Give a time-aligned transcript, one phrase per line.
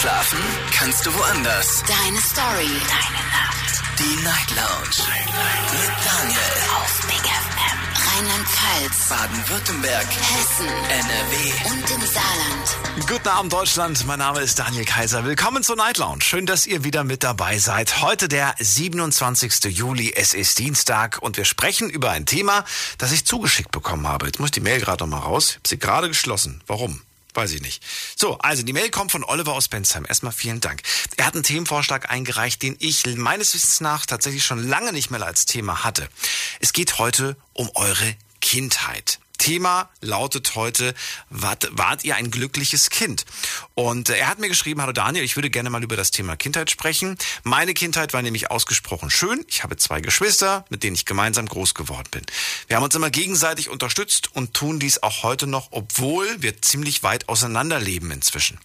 [0.00, 0.38] Schlafen
[0.72, 1.82] kannst du woanders.
[1.86, 2.70] Deine Story.
[2.88, 3.82] Deine Nacht.
[3.98, 4.96] Die Night Lounge.
[4.96, 6.40] Night, Mit Daniel.
[6.74, 7.78] Auf Big FM.
[8.08, 9.08] Rheinland-Pfalz.
[9.10, 10.06] Baden-Württemberg.
[10.06, 10.68] Hessen.
[10.88, 11.70] NRW.
[11.70, 13.06] Und im Saarland.
[13.10, 15.26] Guten Abend Deutschland, mein Name ist Daniel Kaiser.
[15.26, 16.22] Willkommen zur Night Lounge.
[16.22, 18.00] Schön, dass ihr wieder mit dabei seid.
[18.00, 19.64] Heute der 27.
[19.64, 22.64] Juli, es ist Dienstag und wir sprechen über ein Thema,
[22.96, 24.24] das ich zugeschickt bekommen habe.
[24.24, 25.50] Jetzt muss ich die Mail gerade noch mal raus.
[25.50, 26.62] Ich habe sie gerade geschlossen.
[26.66, 27.02] Warum?
[27.34, 27.82] Weiß ich nicht.
[28.16, 30.04] So, also die Mail kommt von Oliver aus Bensheim.
[30.08, 30.82] Erstmal vielen Dank.
[31.16, 35.22] Er hat einen Themenvorschlag eingereicht, den ich meines Wissens nach tatsächlich schon lange nicht mehr
[35.22, 36.08] als Thema hatte.
[36.60, 39.20] Es geht heute um eure Kindheit.
[39.40, 40.94] Thema lautet heute,
[41.30, 43.24] wart, wart ihr ein glückliches Kind?
[43.74, 46.36] Und äh, er hat mir geschrieben, hallo Daniel, ich würde gerne mal über das Thema
[46.36, 47.16] Kindheit sprechen.
[47.42, 49.44] Meine Kindheit war nämlich ausgesprochen schön.
[49.48, 52.22] Ich habe zwei Geschwister, mit denen ich gemeinsam groß geworden bin.
[52.68, 57.02] Wir haben uns immer gegenseitig unterstützt und tun dies auch heute noch, obwohl wir ziemlich
[57.02, 58.60] weit auseinanderleben inzwischen.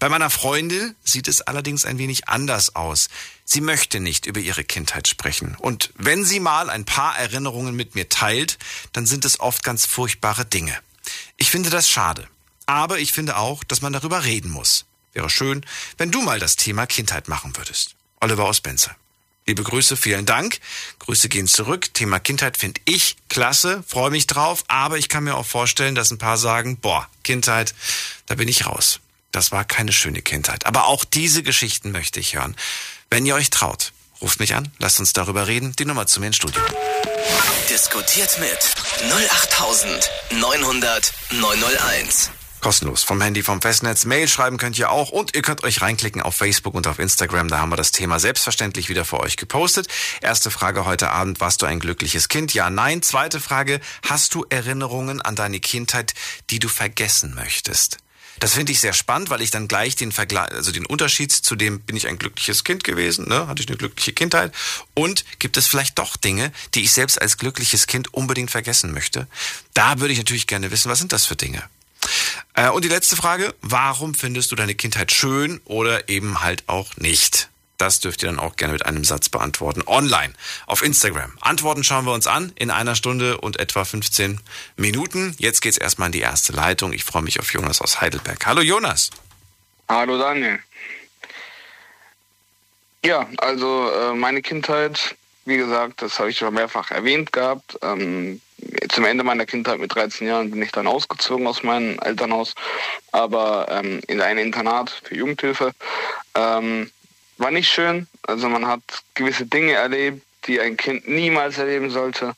[0.00, 3.08] Bei meiner Freundin sieht es allerdings ein wenig anders aus.
[3.48, 5.56] Sie möchte nicht über ihre Kindheit sprechen.
[5.60, 8.58] Und wenn sie mal ein paar Erinnerungen mit mir teilt,
[8.92, 10.76] dann sind es oft ganz furchtbare Dinge.
[11.36, 12.28] Ich finde das schade.
[12.66, 14.84] Aber ich finde auch, dass man darüber reden muss.
[15.12, 15.64] Wäre schön,
[15.96, 17.94] wenn du mal das Thema Kindheit machen würdest.
[18.20, 18.90] Oliver aus Benze.
[19.46, 20.58] Liebe Grüße, vielen Dank.
[20.98, 21.94] Grüße gehen zurück.
[21.94, 26.10] Thema Kindheit finde ich klasse, freue mich drauf, aber ich kann mir auch vorstellen, dass
[26.10, 27.76] ein paar sagen, boah, Kindheit,
[28.26, 28.98] da bin ich raus.
[29.30, 30.66] Das war keine schöne Kindheit.
[30.66, 32.56] Aber auch diese Geschichten möchte ich hören.
[33.10, 35.74] Wenn ihr euch traut, ruft mich an, lasst uns darüber reden.
[35.78, 36.62] Die Nummer zu mir ins Studio.
[37.70, 38.58] Diskutiert mit
[39.10, 42.30] 08900 901.
[42.60, 44.06] Kostenlos vom Handy, vom Festnetz.
[44.06, 47.46] Mail schreiben könnt ihr auch und ihr könnt euch reinklicken auf Facebook und auf Instagram.
[47.46, 49.86] Da haben wir das Thema selbstverständlich wieder für euch gepostet.
[50.20, 52.54] Erste Frage heute Abend, warst du ein glückliches Kind?
[52.54, 53.02] Ja, nein.
[53.02, 56.14] Zweite Frage, hast du Erinnerungen an deine Kindheit,
[56.50, 57.98] die du vergessen möchtest?
[58.40, 61.56] Das finde ich sehr spannend, weil ich dann gleich den Vergleich, also den Unterschied zu
[61.56, 63.46] dem, bin ich ein glückliches Kind gewesen, ne?
[63.46, 64.52] hatte ich eine glückliche Kindheit
[64.94, 69.26] und gibt es vielleicht doch Dinge, die ich selbst als glückliches Kind unbedingt vergessen möchte?
[69.74, 71.62] Da würde ich natürlich gerne wissen, was sind das für Dinge?
[72.54, 76.96] Äh, und die letzte Frage, warum findest du deine Kindheit schön oder eben halt auch
[76.96, 77.48] nicht?
[77.78, 79.82] Das dürft ihr dann auch gerne mit einem Satz beantworten.
[79.86, 80.32] Online
[80.66, 81.36] auf Instagram.
[81.40, 84.40] Antworten schauen wir uns an in einer Stunde und etwa 15
[84.76, 85.34] Minuten.
[85.38, 86.92] Jetzt geht's erstmal in die erste Leitung.
[86.92, 88.44] Ich freue mich auf Jonas aus Heidelberg.
[88.46, 89.10] Hallo Jonas.
[89.88, 90.58] Hallo Daniel.
[93.04, 95.14] Ja, also äh, meine Kindheit,
[95.44, 97.78] wie gesagt, das habe ich schon mehrfach erwähnt gehabt.
[97.82, 98.40] Ähm,
[98.88, 102.54] zum Ende meiner Kindheit mit 13 Jahren bin ich dann ausgezogen aus meinem Elternhaus,
[103.12, 105.72] aber ähm, in ein Internat für Jugendhilfe.
[106.34, 106.90] Ähm,
[107.38, 108.06] war nicht schön.
[108.22, 108.82] Also man hat
[109.14, 112.34] gewisse Dinge erlebt, die ein Kind niemals erleben sollte.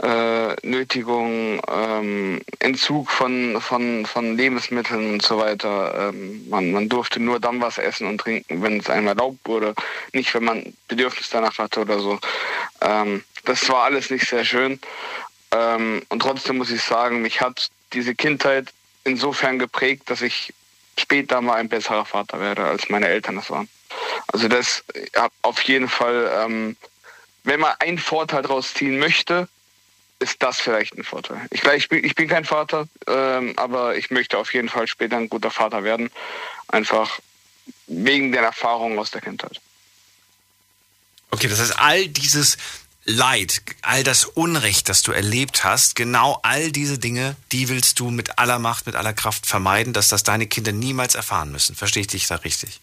[0.00, 6.10] Äh, Nötigung, ähm, Entzug von, von, von Lebensmitteln und so weiter.
[6.10, 9.74] Ähm, man, man durfte nur dann was essen und trinken, wenn es einem erlaubt wurde,
[10.12, 12.20] nicht wenn man Bedürfnis danach hatte oder so.
[12.80, 14.78] Ähm, das war alles nicht sehr schön.
[15.50, 18.72] Ähm, und trotzdem muss ich sagen, mich hat diese Kindheit
[19.02, 20.52] insofern geprägt, dass ich
[20.96, 23.68] später mal ein besserer Vater werde, als meine Eltern es waren.
[24.32, 24.84] Also das
[25.14, 26.76] ja, auf jeden Fall, ähm,
[27.44, 29.48] wenn man einen Vorteil daraus ziehen möchte,
[30.20, 31.46] ist das vielleicht ein Vorteil.
[31.50, 35.16] Ich, ich, bin, ich bin kein Vater, ähm, aber ich möchte auf jeden Fall später
[35.16, 36.10] ein guter Vater werden.
[36.66, 37.20] Einfach
[37.86, 39.60] wegen der Erfahrungen aus der Kindheit.
[41.30, 42.56] Okay, das heißt, all dieses
[43.04, 48.10] Leid, all das Unrecht, das du erlebt hast, genau all diese Dinge, die willst du
[48.10, 51.74] mit aller Macht, mit aller Kraft vermeiden, dass das deine Kinder niemals erfahren müssen.
[51.74, 52.80] Verstehe ich dich da richtig?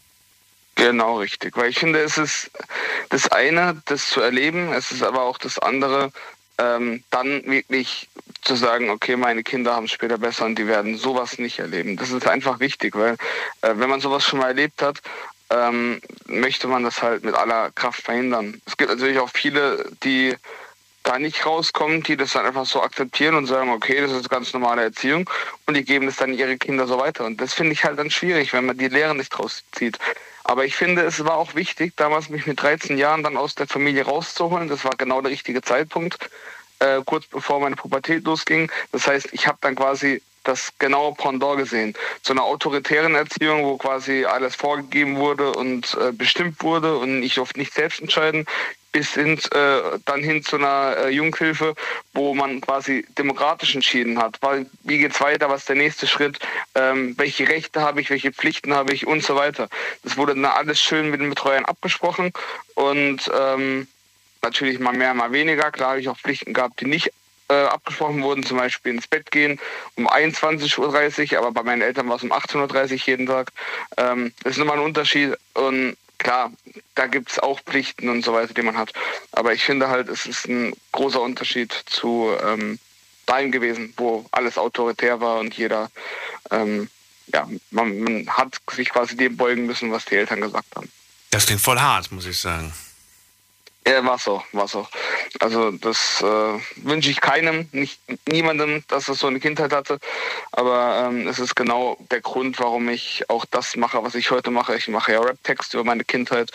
[0.76, 1.56] Genau, richtig.
[1.56, 2.52] Weil ich finde, es ist
[3.10, 6.12] das eine, das zu erleben, es ist aber auch das andere,
[6.58, 8.10] ähm, dann wirklich
[8.42, 11.98] zu sagen, okay, meine Kinder haben es später besser und die werden sowas nicht erleben.
[11.98, 13.14] Das ist einfach wichtig, weil
[13.62, 15.02] äh, wenn man sowas schon mal erlebt hat,
[15.50, 18.62] ähm, möchte man das halt mit aller Kraft verhindern.
[18.66, 20.36] Es gibt natürlich auch viele, die
[21.06, 24.54] da nicht rauskommen, die das dann einfach so akzeptieren und sagen, okay, das ist ganz
[24.54, 25.30] normale Erziehung
[25.66, 27.26] und die geben es dann ihre Kinder so weiter.
[27.26, 30.00] Und das finde ich halt dann schwierig, wenn man die Lehre nicht rauszieht.
[30.44, 33.68] Aber ich finde, es war auch wichtig, damals mich mit 13 Jahren dann aus der
[33.68, 34.68] Familie rauszuholen.
[34.68, 36.30] Das war genau der richtige Zeitpunkt,
[36.80, 38.72] äh, kurz bevor meine Pubertät losging.
[38.92, 41.94] Das heißt, ich habe dann quasi das genaue Pendant gesehen.
[42.22, 47.36] Zu einer autoritären Erziehung, wo quasi alles vorgegeben wurde und äh, bestimmt wurde und ich
[47.36, 48.46] durfte nicht selbst entscheiden,
[48.96, 51.76] bis hin, äh, dann hin zu einer äh, Jugendhilfe,
[52.14, 54.38] wo man quasi demokratisch entschieden hat.
[54.40, 55.50] Weil, wie geht's weiter?
[55.50, 56.40] Was ist der nächste Schritt?
[56.76, 58.10] Ähm, welche Rechte habe ich?
[58.10, 59.06] Welche Pflichten habe ich?
[59.06, 59.68] Und so weiter.
[60.04, 62.32] Das wurde dann alles schön mit den Betreuern abgesprochen
[62.76, 63.90] und ähm,
[64.42, 65.72] natürlich mal mehr, mal weniger.
[65.72, 67.12] Klar habe ich auch Pflichten gehabt, die nicht
[67.50, 69.60] äh, abgesprochen wurden, zum Beispiel ins Bett gehen
[69.96, 73.52] um 21.30 Uhr, aber bei meinen Eltern war es um 18.30 Uhr jeden Tag.
[73.98, 76.52] Ähm, das ist nochmal ein Unterschied und klar,
[76.96, 78.94] da gibt es auch Pflichten und so weiter, die man hat.
[79.32, 82.80] Aber ich finde halt, es ist ein großer Unterschied zu ähm,
[83.26, 85.90] dahin gewesen, wo alles autoritär war und jeder,
[86.52, 86.90] ähm,
[87.28, 90.90] ja, man, man hat sich quasi dem beugen müssen, was die Eltern gesagt haben.
[91.32, 92.74] Das klingt voll hart, muss ich sagen.
[93.88, 94.88] Ja, war so, war so.
[95.40, 100.00] Also das äh, wünsche ich keinem, nicht niemandem, dass er so eine Kindheit hatte.
[100.52, 104.50] Aber ähm, es ist genau der Grund, warum ich auch das mache, was ich heute
[104.50, 104.76] mache.
[104.76, 106.52] Ich mache ja Rap-Text über meine Kindheit.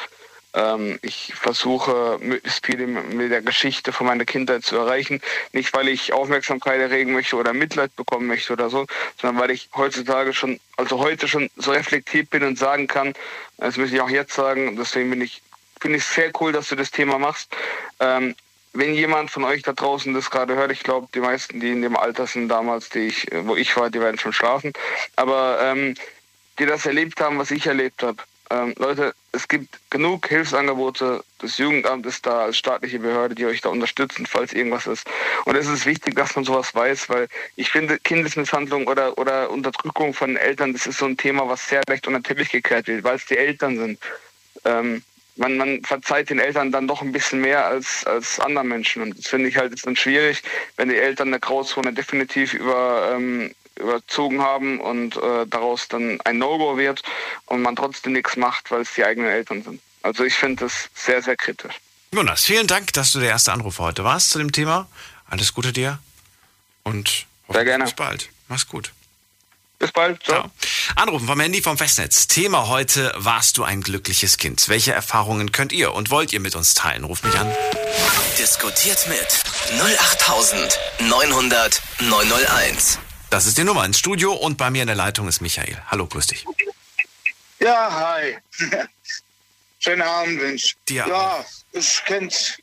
[0.55, 5.21] Ähm, ich versuche möglichst viel mit der Geschichte von meiner Kindheit zu erreichen.
[5.53, 8.87] Nicht, weil ich Aufmerksamkeit erregen möchte oder Mitleid bekommen möchte oder so,
[9.21, 13.15] sondern weil ich heutzutage schon, also heute schon so reflektiert bin und sagen kann,
[13.59, 15.43] das möchte ich auch jetzt sagen, deswegen bin ich
[15.81, 17.55] finde ich sehr cool, dass du das Thema machst.
[17.99, 18.35] Ähm,
[18.73, 21.83] wenn jemand von euch da draußen das gerade hört, ich glaube, die meisten, die in
[21.83, 24.73] dem Alter sind damals, die ich, wo ich war, die werden schon schlafen.
[25.17, 25.95] Aber ähm,
[26.59, 28.23] die das erlebt haben, was ich erlebt habe.
[28.51, 31.23] Ähm, Leute, es gibt genug Hilfsangebote.
[31.39, 35.07] Das Jugendamt ist da als staatliche Behörde, die euch da unterstützen, falls irgendwas ist.
[35.45, 40.15] Und es ist wichtig, dass man sowas weiß, weil ich finde, Kindesmisshandlung oder, oder Unterdrückung
[40.15, 43.05] von Eltern, das ist so ein Thema, was sehr leicht unter den Teppich gekehrt wird,
[43.05, 44.01] weil es die Eltern sind.
[44.65, 45.03] Ähm,
[45.41, 49.03] man, man verzeiht den Eltern dann doch ein bisschen mehr als, als anderen Menschen.
[49.03, 50.43] Und das finde ich halt ist dann schwierig,
[50.77, 56.37] wenn die Eltern eine Grauzone definitiv über, ähm, überzogen haben und äh, daraus dann ein
[56.37, 57.03] No-Go wird
[57.47, 59.81] und man trotzdem nichts macht, weil es die eigenen Eltern sind.
[60.03, 61.75] Also ich finde das sehr, sehr kritisch.
[62.13, 64.89] Jonas, vielen Dank, dass du der erste Anrufer heute warst zu dem Thema.
[65.27, 66.01] Alles Gute dir
[66.83, 67.85] und sehr gerne.
[67.85, 68.29] bis bald.
[68.49, 68.93] Mach's gut.
[69.81, 70.23] Bis bald.
[70.23, 70.45] Ciao.
[70.45, 70.51] Ja.
[70.95, 72.27] Anrufen vom Handy vom Festnetz.
[72.27, 74.69] Thema heute, warst du ein glückliches Kind?
[74.69, 77.05] Welche Erfahrungen könnt ihr und wollt ihr mit uns teilen?
[77.05, 77.51] Ruf mich an.
[78.39, 79.43] Diskutiert mit
[79.81, 82.99] 08900 901.
[83.31, 85.81] Das ist die Nummer ins Studio und bei mir in der Leitung ist Michael.
[85.87, 86.45] Hallo, grüß dich.
[87.59, 88.37] Ja, hi.
[89.79, 90.77] Schönen Abend, Mensch.
[90.91, 91.43] Dir ja,
[91.73, 92.59] ich kennt,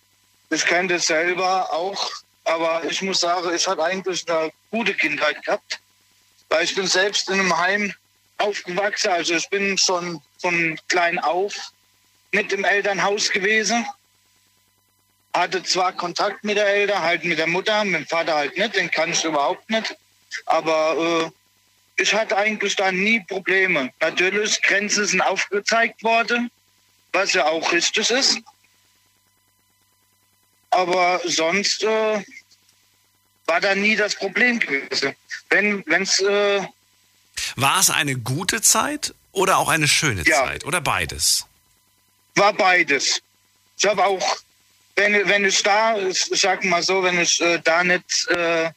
[0.51, 2.11] ich kenne das selber auch,
[2.43, 5.79] aber ich muss sagen, ich hatte eigentlich eine gute Kindheit gehabt
[6.49, 7.93] weil ich bin selbst in einem Heim
[8.37, 9.09] aufgewachsen.
[9.09, 11.53] Also ich bin schon von klein auf
[12.31, 13.85] mit im Elternhaus gewesen.
[15.33, 18.75] Hatte zwar Kontakt mit der Eltern, halt mit der Mutter, mit dem Vater halt nicht,
[18.75, 19.95] den kann ich überhaupt nicht.
[20.45, 23.91] Aber äh, ich hatte eigentlich da nie Probleme.
[23.99, 26.51] Natürlich, Grenzen sind aufgezeigt worden,
[27.11, 28.39] was ja auch richtig ist.
[30.69, 32.23] Aber sonst äh,
[33.47, 35.15] war da nie das Problem gewesen.
[35.49, 36.61] Wenn es äh
[37.55, 40.45] war es eine gute Zeit oder auch eine schöne ja.
[40.45, 41.45] Zeit oder beides?
[42.35, 43.21] War beides.
[43.77, 44.37] Ich habe auch,
[44.95, 48.71] wenn, wenn ich da, ich sag mal so, wenn ich äh, da nicht äh,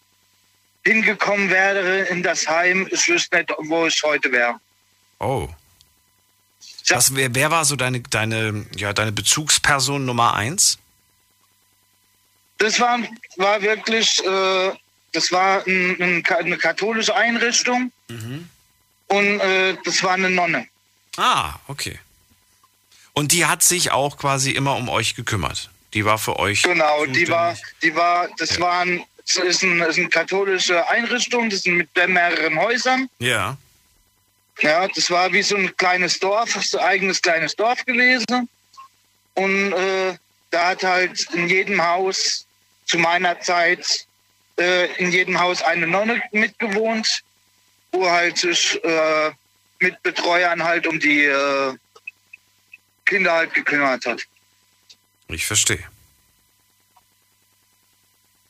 [0.85, 4.57] hingekommen wäre in das Heim, ich wüsste nicht, wo ich heute wäre.
[5.19, 5.49] Oh.
[6.89, 10.79] Was, wer, wer war so deine, deine, ja, deine Bezugsperson Nummer eins?
[12.61, 13.01] Das war,
[13.37, 14.73] war wirklich, äh,
[15.13, 18.49] das war ein, ein, eine katholische Einrichtung mhm.
[19.09, 20.67] und äh, das war eine Nonne.
[21.17, 21.99] Ah, okay.
[23.15, 25.71] Und die hat sich auch quasi immer um euch gekümmert.
[25.95, 26.63] Die war für euch.
[26.63, 27.25] Genau, zuständig.
[27.25, 28.61] die war, die war, das ja.
[28.61, 33.09] waren, das ist, ein, ist eine katholische Einrichtung, das sind mit mehreren Häusern.
[33.19, 33.57] Ja.
[34.61, 38.51] Ja, das war wie so ein kleines Dorf, so ein eigenes kleines Dorf gewesen.
[39.35, 40.15] Und äh,
[40.51, 42.45] da hat halt in jedem Haus
[42.91, 44.07] zu meiner Zeit
[44.59, 47.23] äh, in jedem Haus eine Nonne mitgewohnt,
[47.93, 49.31] wo halt sich äh,
[49.79, 51.75] mit Betreuern halt um die äh,
[53.07, 54.23] Kinder halt gekümmert hat.
[55.29, 55.85] Ich verstehe.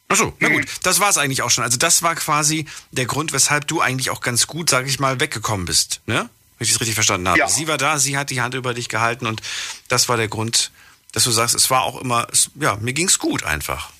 [0.08, 1.62] Achso, na gut, das war es eigentlich auch schon.
[1.62, 5.20] Also das war quasi der Grund, weshalb du eigentlich auch ganz gut, sag ich mal,
[5.20, 6.28] weggekommen bist, ne?
[6.58, 7.38] Wenn ich es richtig verstanden habe.
[7.38, 7.48] Ja.
[7.48, 9.40] Sie war da, sie hat die Hand über dich gehalten und
[9.88, 10.72] das war der Grund,
[11.12, 13.92] dass du sagst, es war auch immer, ja, mir ging es gut einfach.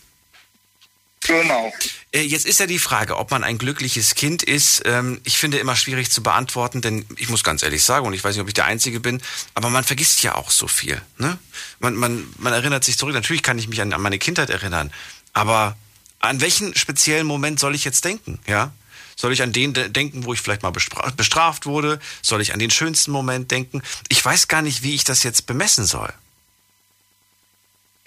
[1.27, 1.73] Genau.
[2.13, 4.83] Äh, jetzt ist ja die Frage, ob man ein glückliches Kind ist.
[4.87, 8.25] Ähm, ich finde immer schwierig zu beantworten, denn ich muss ganz ehrlich sagen, und ich
[8.25, 9.21] weiß nicht, ob ich der Einzige bin,
[9.55, 11.01] aber man vergisst ja auch so viel.
[11.19, 11.39] Ne?
[11.79, 13.15] Man, man, man erinnert sich zurück.
[13.15, 14.91] Natürlich kann ich mich an, an meine Kindheit erinnern,
[15.33, 15.77] aber
[16.21, 18.39] an welchen speziellen Moment soll ich jetzt denken?
[18.47, 18.73] Ja?
[19.17, 22.01] Soll ich an den denken, wo ich vielleicht mal bestraft wurde?
[22.23, 23.83] Soll ich an den schönsten Moment denken?
[24.09, 26.11] Ich weiß gar nicht, wie ich das jetzt bemessen soll.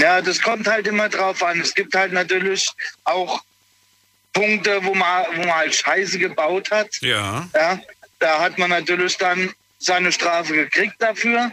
[0.02, 1.62] Ja, das kommt halt immer drauf an.
[1.62, 2.70] Es gibt halt natürlich
[3.04, 3.42] auch
[4.34, 6.90] Punkte, wo man, wo man halt Scheiße gebaut hat.
[7.02, 7.48] Ja.
[7.54, 7.80] ja.
[8.20, 11.52] Da hat man natürlich dann seine Strafe gekriegt dafür.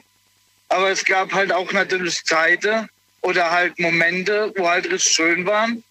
[0.69, 2.89] Aber es gab halt auch natürlich Zeiten
[3.23, 5.83] oder halt Momente, wo halt richtig schön waren.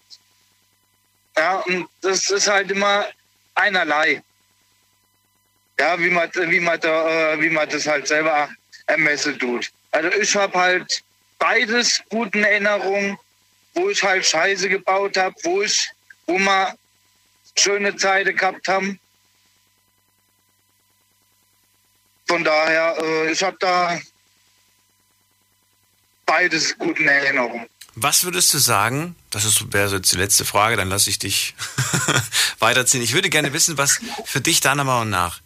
[1.36, 3.06] Ja, und das ist halt immer
[3.54, 4.22] einerlei.
[5.78, 8.48] Ja, wie man, wie man, da, äh, wie man das halt selber
[8.86, 9.70] ermessen tut.
[9.92, 11.02] Also ich habe halt
[11.40, 13.18] beides guten Erinnerungen,
[13.74, 15.90] wo ich halt Scheiße gebaut habe, wo ich,
[16.26, 16.76] wo wir
[17.58, 19.00] schöne Zeiten gehabt haben.
[22.28, 24.00] Von daher, äh, ich habe da
[26.26, 27.66] beides guten Erinnerungen.
[27.96, 29.16] Was würdest du sagen?
[29.30, 31.56] Das wäre jetzt die letzte Frage, dann lasse ich dich
[32.60, 33.02] weiterziehen.
[33.02, 35.40] Ich würde gerne wissen, was für dich deiner Meinung nach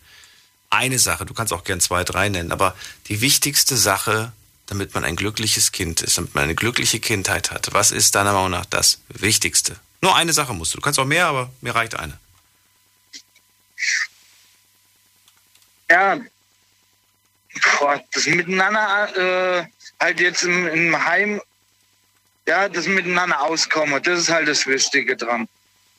[0.68, 2.76] eine Sache, du kannst auch gern zwei, drei nennen, aber
[3.08, 4.32] die wichtigste Sache,
[4.66, 7.68] damit man ein glückliches Kind ist, damit man eine glückliche Kindheit hat.
[7.72, 9.76] Was ist deiner Meinung nach das Wichtigste?
[10.00, 10.78] Nur eine Sache musst du.
[10.78, 12.18] Du kannst auch mehr, aber mir reicht eine.
[15.90, 16.18] Ja,
[17.78, 19.66] Boah, das Miteinander äh,
[20.00, 21.40] halt jetzt im, im Heim,
[22.46, 25.48] ja, das Miteinander auskommen, das ist halt das Wichtige dran.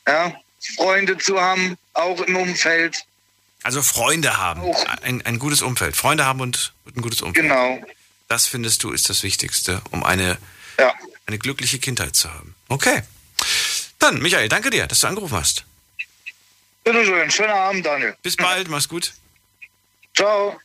[0.08, 0.34] Ja,
[0.76, 3.06] Freunde zu haben, auch im Umfeld.
[3.64, 4.62] Also Freunde haben,
[5.02, 5.96] ein, ein gutes Umfeld.
[5.96, 7.48] Freunde haben und, und ein gutes Umfeld.
[7.48, 7.82] Genau.
[8.28, 10.38] Das findest du ist das Wichtigste, um eine,
[10.80, 10.94] Ja.
[11.26, 12.56] eine glückliche Kindheit zu haben.
[12.68, 13.04] Okay.
[14.00, 15.64] Dann, Michael, danke dir, dass du angerufen hast.
[16.84, 18.16] Bitteschön, schönen Abend, Daniel.
[18.22, 19.14] Bis bald, mach's gut.
[20.16, 20.60] Ciao.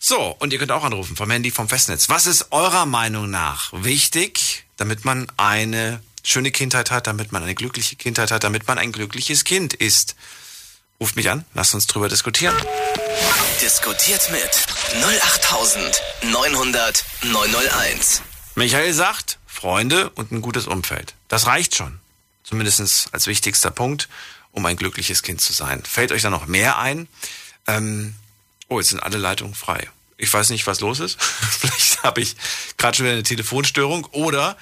[0.00, 2.08] So, und ihr könnt auch anrufen vom Handy, vom Festnetz.
[2.08, 7.54] Was ist eurer Meinung nach wichtig, damit man eine schöne Kindheit hat, damit man eine
[7.54, 10.14] glückliche Kindheit hat, damit man ein glückliches Kind ist?
[11.00, 12.56] Ruft mich an, lasst uns drüber diskutieren.
[13.62, 14.50] Diskutiert mit
[15.00, 18.22] 08900 901.
[18.56, 21.14] Michael sagt, Freunde und ein gutes Umfeld.
[21.28, 22.00] Das reicht schon.
[22.42, 24.08] Zumindest als wichtigster Punkt,
[24.50, 25.84] um ein glückliches Kind zu sein.
[25.84, 27.06] Fällt euch da noch mehr ein?
[27.68, 28.16] Ähm,
[28.66, 29.88] oh, jetzt sind alle Leitungen frei.
[30.16, 31.22] Ich weiß nicht, was los ist.
[31.22, 32.34] Vielleicht habe ich
[32.76, 34.04] gerade schon wieder eine Telefonstörung.
[34.06, 34.56] Oder,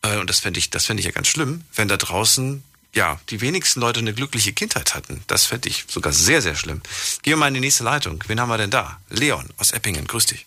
[0.00, 2.64] äh, und das fände ich, das fände ich ja ganz schlimm, wenn da draußen
[2.96, 5.22] ja, die wenigsten Leute eine glückliche Kindheit hatten.
[5.26, 6.82] Das fände ich sogar sehr, sehr schlimm.
[7.22, 8.24] Gehen wir mal in die nächste Leitung.
[8.26, 8.98] Wen haben wir denn da?
[9.10, 10.06] Leon aus Eppingen.
[10.06, 10.46] Grüß dich.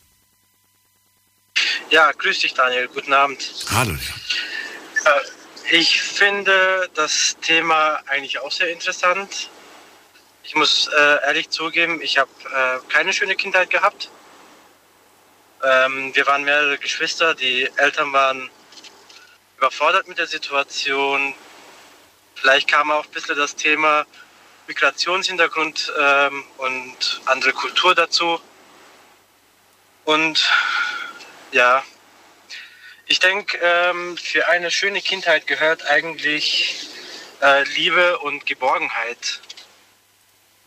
[1.92, 2.88] Ja, grüß dich, Daniel.
[2.88, 3.54] Guten Abend.
[3.72, 4.02] Hallo, Leon.
[5.06, 9.50] Äh, ich finde das Thema eigentlich auch sehr interessant.
[10.44, 14.10] Ich muss äh, ehrlich zugeben, ich habe äh, keine schöne Kindheit gehabt.
[15.64, 18.50] Ähm, wir waren mehrere Geschwister, die Eltern waren
[19.58, 21.36] überfordert mit der Situation.
[22.42, 24.06] Vielleicht kam auch ein bisschen das Thema
[24.68, 28.40] Migrationshintergrund ähm, und andere Kultur dazu.
[30.06, 30.50] Und
[31.52, 31.84] ja,
[33.08, 36.88] ich denke, ähm, für eine schöne Kindheit gehört eigentlich
[37.42, 39.42] äh, Liebe und Geborgenheit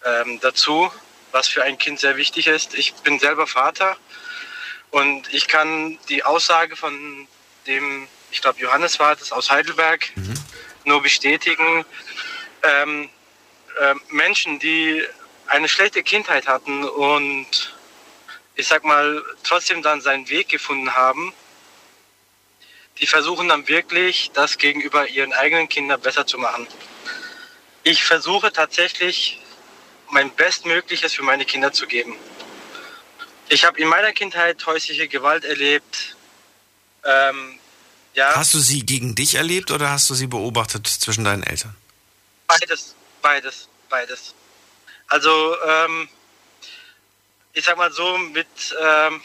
[0.04, 0.92] ähm, dazu,
[1.30, 2.74] was für ein Kind sehr wichtig ist.
[2.74, 3.96] Ich bin selber Vater
[4.90, 7.26] und ich kann die Aussage von
[7.66, 10.12] dem, ich glaube Johannes war das aus Heidelberg,
[10.86, 11.84] nur bestätigen.
[12.62, 13.08] Ähm,
[13.80, 15.02] äh, Menschen, die
[15.46, 17.74] eine schlechte Kindheit hatten und
[18.54, 21.32] ich sag mal trotzdem dann seinen Weg gefunden haben,
[23.00, 26.66] die versuchen dann wirklich, das gegenüber ihren eigenen Kindern besser zu machen.
[27.82, 29.40] Ich versuche tatsächlich,
[30.10, 32.16] mein Bestmögliches für meine Kinder zu geben.
[33.48, 36.16] Ich habe in meiner Kindheit häusliche Gewalt erlebt.
[37.04, 37.58] Ähm,
[38.14, 41.74] ja, Hast du sie gegen dich erlebt oder hast du sie beobachtet zwischen deinen Eltern?
[42.46, 44.34] beides, beides, beides.
[45.08, 46.08] Also, ähm,
[47.54, 48.46] ich sag mal so, mit,
[48.80, 49.22] ähm,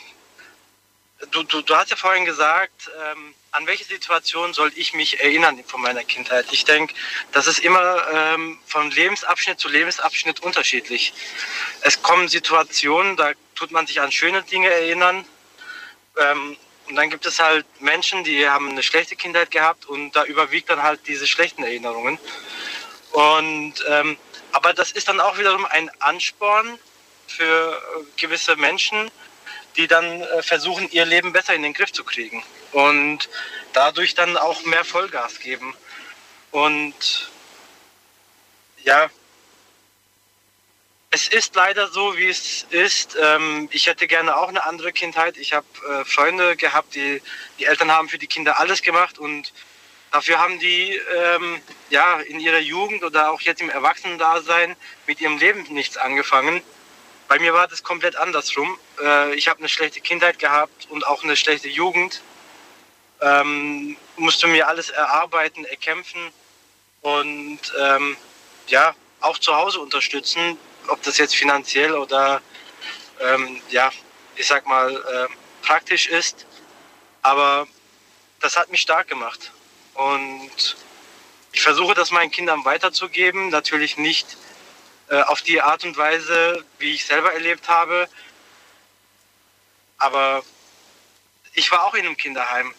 [1.31, 5.63] du, du, du hast ja vorhin gesagt, ähm, an welche Situation soll ich mich erinnern
[5.65, 6.45] von meiner Kindheit?
[6.51, 6.93] Ich denke,
[7.31, 11.13] das ist immer ähm, von Lebensabschnitt zu Lebensabschnitt unterschiedlich.
[11.81, 15.25] Es kommen Situationen, da tut man sich an schöne Dinge erinnern.
[16.17, 20.23] Ähm, und dann gibt es halt Menschen, die haben eine schlechte Kindheit gehabt und da
[20.23, 22.17] überwiegt dann halt diese schlechten Erinnerungen.
[23.11, 24.17] Und ähm,
[24.51, 26.79] aber das ist dann auch wiederum ein Ansporn
[27.27, 29.11] für äh, gewisse Menschen,
[29.75, 33.29] die dann äh, versuchen, ihr Leben besser in den Griff zu kriegen und
[33.73, 35.75] dadurch dann auch mehr Vollgas geben.
[36.51, 37.29] Und
[38.83, 39.09] ja,
[41.17, 43.17] es ist leider so, wie es ist.
[43.19, 45.35] Ähm, ich hätte gerne auch eine andere Kindheit.
[45.37, 47.23] Ich habe äh, Freunde gehabt, die,
[47.57, 49.51] die Eltern haben für die Kinder alles gemacht und
[50.11, 51.59] dafür haben die ähm,
[51.89, 54.75] ja in ihrer Jugend oder auch jetzt im Erwachsenendasein
[55.07, 56.61] mit ihrem Leben nichts angefangen.
[57.27, 58.77] Bei mir war das komplett andersrum.
[59.01, 62.21] Äh, ich habe eine schlechte Kindheit gehabt und auch eine schlechte Jugend.
[63.21, 66.21] Ähm, musste mir alles erarbeiten, erkämpfen
[67.01, 68.15] und ähm,
[68.67, 72.41] ja, auch zu Hause unterstützen, ob das jetzt finanziell oder
[73.19, 73.91] ähm, ja,
[74.35, 76.45] ich sag mal äh, praktisch ist.
[77.21, 77.67] Aber
[78.39, 79.51] das hat mich stark gemacht.
[79.93, 80.77] Und
[81.51, 84.37] ich versuche das meinen Kindern weiterzugeben, natürlich nicht
[85.09, 88.07] äh, auf die Art und Weise, wie ich selber erlebt habe.
[89.97, 90.43] Aber
[91.53, 92.73] ich war auch in einem Kinderheim.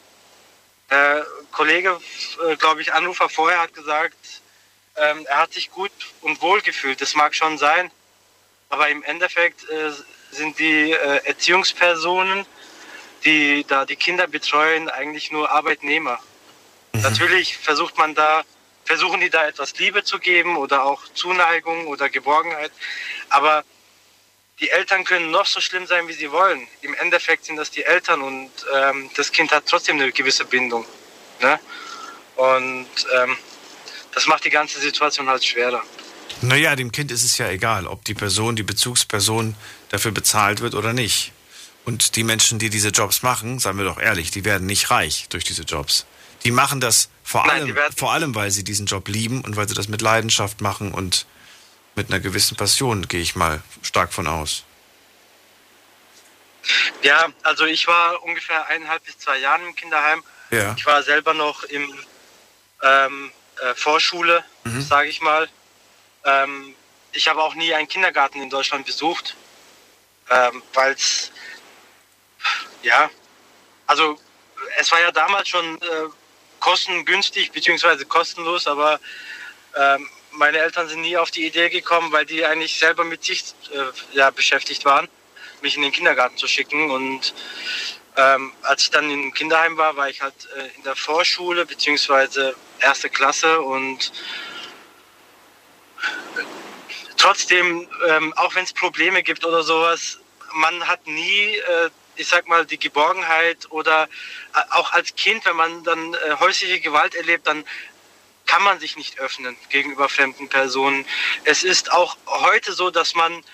[0.90, 2.00] Der Kollege,
[2.46, 4.42] äh, glaube ich, Anrufer vorher hat gesagt,
[4.96, 7.00] ähm, er hat sich gut und wohl gefühlt.
[7.00, 7.90] Das mag schon sein.
[8.68, 9.90] Aber im Endeffekt äh,
[10.30, 12.44] sind die äh, Erziehungspersonen,
[13.24, 16.20] die da die Kinder betreuen, eigentlich nur Arbeitnehmer.
[16.92, 17.00] Mhm.
[17.02, 18.42] Natürlich versucht man da,
[18.84, 22.72] versuchen die da etwas Liebe zu geben oder auch Zuneigung oder Geborgenheit.
[23.30, 23.64] Aber
[24.60, 26.66] die Eltern können noch so schlimm sein, wie sie wollen.
[26.82, 30.84] Im Endeffekt sind das die Eltern und ähm, das Kind hat trotzdem eine gewisse Bindung.
[31.40, 31.58] Ne?
[32.36, 33.36] Und ähm,
[34.12, 35.82] das macht die ganze Situation halt schwerer.
[36.40, 39.54] Naja, dem Kind ist es ja egal, ob die Person, die Bezugsperson
[39.88, 41.32] dafür bezahlt wird oder nicht.
[41.84, 45.26] Und die Menschen, die diese Jobs machen, sagen wir doch ehrlich, die werden nicht reich
[45.30, 46.06] durch diese Jobs.
[46.44, 49.68] Die machen das vor, Nein, allem, vor allem, weil sie diesen Job lieben und weil
[49.68, 51.26] sie das mit Leidenschaft machen und
[51.94, 54.64] mit einer gewissen Passion, gehe ich mal stark von aus.
[57.02, 60.22] Ja, also ich war ungefähr eineinhalb bis zwei Jahre im Kinderheim.
[60.50, 60.74] Ja.
[60.76, 61.92] Ich war selber noch im
[62.82, 64.82] ähm, äh, Vorschule, mhm.
[64.82, 65.48] sage ich mal.
[66.28, 66.74] Ähm,
[67.12, 69.36] ich habe auch nie einen Kindergarten in Deutschland besucht,
[70.30, 71.32] ähm, weil es,
[72.82, 73.10] ja,
[73.86, 74.18] also
[74.78, 76.08] es war ja damals schon äh,
[76.60, 78.04] kostengünstig bzw.
[78.04, 79.00] kostenlos, aber
[79.74, 83.54] ähm, meine Eltern sind nie auf die Idee gekommen, weil die eigentlich selber mit sich
[83.72, 85.08] äh, ja, beschäftigt waren,
[85.62, 86.90] mich in den Kindergarten zu schicken.
[86.90, 87.34] Und
[88.16, 92.52] ähm, als ich dann im Kinderheim war, war ich halt äh, in der Vorschule bzw.
[92.80, 94.12] erste Klasse und
[97.16, 100.18] trotzdem, ähm, auch wenn es Probleme gibt oder sowas,
[100.54, 104.04] man hat nie, äh, ich sag mal, die Geborgenheit oder
[104.54, 107.64] äh, auch als Kind, wenn man dann äh, häusliche Gewalt erlebt, dann
[108.46, 111.04] kann man sich nicht öffnen gegenüber fremden Personen.
[111.44, 113.44] Es ist auch heute so, dass man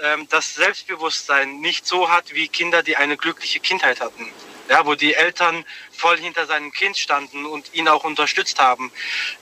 [0.00, 4.32] ähm, das Selbstbewusstsein nicht so hat wie Kinder, die eine glückliche Kindheit hatten.
[4.68, 8.90] Ja, wo die Eltern voll hinter seinem Kind standen und ihn auch unterstützt haben.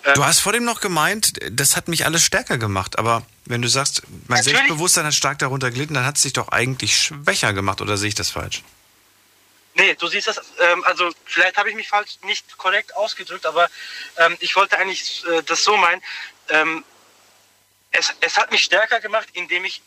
[0.04, 3.62] Ähm, du hast vor dem noch gemeint, das hat mich alles stärker gemacht, aber wenn
[3.62, 4.58] du sagst, mein Natürlich.
[4.58, 8.08] Selbstbewusstsein hat stark darunter gelitten, dann hat es sich doch eigentlich schwächer gemacht, oder sehe
[8.08, 8.62] ich das falsch?
[9.74, 13.70] Nee, du siehst das, ähm, also vielleicht habe ich mich falsch nicht korrekt ausgedrückt, aber
[14.18, 16.02] ähm, ich wollte eigentlich äh, das so meinen.
[16.48, 16.85] Ähm,
[17.90, 19.82] es, es hat mich stärker gemacht, indem ich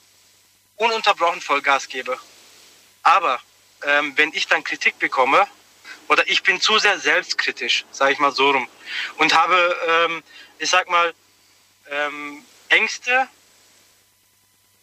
[0.78, 2.18] ununterbrochen Vollgas gebe.
[3.04, 3.40] Aber
[3.86, 5.48] ähm, wenn ich dann Kritik bekomme,
[6.08, 8.68] oder ich bin zu sehr selbstkritisch, sage ich mal so rum,
[9.18, 10.24] und habe, ähm,
[10.60, 11.14] ich sag mal,
[11.90, 13.28] ähm, Ängste,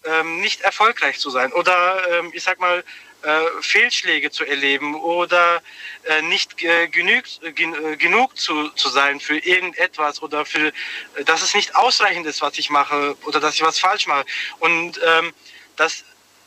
[0.04, 2.84] ähm, nicht erfolgreich zu sein oder ähm, ich sag mal
[3.22, 5.62] äh, Fehlschläge zu erleben oder
[6.04, 11.24] äh, nicht äh, genügt, gen, äh, genug zu, zu sein für irgendetwas oder für, äh,
[11.24, 14.24] dass es nicht ausreichend ist, was ich mache oder dass ich was falsch mache.
[14.58, 15.32] Und ähm,
[15.76, 16.04] das,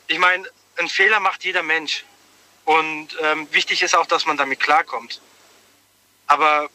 [0.07, 0.45] ich meine,
[0.77, 2.03] ein Fehler macht jeder Mensch.
[2.65, 5.21] Und ähm, wichtig ist auch, dass man damit klarkommt.
[6.28, 6.69] Aber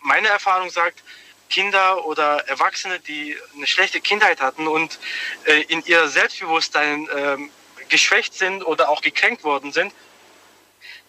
[0.00, 1.02] meine Erfahrung sagt,
[1.50, 4.98] Kinder oder Erwachsene, die eine schlechte Kindheit hatten und
[5.44, 7.36] äh, in ihr Selbstbewusstsein äh,
[7.88, 9.92] geschwächt sind oder auch gekränkt worden sind,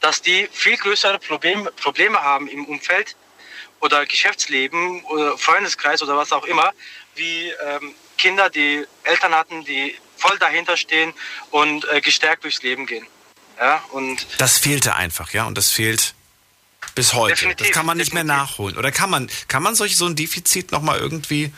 [0.02, 3.16] dass die viel größere Problem, Probleme haben im Umfeld
[3.80, 6.74] oder Geschäftsleben oder Freundeskreis oder was auch immer,
[7.16, 11.14] wie ähm, Kinder, die Eltern hatten, die voll dahinter stehen
[11.52, 13.08] und äh, gestärkt durchs Leben gehen.
[13.58, 16.14] Ja, und das fehlte einfach, ja, und das fehlt
[16.94, 17.36] bis heute.
[17.36, 18.28] Definitiv, das kann man nicht definitiv.
[18.28, 18.78] mehr nachholen.
[18.78, 21.54] Oder kann man, kann man solch so ein Defizit nochmal irgendwie,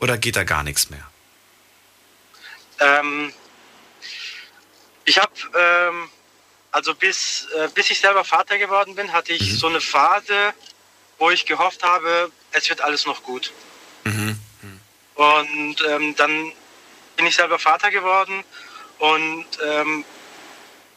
[0.00, 1.06] oder geht da gar nichts mehr?
[2.80, 3.32] Ähm,
[5.04, 6.08] ich habe, ähm,
[6.72, 9.56] also bis, äh, bis ich selber Vater geworden bin, hatte ich mhm.
[9.56, 10.54] so eine Phase,
[11.18, 13.52] wo ich gehofft habe, es wird alles noch gut.
[14.04, 14.38] Mhm.
[14.62, 14.80] Mhm.
[15.14, 16.52] Und ähm, dann
[17.16, 18.44] bin ich selber Vater geworden
[18.98, 20.04] und ähm,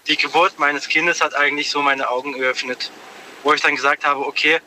[0.08, 2.91] die Geburt meines Kindes hat eigentlich so meine Augen geöffnet,
[3.43, 4.60] wo ich dann gesagt habe, okay,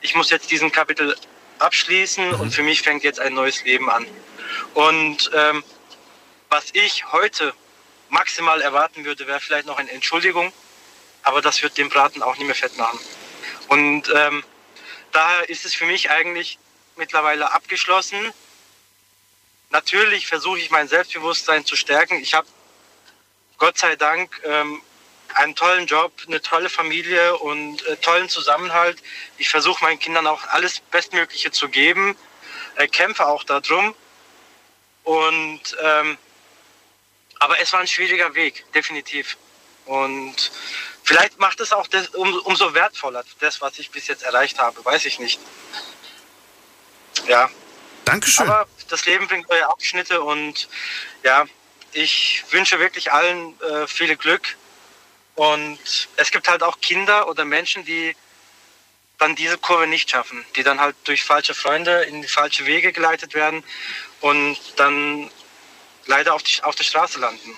[0.00, 1.16] ich muss jetzt diesen Kapitel
[1.58, 2.40] abschließen mhm.
[2.40, 4.06] und für mich fängt jetzt ein neues Leben an.
[4.74, 5.62] Und ähm,
[6.48, 7.52] was ich heute
[8.08, 10.52] maximal erwarten würde, wäre vielleicht noch eine Entschuldigung,
[11.22, 12.98] aber das wird den Braten auch nicht mehr fett machen.
[13.68, 14.42] Und ähm,
[15.12, 16.58] daher ist es für mich eigentlich
[16.96, 18.32] mittlerweile abgeschlossen.
[19.70, 22.20] Natürlich versuche ich mein Selbstbewusstsein zu stärken.
[22.20, 22.48] Ich habe
[23.60, 24.82] Gott sei Dank ähm,
[25.34, 29.00] einen tollen Job, eine tolle Familie und äh, tollen Zusammenhalt.
[29.36, 32.16] Ich versuche meinen Kindern auch alles Bestmögliche zu geben,
[32.76, 33.94] äh, kämpfe auch darum.
[35.04, 36.18] Und ähm,
[37.38, 39.36] aber es war ein schwieriger Weg, definitiv.
[39.84, 40.52] Und
[41.04, 44.84] vielleicht macht es auch das, um, umso wertvoller, das, was ich bis jetzt erreicht habe,
[44.84, 45.38] weiß ich nicht.
[47.26, 47.50] ja,
[48.06, 48.48] Dankeschön.
[48.48, 50.68] aber das Leben bringt neue Abschnitte und
[51.22, 51.46] ja,
[51.92, 54.56] ich wünsche wirklich allen äh, viel Glück.
[55.34, 55.78] Und
[56.16, 58.14] es gibt halt auch Kinder oder Menschen, die
[59.18, 62.92] dann diese Kurve nicht schaffen, die dann halt durch falsche Freunde in die falsche Wege
[62.92, 63.62] geleitet werden
[64.20, 65.30] und dann
[66.06, 67.56] leider auf, die, auf der Straße landen.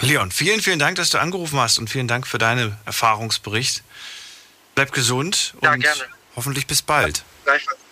[0.00, 3.82] Leon, vielen, vielen Dank, dass du angerufen hast und vielen Dank für deinen Erfahrungsbericht.
[4.74, 6.08] Bleib gesund Ja, und gerne.
[6.36, 7.22] hoffentlich bis bald.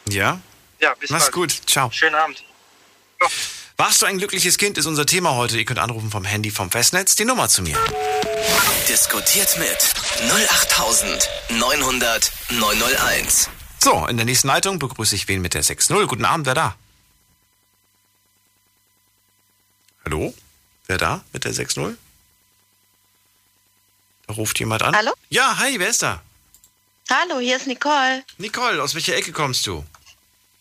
[0.09, 0.41] Ja?
[0.81, 1.35] Ja, bis Mach's bald.
[1.35, 1.53] gut.
[1.67, 1.91] Ciao.
[1.91, 2.43] Schönen Abend.
[3.81, 5.57] Warst du ein glückliches Kind, ist unser Thema heute.
[5.57, 7.15] Ihr könnt anrufen vom Handy vom Festnetz.
[7.15, 7.79] Die Nummer zu mir.
[8.89, 9.95] Diskutiert mit
[10.29, 13.49] 08900 901.
[13.79, 16.07] So, in der nächsten Leitung begrüße ich wen mit der 6.0.
[16.07, 16.75] Guten Abend, wer da?
[20.05, 20.35] Hallo?
[20.89, 21.97] Wer da mit der 6.0?
[24.27, 24.97] Da ruft jemand an.
[24.97, 25.13] Hallo?
[25.31, 26.21] Ja, hi, wer ist da?
[27.09, 28.25] Hallo, hier ist Nicole.
[28.39, 29.87] Nicole, aus welcher Ecke kommst du?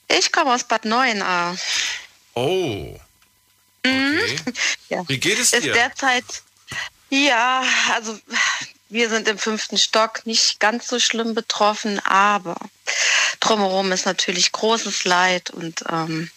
[0.07, 1.57] Ich komme aus Bad Neuenahr.
[2.35, 2.99] Oh.
[3.87, 4.53] Okay.
[4.89, 5.03] Ja.
[5.07, 5.73] Wie geht es Ist dir?
[5.73, 6.23] derzeit,
[7.09, 8.17] ja, also
[8.89, 12.55] wir sind im fünften Stock nicht ganz so schlimm betroffen, aber
[13.39, 16.31] drumherum ist natürlich großes Leid und ähm,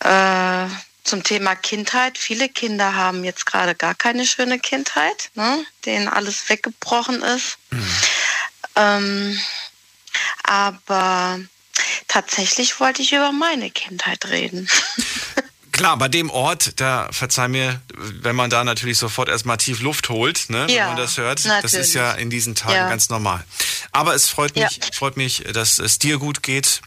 [0.00, 0.68] äh,
[1.02, 2.18] zum Thema Kindheit.
[2.18, 5.64] Viele Kinder haben jetzt gerade gar keine schöne Kindheit, ne?
[5.84, 7.58] denen alles weggebrochen ist.
[8.76, 9.38] Ähm,
[10.42, 11.40] aber
[12.08, 14.68] tatsächlich wollte ich über meine Kindheit reden.
[15.74, 20.08] Klar, bei dem Ort, da verzeih mir, wenn man da natürlich sofort erstmal tief Luft
[20.08, 21.40] holt, ne, wenn Ja, man das hört.
[21.40, 21.74] Das natürlich.
[21.88, 22.88] ist ja in diesen Tagen Ja.
[22.88, 23.44] ganz normal.
[23.90, 24.86] Aber es freut mich, Ja.
[24.92, 26.80] freut mich, dass es dir gut geht.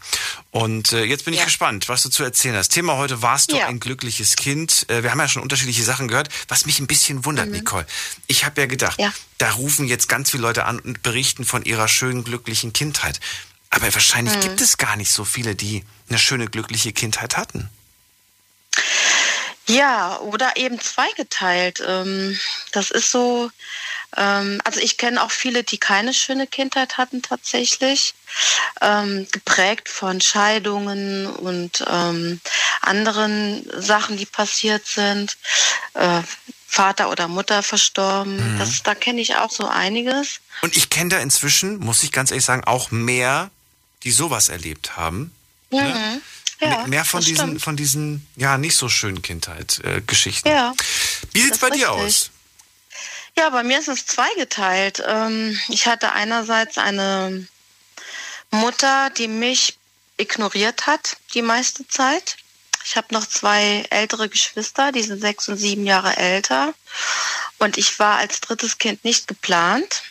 [0.52, 2.70] Und äh, jetzt bin ich gespannt, was du zu erzählen hast.
[2.70, 4.86] Thema heute, warst du ein glückliches Kind?
[4.88, 6.30] Äh, wir haben ja schon unterschiedliche Sachen gehört.
[6.48, 7.86] Was mich ein bisschen wundert, Nicole.
[8.26, 9.12] Ich habe ja gedacht, Mhm.
[9.36, 13.20] Da rufen jetzt ganz viele Leute an und berichten von ihrer schönen, glücklichen Kindheit.
[13.70, 14.40] Aber wahrscheinlich Mhm.
[14.40, 17.68] gibt es gar nicht so viele, die eine schöne, glückliche Kindheit hatten.
[19.68, 21.82] Ja, oder eben zweigeteilt.
[21.86, 22.38] Ähm,
[22.72, 23.50] das ist so,
[24.16, 28.14] ähm, also ich kenne auch viele, die keine schöne Kindheit hatten tatsächlich,
[28.80, 31.84] ähm, geprägt von Scheidungen und
[32.80, 35.36] anderen Sachen, die passiert sind.
[35.94, 36.22] Äh,
[36.70, 38.58] Vater oder Mutter verstorben.
[38.58, 40.40] Das, da kenne ich auch so einiges.
[40.60, 43.50] Und ich kenne da inzwischen, muss ich ganz ehrlich sagen, auch mehr,
[44.04, 45.34] die sowas erlebt haben.
[45.70, 46.22] Mhm.
[46.60, 47.62] Ja, mehr von diesen, stimmt.
[47.62, 50.48] von diesen, ja, nicht so schönen Kindheit-Geschichten.
[50.48, 50.74] Ja.
[51.32, 52.06] Wie sieht's bei dir richtig.
[52.06, 52.30] aus?
[53.36, 55.02] Ja, bei mir ist es zweigeteilt.
[55.06, 57.46] Ähm, ich hatte einerseits eine
[58.50, 59.78] Mutter, die mich
[60.16, 62.36] ignoriert hat die meiste Zeit.
[62.84, 66.74] Ich habe noch zwei ältere Geschwister, die sind sechs und sieben Jahre älter.
[67.58, 70.02] Und ich war als drittes Kind nicht geplant.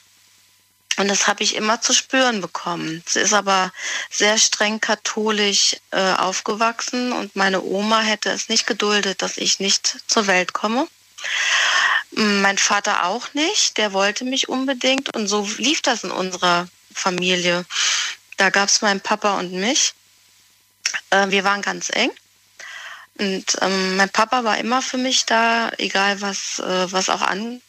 [0.98, 3.04] Und das habe ich immer zu spüren bekommen.
[3.08, 3.72] Sie ist aber
[4.10, 9.98] sehr streng katholisch äh, aufgewachsen und meine Oma hätte es nicht geduldet, dass ich nicht
[10.08, 10.88] zur Welt komme.
[12.12, 17.66] Mein Vater auch nicht, der wollte mich unbedingt und so lief das in unserer Familie.
[18.38, 19.94] Da gab es meinen Papa und mich.
[21.12, 22.12] Äh, wir waren ganz eng.
[23.20, 27.62] Und ähm, mein Papa war immer für mich da, egal was, äh, was auch an,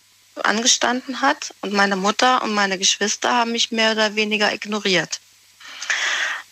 [0.45, 1.55] angestanden hat.
[1.61, 5.21] Und meine Mutter und meine Geschwister haben mich mehr oder weniger ignoriert.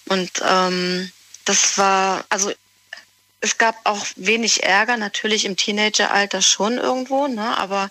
[0.08, 1.10] Und ähm,
[1.44, 2.52] das war, also
[3.40, 7.56] es gab auch wenig Ärger, natürlich im Teenageralter schon irgendwo, ne?
[7.58, 7.90] aber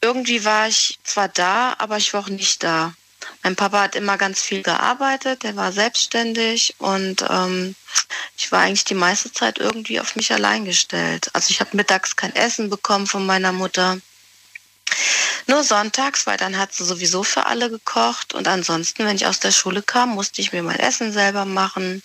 [0.00, 2.94] irgendwie war ich zwar da, aber ich war auch nicht da.
[3.42, 7.74] Mein Papa hat immer ganz viel gearbeitet, der war selbstständig und ähm,
[8.36, 11.30] ich war eigentlich die meiste Zeit irgendwie auf mich allein gestellt.
[11.32, 13.98] Also ich habe mittags kein Essen bekommen von meiner Mutter.
[15.46, 19.40] Nur sonntags, weil dann hat sie sowieso für alle gekocht und ansonsten, wenn ich aus
[19.40, 22.02] der Schule kam, musste ich mir mein Essen selber machen.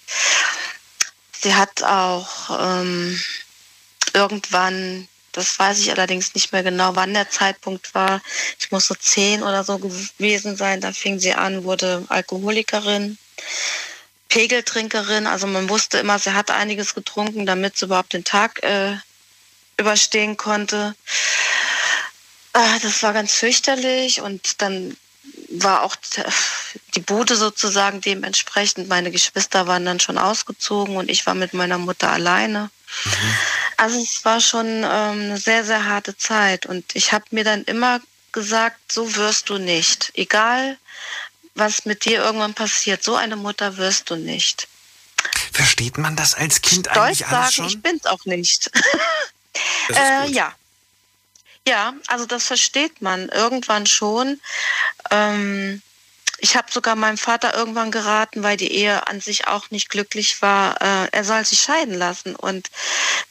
[1.42, 3.20] Sie hat auch ähm,
[4.14, 8.22] irgendwann, das weiß ich allerdings nicht mehr genau, wann der Zeitpunkt war.
[8.60, 10.82] Ich muss so zehn oder so gewesen sein.
[10.82, 13.18] Da fing sie an, wurde Alkoholikerin,
[14.30, 15.26] Pegeltrinkerin.
[15.26, 18.98] Also man wusste immer, sie hat einiges getrunken, damit sie überhaupt den Tag äh,
[19.78, 20.96] überstehen konnte.
[22.54, 24.98] Ah, das war ganz fürchterlich und dann
[25.50, 25.96] war auch
[26.96, 28.88] die Bude sozusagen dementsprechend.
[28.88, 32.70] Meine Geschwister waren dann schon ausgezogen und ich war mit meiner Mutter alleine.
[33.78, 37.64] Also es war schon ähm, eine sehr, sehr harte Zeit und ich habe mir dann
[37.64, 40.12] immer gesagt, so wirst du nicht.
[40.16, 40.78] Egal,
[41.56, 44.68] was mit dir irgendwann passiert, so eine Mutter wirst du nicht.
[45.52, 47.68] Versteht man das als Kind Stolz eigentlich alles sagen, schon?
[47.68, 48.72] ich bin's auch nicht.
[49.90, 50.56] Äh, ja.
[51.68, 54.42] Ja, also das versteht man irgendwann schon.
[55.12, 55.82] Ähm,
[56.40, 60.42] ich habe sogar meinem Vater irgendwann geraten, weil die Ehe an sich auch nicht glücklich
[60.42, 62.36] war, äh, er soll sich scheiden lassen.
[62.36, 62.72] Und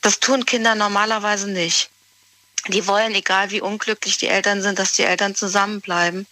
[0.00, 1.90] das tun Kinder normalerweise nicht.
[2.68, 6.26] Die wollen, egal wie unglücklich die Eltern sind, dass die Eltern zusammenbleiben.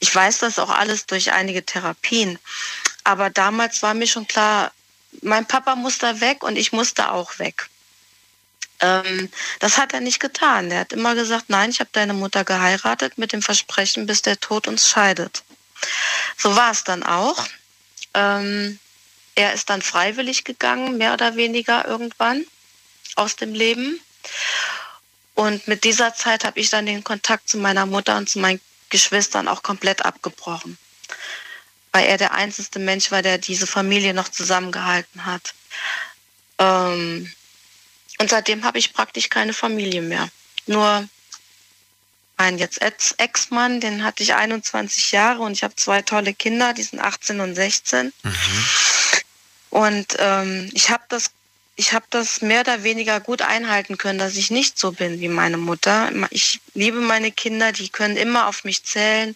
[0.00, 2.38] Ich weiß das auch alles durch einige Therapien.
[3.04, 4.72] Aber damals war mir schon klar,
[5.22, 7.68] mein Papa muss da weg und ich musste auch weg.
[8.82, 10.70] Ähm, das hat er nicht getan.
[10.70, 14.38] Er hat immer gesagt, nein, ich habe deine Mutter geheiratet mit dem Versprechen, bis der
[14.38, 15.44] Tod uns scheidet.
[16.36, 17.46] So war es dann auch.
[18.14, 18.78] Ähm,
[19.34, 22.44] er ist dann freiwillig gegangen, mehr oder weniger irgendwann
[23.14, 24.00] aus dem Leben.
[25.34, 28.60] Und mit dieser Zeit habe ich dann den Kontakt zu meiner Mutter und zu meinen
[28.90, 30.76] Geschwistern auch komplett abgebrochen.
[31.92, 35.54] Weil er der einzige Mensch war, der diese Familie noch zusammengehalten hat.
[36.58, 37.32] Ähm,
[38.22, 40.28] und seitdem habe ich praktisch keine Familie mehr.
[40.66, 41.08] Nur
[42.36, 42.80] mein jetzt
[43.18, 47.40] Ex-Mann, den hatte ich 21 Jahre und ich habe zwei tolle Kinder, die sind 18
[47.40, 48.12] und 16.
[48.22, 48.32] Mhm.
[49.70, 51.32] Und ähm, ich habe das,
[51.74, 55.26] ich habe das mehr oder weniger gut einhalten können, dass ich nicht so bin wie
[55.26, 56.12] meine Mutter.
[56.30, 59.34] Ich liebe meine Kinder, die können immer auf mich zählen.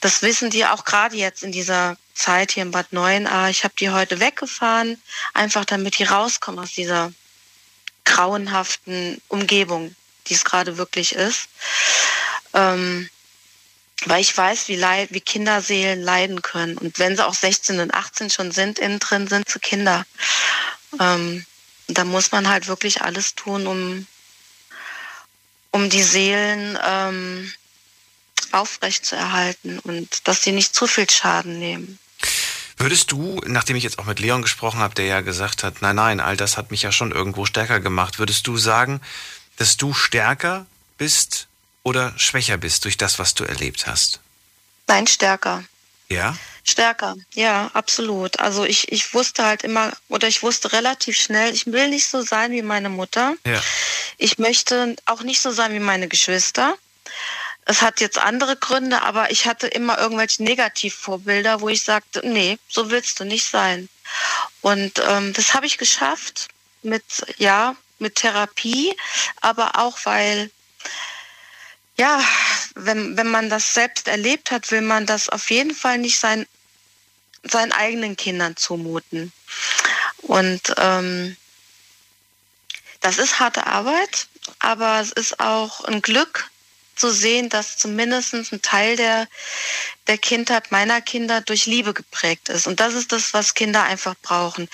[0.00, 3.50] Das wissen die auch gerade jetzt in dieser Zeit hier in Bad Neuenahr.
[3.50, 5.00] Ich habe die heute weggefahren,
[5.32, 7.12] einfach damit die rauskommen aus dieser
[8.14, 9.94] grauenhaften Umgebung,
[10.26, 11.48] die es gerade wirklich ist.
[12.52, 13.10] Ähm,
[14.06, 16.78] weil ich weiß, wie, leid, wie Kinderseelen leiden können.
[16.78, 20.04] Und wenn sie auch 16 und 18 schon sind, innen drin sind sie Kinder.
[21.00, 21.44] Ähm,
[21.88, 24.06] da muss man halt wirklich alles tun, um,
[25.70, 27.52] um die Seelen ähm,
[28.52, 31.98] aufrechtzuerhalten und dass sie nicht zu viel Schaden nehmen.
[32.76, 35.96] Würdest du, nachdem ich jetzt auch mit Leon gesprochen habe, der ja gesagt hat, nein,
[35.96, 39.00] nein, all das hat mich ja schon irgendwo stärker gemacht, würdest du sagen,
[39.56, 40.66] dass du stärker
[40.98, 41.46] bist
[41.82, 44.20] oder schwächer bist durch das, was du erlebt hast?
[44.86, 45.64] Nein, stärker.
[46.08, 46.36] Ja?
[46.64, 48.40] Stärker, ja, absolut.
[48.40, 52.22] Also ich, ich wusste halt immer, oder ich wusste relativ schnell, ich will nicht so
[52.22, 53.34] sein wie meine Mutter.
[53.46, 53.62] Ja.
[54.16, 56.74] Ich möchte auch nicht so sein wie meine Geschwister.
[57.66, 62.58] Es hat jetzt andere Gründe, aber ich hatte immer irgendwelche Negativvorbilder, wo ich sagte, nee,
[62.68, 63.88] so willst du nicht sein.
[64.60, 66.48] Und ähm, das habe ich geschafft
[66.82, 67.04] mit,
[67.38, 68.94] ja, mit Therapie,
[69.40, 70.50] aber auch weil,
[71.96, 72.22] ja,
[72.74, 76.46] wenn, wenn man das selbst erlebt hat, will man das auf jeden Fall nicht sein,
[77.44, 79.32] seinen eigenen Kindern zumuten.
[80.18, 81.36] Und ähm,
[83.00, 86.50] das ist harte Arbeit, aber es ist auch ein Glück,
[86.96, 89.28] zu sehen, dass zumindest ein Teil der,
[90.06, 92.66] der Kindheit meiner Kinder durch Liebe geprägt ist.
[92.66, 94.68] Und das ist das, was Kinder einfach brauchen.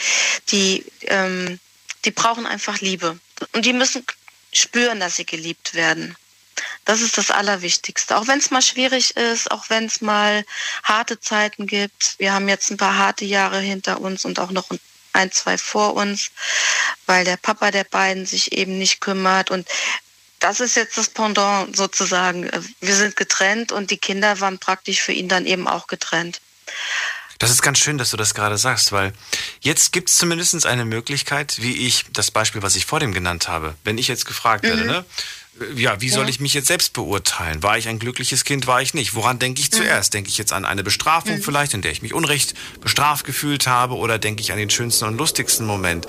[0.51, 1.59] Die, ähm,
[2.05, 3.19] die brauchen einfach Liebe.
[3.53, 4.05] Und die müssen
[4.53, 6.17] spüren, dass sie geliebt werden.
[6.85, 8.17] Das ist das Allerwichtigste.
[8.17, 10.45] Auch wenn es mal schwierig ist, auch wenn es mal
[10.83, 12.17] harte Zeiten gibt.
[12.19, 14.69] Wir haben jetzt ein paar harte Jahre hinter uns und auch noch
[15.13, 16.31] ein, zwei vor uns,
[17.07, 19.51] weil der Papa der beiden sich eben nicht kümmert.
[19.51, 19.69] Und
[20.41, 22.51] das ist jetzt das Pendant sozusagen.
[22.81, 26.41] Wir sind getrennt und die Kinder waren praktisch für ihn dann eben auch getrennt.
[27.39, 29.15] Das ist ganz schön, dass du das gerade sagst, weil
[29.61, 33.49] jetzt gibt es zumindest eine Möglichkeit, wie ich das Beispiel, was ich vor dem genannt
[33.49, 34.69] habe, wenn ich jetzt gefragt mhm.
[34.69, 35.05] werde, ne?
[35.75, 37.63] ja, wie soll ich mich jetzt selbst beurteilen?
[37.63, 39.15] War ich ein glückliches Kind, war ich nicht?
[39.15, 39.77] Woran denke ich mhm.
[39.77, 40.15] zuerst?
[40.15, 41.43] Denke ich jetzt an eine Bestrafung mhm.
[41.43, 45.07] vielleicht, in der ich mich unrecht bestraft gefühlt habe, oder denke ich an den schönsten
[45.07, 46.07] und lustigsten Moment?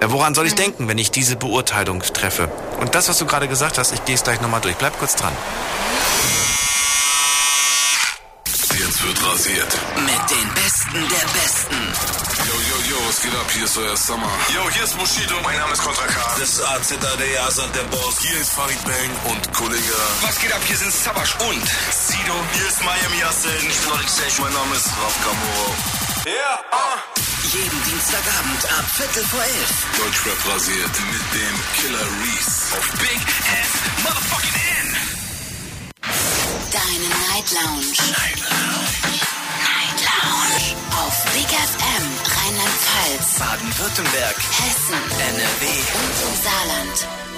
[0.00, 2.48] Ja, woran soll ich denken, wenn ich diese Beurteilung treffe?
[2.80, 4.76] Und das, was du gerade gesagt hast, ich gehe es gleich nochmal durch.
[4.76, 5.32] Bleib kurz dran.
[8.78, 9.72] Jetzt wird rasiert.
[9.96, 11.78] Mit den Besten der Besten.
[12.46, 13.46] Yo, yo, yo, was geht ab?
[13.50, 14.28] Hier ist euer Summer.
[14.52, 15.36] Yo, hier ist Bushido.
[15.42, 16.20] Mein Name ist Kontra K.
[16.38, 18.18] Das ist AZA, der Asad, der Boss.
[18.20, 19.94] Hier ist Farid Bang und Kollege.
[20.22, 20.60] Was geht ab?
[20.66, 22.34] Hier sind Sabash und Sido.
[22.52, 23.70] Hier ist Miami Yassin.
[23.70, 24.38] Ich bin Alex.
[24.40, 26.03] Mein Name ist Raf Kamoro.
[26.24, 26.58] Ja, yeah.
[26.72, 27.24] uh.
[27.52, 29.72] Jeden Dienstagabend ab Viertel vor elf.
[29.98, 32.76] Deutschrap rasiert mit dem Killer Reese.
[32.78, 33.20] Auf Big
[33.52, 33.70] Ass
[34.02, 34.88] Motherfucking N.
[36.72, 37.92] Deine Night Lounge.
[38.08, 38.94] Night Lounge.
[39.68, 40.66] Night Lounge.
[41.04, 45.64] Auf Big FM Rheinland-Pfalz, Baden-Württemberg, Hessen, NRW
[46.00, 47.33] und im Saarland.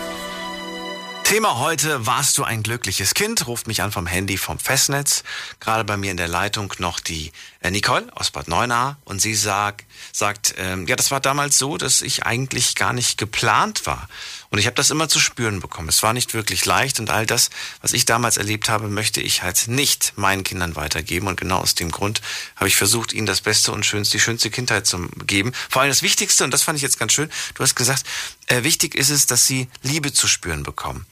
[1.27, 3.49] Thema heute, warst du ein glückliches Kind?
[3.49, 5.25] Ruft mich an vom Handy vom Festnetz.
[5.59, 9.35] Gerade bei mir in der Leitung noch die äh, Nicole aus Bad Neuenahr und sie
[9.35, 14.09] sagt, sagt, ähm, ja, das war damals so, dass ich eigentlich gar nicht geplant war.
[14.51, 15.89] Und ich habe das immer zu spüren bekommen.
[15.89, 17.51] Es war nicht wirklich leicht und all das,
[17.83, 21.27] was ich damals erlebt habe, möchte ich halt nicht meinen Kindern weitergeben.
[21.27, 22.23] Und genau aus dem Grund
[22.55, 25.53] habe ich versucht, ihnen das Beste und schönste, die schönste Kindheit zu geben.
[25.69, 28.05] Vor allem das Wichtigste, und das fand ich jetzt ganz schön, du hast gesagt,
[28.47, 31.05] äh, wichtig ist es, dass sie Liebe zu spüren bekommen.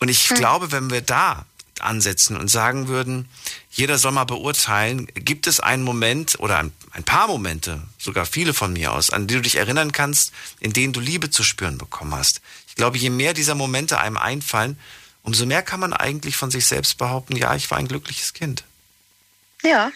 [0.00, 0.34] Und ich mhm.
[0.34, 1.46] glaube, wenn wir da
[1.80, 3.28] ansetzen und sagen würden,
[3.70, 8.52] jeder soll mal beurteilen, gibt es einen Moment oder ein, ein paar Momente, sogar viele
[8.54, 11.78] von mir aus, an die du dich erinnern kannst, in denen du Liebe zu spüren
[11.78, 12.40] bekommen hast.
[12.68, 14.78] Ich glaube, je mehr dieser Momente einem einfallen,
[15.22, 18.64] umso mehr kann man eigentlich von sich selbst behaupten, ja, ich war ein glückliches Kind.
[19.62, 19.92] Ja,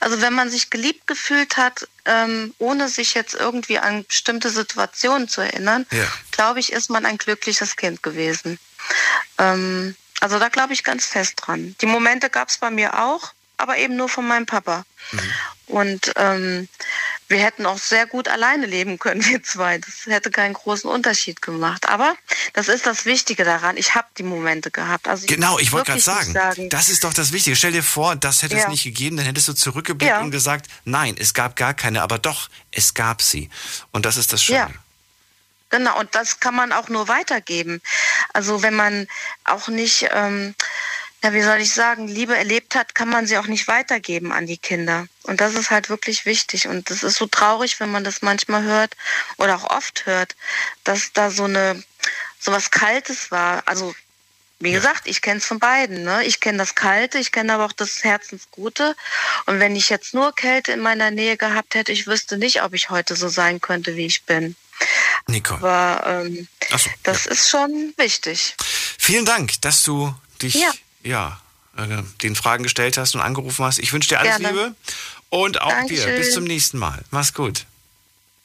[0.00, 5.28] also wenn man sich geliebt gefühlt hat, ähm, ohne sich jetzt irgendwie an bestimmte Situationen
[5.28, 6.06] zu erinnern, ja.
[6.32, 8.58] glaube ich, ist man ein glückliches Kind gewesen.
[9.38, 11.76] Ähm, also da glaube ich ganz fest dran.
[11.80, 14.84] Die Momente gab es bei mir auch, aber eben nur von meinem Papa.
[15.12, 15.20] Mhm.
[15.66, 16.68] Und ähm,
[17.28, 19.78] wir hätten auch sehr gut alleine leben können, wir zwei.
[19.78, 21.88] Das hätte keinen großen Unterschied gemacht.
[21.88, 22.14] Aber
[22.52, 23.76] das ist das Wichtige daran.
[23.76, 25.08] Ich habe die Momente gehabt.
[25.08, 27.56] Also genau, ich wollte gerade sagen, sagen, das ist doch das Wichtige.
[27.56, 28.62] Stell dir vor, das hätte ja.
[28.62, 30.20] es nicht gegeben, dann hättest du zurückgeblickt ja.
[30.20, 33.48] und gesagt, nein, es gab gar keine, aber doch, es gab sie.
[33.92, 34.58] Und das ist das Schöne.
[34.58, 34.70] Ja.
[35.74, 37.82] Genau, und das kann man auch nur weitergeben.
[38.32, 39.08] Also wenn man
[39.42, 40.54] auch nicht ähm,
[41.24, 44.46] ja, wie soll ich sagen, Liebe erlebt hat, kann man sie auch nicht weitergeben an
[44.46, 45.08] die Kinder.
[45.24, 46.68] Und das ist halt wirklich wichtig.
[46.68, 48.94] Und das ist so traurig, wenn man das manchmal hört
[49.38, 50.36] oder auch oft hört,
[50.84, 51.82] dass da so eine,
[52.38, 53.64] so was Kaltes war.
[53.66, 53.96] Also,
[54.60, 56.04] wie gesagt, ich kenne es von beiden.
[56.04, 56.24] Ne?
[56.24, 58.94] Ich kenne das Kalte, ich kenne aber auch das Herzensgute.
[59.46, 62.74] Und wenn ich jetzt nur Kälte in meiner Nähe gehabt hätte, ich wüsste nicht, ob
[62.74, 64.54] ich heute so sein könnte, wie ich bin.
[65.26, 65.58] Nicole.
[65.58, 67.32] Aber ähm, so, das ja.
[67.32, 68.54] ist schon wichtig.
[68.98, 70.70] Vielen Dank, dass du dich ja
[71.04, 71.38] ja,
[71.76, 73.78] äh, den Fragen gestellt hast und angerufen hast.
[73.78, 74.48] Ich wünsche dir alles Gerne.
[74.48, 74.74] Liebe
[75.28, 76.06] und auch Dankeschön.
[76.06, 76.16] dir.
[76.16, 77.04] Bis zum nächsten Mal.
[77.10, 77.66] Mach's gut.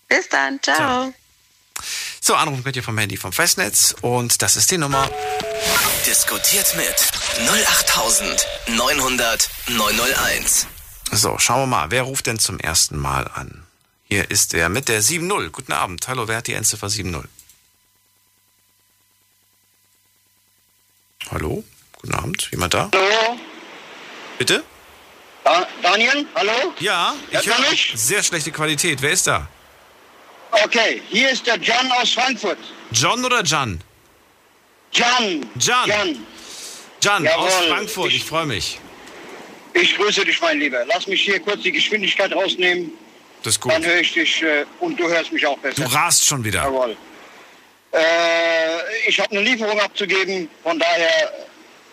[0.08, 0.62] Bis dann.
[0.62, 0.75] Ciao.
[0.75, 1.13] Ciao.
[2.21, 5.10] So, anrufen könnt ihr vom Handy vom Festnetz und das ist die Nummer.
[6.06, 6.95] Diskutiert mit
[7.49, 10.67] 08900 901.
[11.12, 13.65] So, schauen wir mal, wer ruft denn zum ersten Mal an?
[14.12, 15.52] Hier ist er mit der 7-0.
[15.52, 16.08] Guten Abend.
[16.08, 17.26] Hallo, wer hat die Endziffer 7-0?
[21.30, 21.63] Hallo?
[21.93, 22.89] Guten Abend, jemand da?
[22.91, 23.39] Hallo?
[24.39, 24.63] Bitte?
[25.43, 26.74] Da Daniel, hallo?
[26.80, 27.91] Ja, ich höre mich.
[27.95, 29.00] Sehr schlechte Qualität.
[29.02, 29.48] Wer ist da?
[30.52, 32.58] Okay, hier ist der John aus Frankfurt.
[32.91, 33.80] John oder Jan?
[34.91, 35.45] Jan.
[35.60, 35.88] Jan.
[35.88, 36.26] Jan,
[37.02, 38.80] Jan aus Frankfurt, ich, ich freue mich.
[39.74, 40.84] Ich grüße dich, mein Lieber.
[40.88, 42.91] Lass mich hier kurz die Geschwindigkeit rausnehmen.
[43.43, 43.71] Das ist gut.
[43.71, 45.84] Dann höre ich dich äh, und du hörst mich auch besser.
[45.84, 46.63] Du rast schon wieder.
[46.63, 46.97] Jawohl.
[47.91, 51.32] Äh, ich habe eine Lieferung abzugeben, von daher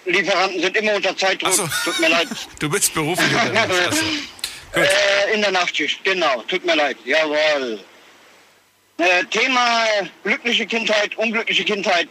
[0.04, 1.52] Lieferanten sind immer unter Zeitdruck.
[1.52, 1.68] So.
[1.84, 2.28] Tut mir leid.
[2.58, 3.96] Du bist beruflich unterwegs.
[4.74, 6.42] Äh, in der Nachtschicht, genau.
[6.42, 6.96] Tut mir leid.
[7.04, 7.80] Jawohl.
[8.98, 9.84] Äh, Thema
[10.22, 12.08] glückliche Kindheit, unglückliche Kindheit.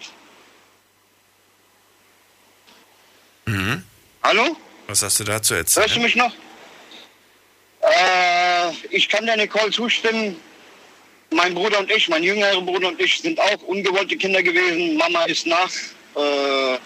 [3.45, 3.83] Mhm.
[4.23, 4.57] Hallo?
[4.87, 5.85] Was hast du dazu erzählt?
[5.85, 6.31] Hörst du mich noch?
[7.85, 10.39] Äh, ich kann der Nicole zustimmen.
[11.31, 14.97] Mein Bruder und ich, mein jüngerer Bruder und ich sind auch ungewollte Kinder gewesen.
[14.97, 15.71] Mama ist nach.
[16.15, 16.77] Äh,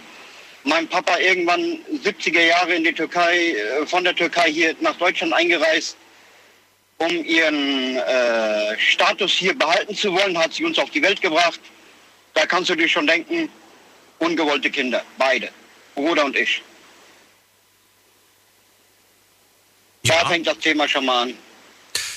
[0.64, 5.34] mein Papa irgendwann 70er Jahre in die Türkei, äh, von der Türkei hier nach Deutschland
[5.34, 5.96] eingereist,
[6.98, 11.60] um ihren äh, Status hier behalten zu wollen, hat sie uns auf die Welt gebracht.
[12.34, 13.50] Da kannst du dir schon denken,
[14.20, 15.50] ungewollte Kinder, beide,
[15.96, 16.62] Bruder und ich.
[20.10, 20.24] Ja.
[20.24, 21.34] Da fängt das Thema schon mal an.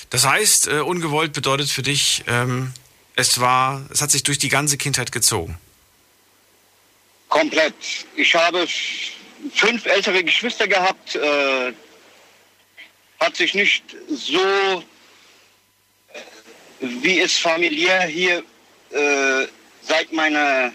[0.09, 2.73] Das heißt, äh, ungewollt bedeutet für dich, ähm,
[3.15, 5.57] es war, es hat sich durch die ganze Kindheit gezogen.
[7.29, 7.73] Komplett.
[8.15, 8.67] Ich habe
[9.53, 11.15] fünf ältere Geschwister gehabt.
[11.15, 11.73] Äh,
[13.19, 14.83] hat sich nicht so,
[16.79, 18.43] wie es familiär hier
[18.91, 19.47] äh,
[19.81, 20.73] seit meiner,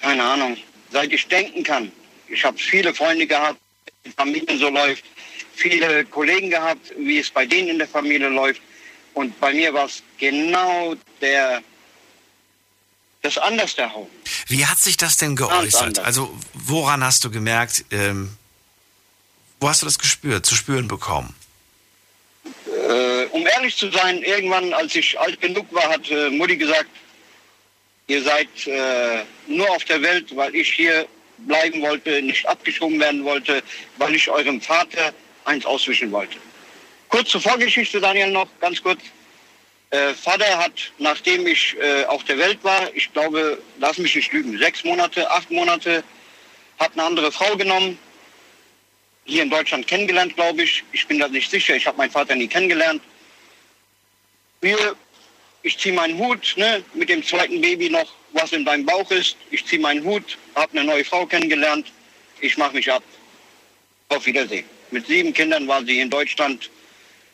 [0.00, 0.56] keine Ahnung,
[0.92, 1.90] seit ich denken kann.
[2.28, 3.58] Ich habe viele Freunde gehabt,
[4.04, 5.04] die Familie so läuft,
[5.56, 8.60] viele Kollegen gehabt, wie es bei denen in der Familie läuft.
[9.14, 11.62] Und bei mir war es genau der
[13.22, 14.12] das anders der Haupt.
[14.46, 15.98] Wie hat sich das denn geäußert?
[15.98, 18.36] Also woran hast du gemerkt, ähm,
[19.58, 21.34] wo hast du das gespürt, zu spüren bekommen?
[22.66, 26.90] Äh, um ehrlich zu sein, irgendwann, als ich alt genug war, hat äh, Mutti gesagt,
[28.06, 33.24] ihr seid äh, nur auf der Welt, weil ich hier bleiben wollte, nicht abgeschoben werden
[33.24, 33.62] wollte,
[33.98, 35.12] weil ich eurem Vater
[35.46, 36.38] eins auswischen wollte.
[37.08, 39.00] Kurz zur Vorgeschichte, Daniel, noch ganz kurz.
[39.90, 44.32] Äh, Vater hat, nachdem ich äh, auf der Welt war, ich glaube, lass mich nicht
[44.32, 46.02] lügen, sechs Monate, acht Monate,
[46.78, 47.96] hat eine andere Frau genommen,
[49.24, 50.82] hier in Deutschland kennengelernt, glaube ich.
[50.92, 53.00] Ich bin da nicht sicher, ich habe meinen Vater nie kennengelernt.
[54.60, 54.96] Wir,
[55.62, 59.36] ich ziehe meinen Hut, ne, mit dem zweiten Baby noch, was in deinem Bauch ist.
[59.50, 61.92] Ich ziehe meinen Hut, habe eine neue Frau kennengelernt.
[62.40, 63.02] Ich mache mich ab.
[64.08, 64.75] Auf Wiedersehen.
[64.90, 66.70] Mit sieben Kindern war sie in Deutschland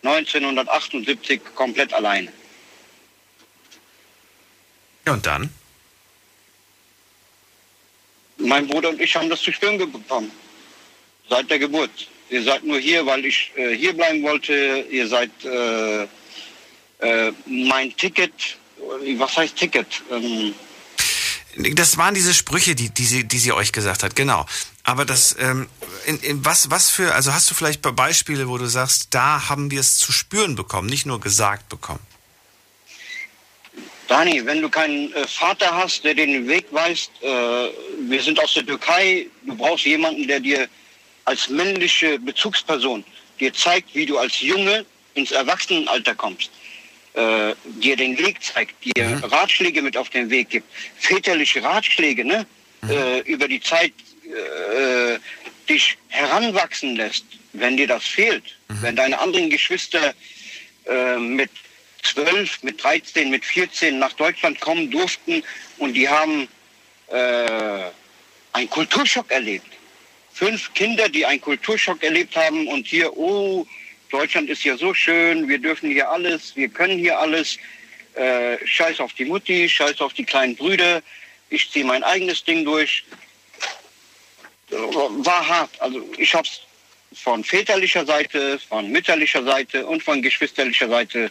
[0.03, 2.33] 1978 komplett alleine.
[5.07, 5.53] Ja, und dann?
[8.39, 10.31] Mein Bruder und ich haben das zu spüren bekommen.
[11.29, 11.91] seit der Geburt.
[12.31, 14.87] Ihr seid nur hier, weil ich äh, hier bleiben wollte.
[14.91, 16.03] Ihr seid äh,
[16.99, 18.33] äh, mein Ticket.
[19.17, 19.87] Was heißt Ticket?
[20.11, 20.55] Ähm,
[21.75, 24.47] das waren diese Sprüche, die, die, sie, die sie euch gesagt hat, genau.
[24.85, 25.69] Aber das, ähm,
[26.07, 29.71] in, in was, was für, also hast du vielleicht Beispiele, wo du sagst, da haben
[29.71, 32.01] wir es zu spüren bekommen, nicht nur gesagt bekommen?
[34.09, 38.41] Dani, wenn du keinen äh, Vater hast, der dir den Weg weist, äh, wir sind
[38.41, 40.69] aus der Türkei, du brauchst jemanden, der dir
[41.25, 43.05] als männliche Bezugsperson
[43.39, 46.51] dir zeigt, wie du als Junge ins Erwachsenenalter kommst,
[47.15, 49.25] äh, dir den Weg zeigt, dir mhm.
[49.25, 50.67] Ratschläge mit auf den Weg gibt,
[50.99, 52.47] väterliche Ratschläge, ne?
[52.83, 52.91] Mhm.
[52.91, 53.93] Äh, über die Zeit
[54.33, 55.19] äh,
[55.69, 58.83] dich heranwachsen lässt, wenn dir das fehlt, mhm.
[58.83, 60.15] wenn deine anderen Geschwister
[60.87, 61.51] äh, mit
[62.03, 65.43] 12, mit 13, mit 14 nach Deutschland kommen durften
[65.79, 66.49] und die haben
[67.09, 67.91] äh,
[68.53, 69.67] einen Kulturschock erlebt.
[70.33, 73.67] Fünf Kinder, die einen Kulturschock erlebt haben und hier, oh,
[74.11, 77.59] Deutschland ist ja so schön, wir dürfen hier alles, wir können hier alles.
[78.15, 81.03] Äh, scheiß auf die Mutti, scheiß auf die kleinen Brüder,
[81.49, 83.05] ich ziehe mein eigenes Ding durch.
[84.73, 85.71] War hart.
[85.81, 86.61] Also ich habe es
[87.19, 91.31] von väterlicher Seite, von mütterlicher Seite und von geschwisterlicher Seite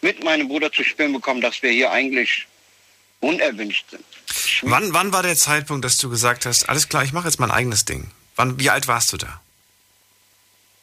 [0.00, 2.46] mit meinem Bruder zu spüren bekommen, dass wir hier eigentlich
[3.20, 4.04] unerwünscht sind.
[4.62, 7.50] Wann, wann war der Zeitpunkt, dass du gesagt hast, alles klar, ich mache jetzt mein
[7.50, 8.10] eigenes Ding?
[8.36, 9.40] Wann, wie alt warst du da?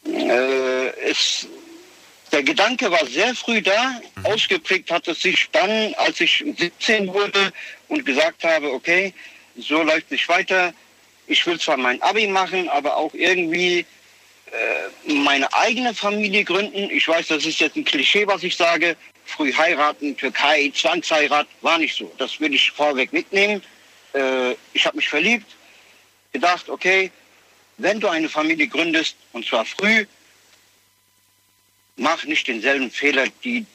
[0.06, 1.48] Äh, es,
[2.32, 4.02] der Gedanke war sehr früh da.
[4.16, 4.26] Mhm.
[4.26, 7.54] Ausgeprägt hat es sich dann, als ich 17 wurde
[7.88, 9.14] und gesagt habe, okay,
[9.58, 10.74] so läuft nicht weiter.
[11.28, 13.86] Ich will zwar mein Abi machen, aber auch irgendwie
[14.52, 16.90] äh, meine eigene Familie gründen.
[16.92, 18.96] Ich weiß, das ist jetzt ein Klischee, was ich sage.
[19.26, 22.12] Früh heiraten, Türkei, Zwangsheirat, war nicht so.
[22.18, 23.62] Das will ich vorweg mitnehmen.
[24.14, 25.48] Äh, ich habe mich verliebt,
[26.32, 27.12] gedacht, okay,
[27.78, 30.06] wenn du eine Familie gründest, und zwar früh,
[31.98, 33.66] mach nicht denselben Fehler, die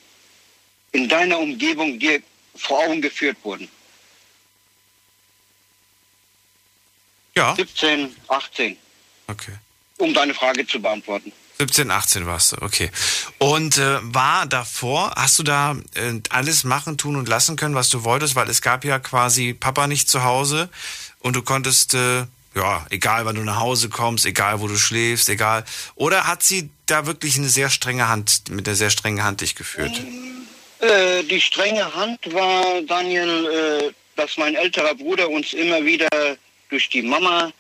[0.93, 2.23] in deiner Umgebung dir
[2.55, 3.69] vor Augen geführt wurden.
[7.41, 7.55] Ja.
[7.57, 8.77] 17, 18.
[9.27, 9.53] Okay
[10.01, 11.33] um deine Frage zu beantworten.
[11.59, 12.91] 17, 18 warst du, okay.
[13.39, 17.91] Und äh, war davor, hast du da äh, alles machen, tun und lassen können, was
[17.91, 18.35] du wolltest?
[18.35, 20.71] Weil es gab ja quasi Papa nicht zu Hause
[21.19, 22.25] und du konntest, äh,
[22.55, 25.65] ja, egal wann du nach Hause kommst, egal wo du schläfst, egal.
[25.97, 29.55] Oder hat sie da wirklich eine sehr strenge Hand, mit einer sehr strengen Hand dich
[29.55, 30.01] geführt?
[30.79, 36.09] Äh, die strenge Hand war, Daniel, äh, dass mein älterer Bruder uns immer wieder
[36.71, 37.53] durch die Mama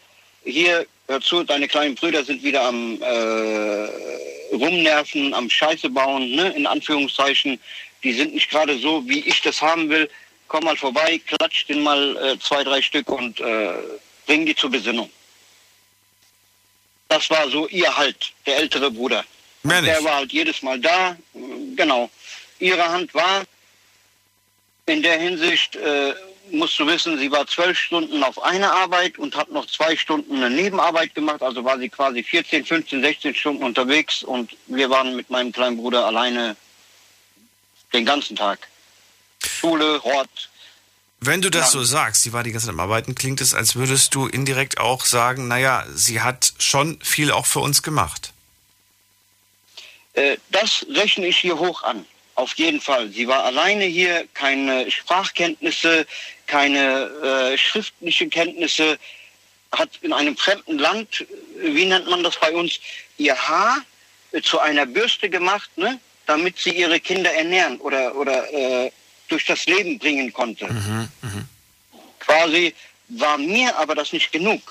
[0.44, 6.50] hier hör zu, deine kleinen Brüder sind wieder am äh, Rumnerven, am Scheiße bauen, ne,
[6.50, 7.60] in Anführungszeichen.
[8.02, 10.08] Die sind nicht gerade so, wie ich das haben will.
[10.48, 13.72] Komm mal vorbei, klatsch den mal äh, zwei, drei Stück und äh,
[14.26, 15.10] bring die zur Besinnung.
[17.08, 19.24] Das war so ihr Halt, der ältere Bruder.
[19.64, 21.16] Der war halt jedes Mal da.
[21.76, 22.08] Genau.
[22.60, 23.42] Ihre Hand war
[24.86, 26.14] in der Hinsicht äh,
[26.52, 30.36] musst du wissen, sie war zwölf Stunden auf eine Arbeit und hat noch zwei Stunden
[30.36, 31.42] eine Nebenarbeit gemacht.
[31.42, 35.76] Also war sie quasi 14, 15, 16 Stunden unterwegs und wir waren mit meinem kleinen
[35.76, 36.56] Bruder alleine
[37.92, 38.68] den ganzen Tag.
[39.42, 40.50] Schule, Hort.
[41.20, 41.80] Wenn du das ja.
[41.80, 44.78] so sagst, sie war die ganze Zeit am Arbeiten, klingt es, als würdest du indirekt
[44.78, 48.32] auch sagen, naja, sie hat schon viel auch für uns gemacht.
[50.14, 52.06] Äh, das rechne ich hier hoch an.
[52.40, 53.10] Auf jeden Fall.
[53.10, 56.06] Sie war alleine hier, keine Sprachkenntnisse,
[56.46, 58.98] keine äh, schriftlichen Kenntnisse,
[59.72, 61.26] hat in einem fremden Land,
[61.58, 62.80] wie nennt man das bei uns,
[63.18, 63.82] ihr Haar
[64.42, 68.90] zu einer Bürste gemacht, ne, damit sie ihre Kinder ernähren oder, oder äh,
[69.28, 70.64] durch das Leben bringen konnte.
[70.66, 71.44] Mhm, mh.
[72.20, 72.74] Quasi
[73.08, 74.62] war mir aber das nicht genug.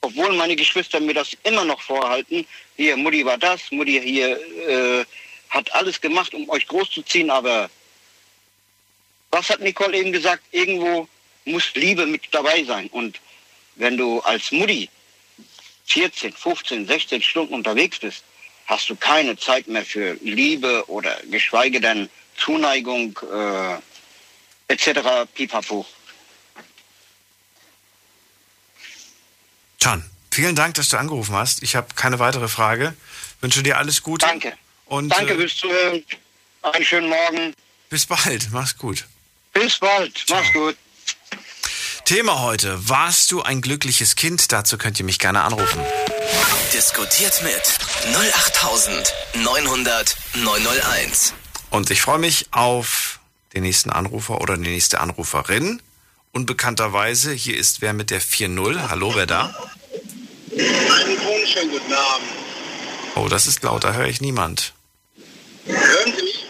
[0.00, 2.46] Obwohl meine Geschwister mir das immer noch vorhalten.
[2.76, 4.38] Hier, Mutti war das, Mutti hier
[4.68, 5.04] äh,
[5.54, 7.70] hat alles gemacht, um euch großzuziehen, aber
[9.30, 10.42] was hat Nicole eben gesagt?
[10.50, 11.08] Irgendwo
[11.44, 12.88] muss Liebe mit dabei sein.
[12.88, 13.20] Und
[13.76, 14.90] wenn du als Mutti
[15.86, 18.24] 14, 15, 16 Stunden unterwegs bist,
[18.66, 25.28] hast du keine Zeit mehr für Liebe oder geschweige denn Zuneigung äh, etc.
[25.34, 25.86] Pipapo.
[29.80, 31.62] Can, vielen Dank, dass du angerufen hast.
[31.62, 32.94] Ich habe keine weitere Frage.
[33.40, 34.26] Wünsche dir alles Gute.
[34.26, 34.56] Danke.
[34.94, 36.04] Und, Danke äh, fürs Zuhören.
[36.62, 37.52] Einen schönen Morgen.
[37.90, 38.46] Bis bald.
[38.52, 39.06] Mach's gut.
[39.52, 40.16] Bis bald.
[40.16, 40.38] Ciao.
[40.38, 40.76] Mach's gut.
[42.04, 42.88] Thema heute.
[42.88, 44.52] Warst du ein glückliches Kind?
[44.52, 45.80] Dazu könnt ihr mich gerne anrufen.
[46.72, 47.60] Diskutiert mit
[48.14, 51.34] 08900 901.
[51.70, 53.18] Und ich freue mich auf
[53.52, 55.82] den nächsten Anrufer oder die nächste Anruferin.
[56.30, 58.90] Unbekannterweise, hier ist wer mit der 4-0.
[58.90, 59.52] Hallo, wer da?
[60.50, 62.28] Schönen guten Abend.
[63.16, 64.73] Oh, das ist laut, da höre ich niemand.
[65.66, 66.44] Hören Sie mich?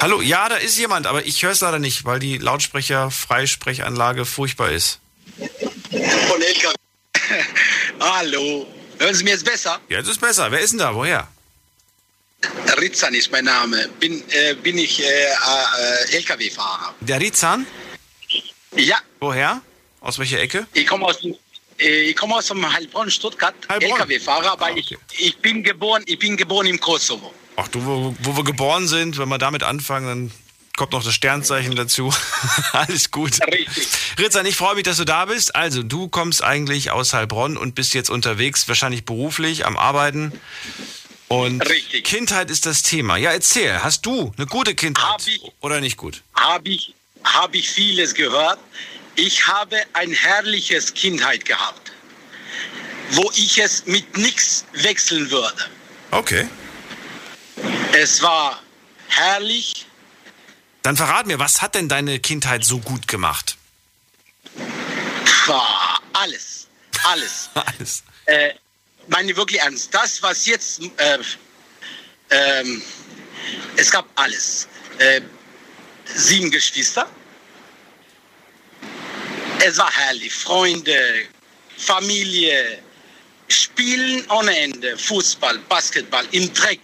[0.00, 4.70] Hallo, ja, da ist jemand, aber ich höre es leider nicht, weil die Lautsprecher-Freisprechanlage furchtbar
[4.70, 5.00] ist.
[5.38, 6.74] Von LKW.
[8.00, 8.66] Hallo.
[8.98, 9.80] Hören Sie mir jetzt besser?
[9.88, 10.50] Ja, Jetzt ist besser.
[10.50, 10.94] Wer ist denn da?
[10.94, 11.28] Woher?
[12.80, 13.88] Ritzan ist mein Name.
[13.98, 16.94] Bin, äh, bin ich äh, äh, LKW-Fahrer.
[17.00, 17.66] Der Rizan?
[18.76, 18.98] Ja.
[19.20, 19.60] Woher?
[20.00, 20.66] Aus welcher Ecke?
[20.74, 21.36] Ich komme aus, dem-
[21.80, 23.54] äh, ich komme aus dem Heilbronn, Stuttgart.
[23.68, 27.34] LKW-Fahrer, aber ich, ich, bin geboren, ich bin geboren im Kosovo.
[27.60, 30.32] Ach du, wo, wo wir geboren sind, wenn wir damit anfangen, dann
[30.76, 32.14] kommt noch das Sternzeichen dazu.
[32.72, 33.32] Alles gut.
[33.50, 33.88] Richtig.
[34.16, 35.56] Rizan, ich freue mich, dass du da bist.
[35.56, 40.32] Also, du kommst eigentlich aus Heilbronn und bist jetzt unterwegs, wahrscheinlich beruflich, am Arbeiten.
[41.26, 41.64] Und
[42.04, 43.16] Kindheit ist das Thema.
[43.16, 45.28] Ja, erzähl, hast du eine gute Kindheit
[45.60, 46.22] oder nicht gut?
[46.36, 46.94] Habe ich,
[47.24, 48.60] habe ich vieles gehört.
[49.16, 51.90] Ich habe ein herrliches Kindheit gehabt,
[53.10, 55.64] wo ich es mit nichts wechseln würde.
[56.12, 56.46] Okay.
[57.92, 58.62] Es war
[59.08, 59.86] herrlich.
[60.82, 63.56] Dann verrat mir, was hat denn deine Kindheit so gut gemacht?
[65.46, 66.68] Pah, alles,
[67.04, 67.50] alles.
[67.54, 68.02] alles.
[68.26, 68.54] Äh,
[69.08, 69.92] meine wirklich ernst.
[69.92, 71.18] Das, was jetzt, äh,
[72.30, 72.82] ähm,
[73.76, 74.68] es gab alles.
[74.98, 75.22] Äh,
[76.04, 77.08] sieben Geschwister.
[79.64, 80.32] Es war herrlich.
[80.32, 81.26] Freunde,
[81.76, 82.82] Familie,
[83.48, 84.96] Spielen ohne Ende.
[84.98, 86.80] Fußball, Basketball, im Dreck,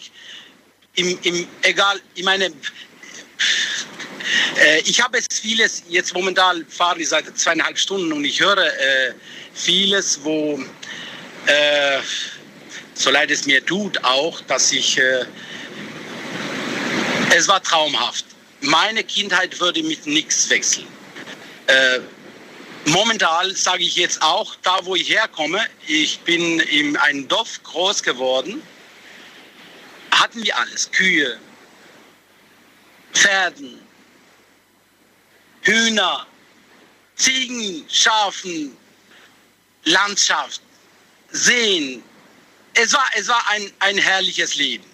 [0.94, 2.46] im, im egal, ich meine,
[4.56, 8.58] äh, ich habe jetzt vieles, jetzt momentan fahre ich seit zweieinhalb Stunden und ich höre
[8.58, 9.14] äh,
[9.54, 10.60] vieles, wo,
[11.46, 11.98] äh,
[12.94, 15.24] so leid es mir tut, auch, dass ich, äh,
[17.34, 18.24] es war traumhaft.
[18.60, 20.86] Meine Kindheit würde mit nichts wechseln.
[21.66, 22.00] Äh,
[22.86, 28.02] momentan sage ich jetzt auch, da wo ich herkomme, ich bin in einem Dorf groß
[28.02, 28.62] geworden,
[30.20, 30.90] hatten wir alles.
[30.90, 31.38] Kühe,
[33.12, 33.80] Pferden,
[35.62, 36.26] Hühner,
[37.16, 38.76] Ziegen, Schafen,
[39.84, 40.60] Landschaft,
[41.30, 42.02] Seen.
[42.74, 44.84] Es war, es war ein, ein herrliches Leben.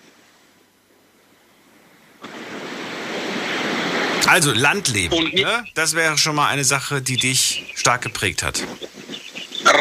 [4.26, 5.64] Also Landleben, ne?
[5.74, 8.62] das wäre schon mal eine Sache, die dich stark geprägt hat.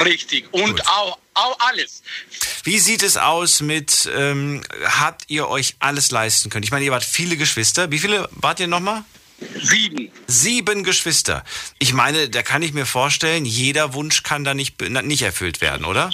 [0.03, 0.45] Richtig.
[0.51, 2.03] Und auch, auch alles.
[2.63, 6.63] Wie sieht es aus mit, ähm, habt ihr euch alles leisten können?
[6.63, 7.91] Ich meine, ihr wart viele Geschwister.
[7.91, 9.03] Wie viele wart ihr nochmal?
[9.61, 10.11] Sieben.
[10.27, 11.45] Sieben Geschwister.
[11.79, 15.85] Ich meine, da kann ich mir vorstellen, jeder Wunsch kann da nicht, nicht erfüllt werden,
[15.85, 16.11] oder?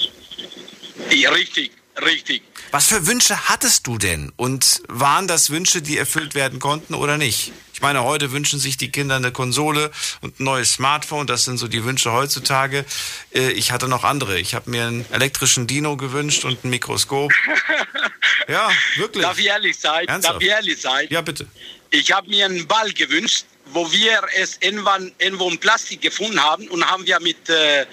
[1.12, 1.72] Ja, richtig,
[2.04, 2.44] richtig.
[2.76, 4.34] Was für Wünsche hattest du denn?
[4.36, 7.54] Und waren das Wünsche, die erfüllt werden konnten oder nicht?
[7.74, 11.26] Ich meine, heute wünschen sich die Kinder eine Konsole und ein neues Smartphone.
[11.26, 12.84] Das sind so die Wünsche heutzutage.
[13.34, 14.38] Äh, Ich hatte noch andere.
[14.42, 17.32] Ich habe mir einen elektrischen Dino gewünscht und ein Mikroskop.
[18.50, 19.24] Ja, wirklich.
[19.24, 20.08] Darf ich ehrlich sein?
[20.08, 20.36] Ernsthaft?
[20.36, 21.08] Darf ich ehrlich sein?
[21.10, 21.48] Ja, bitte.
[21.92, 26.68] Ich habe mir einen Ball gewünscht, wo wir es irgendwann irgendwo in Plastik gefunden haben
[26.68, 27.86] und haben wir mit äh,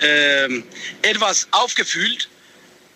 [0.00, 0.64] ähm,
[1.02, 2.30] etwas aufgefüllt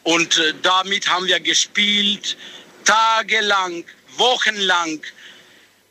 [0.06, 2.36] und äh, damit haben wir gespielt,
[2.84, 3.84] tagelang,
[4.16, 5.00] wochenlang.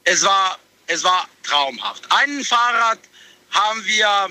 [0.06, 0.58] Es war,
[0.88, 2.04] es war traumhaft.
[2.10, 3.00] Ein Fahrrad
[3.52, 4.30] haben wir,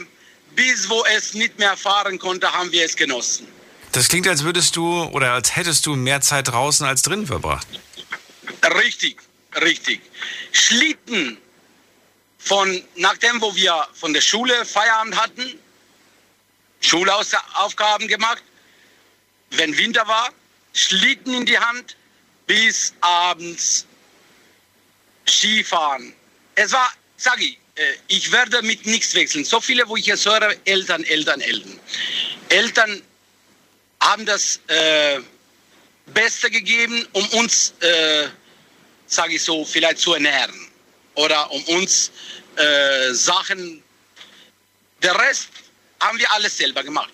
[0.55, 3.47] bis wo es nicht mehr fahren konnte, haben wir es genossen.
[3.93, 7.67] Das klingt, als würdest du oder als hättest du mehr Zeit draußen als drin verbracht.
[8.83, 9.21] Richtig,
[9.61, 10.01] richtig.
[10.53, 11.37] Schlitten
[12.39, 15.59] von, nachdem wo wir von der Schule Feierabend hatten,
[16.81, 18.43] Schulaufgaben gemacht,
[19.57, 20.31] wenn Winter war,
[20.73, 21.97] Schlitten in die Hand,
[22.47, 23.87] bis abends
[25.29, 26.13] Skifahren.
[26.57, 29.45] Es war, sag ich, äh, ich werde mit nichts wechseln.
[29.45, 31.81] So viele, wo ich es höre, Eltern, Eltern, Eltern.
[32.49, 33.03] Eltern
[34.01, 35.21] haben das äh,
[36.07, 38.29] Beste gegeben, um uns, äh,
[39.07, 40.69] sage ich so, vielleicht zu ernähren.
[41.15, 42.11] Oder um uns
[42.57, 43.83] äh, Sachen.
[45.03, 45.49] Der Rest
[46.01, 47.13] haben wir alles selber gemacht.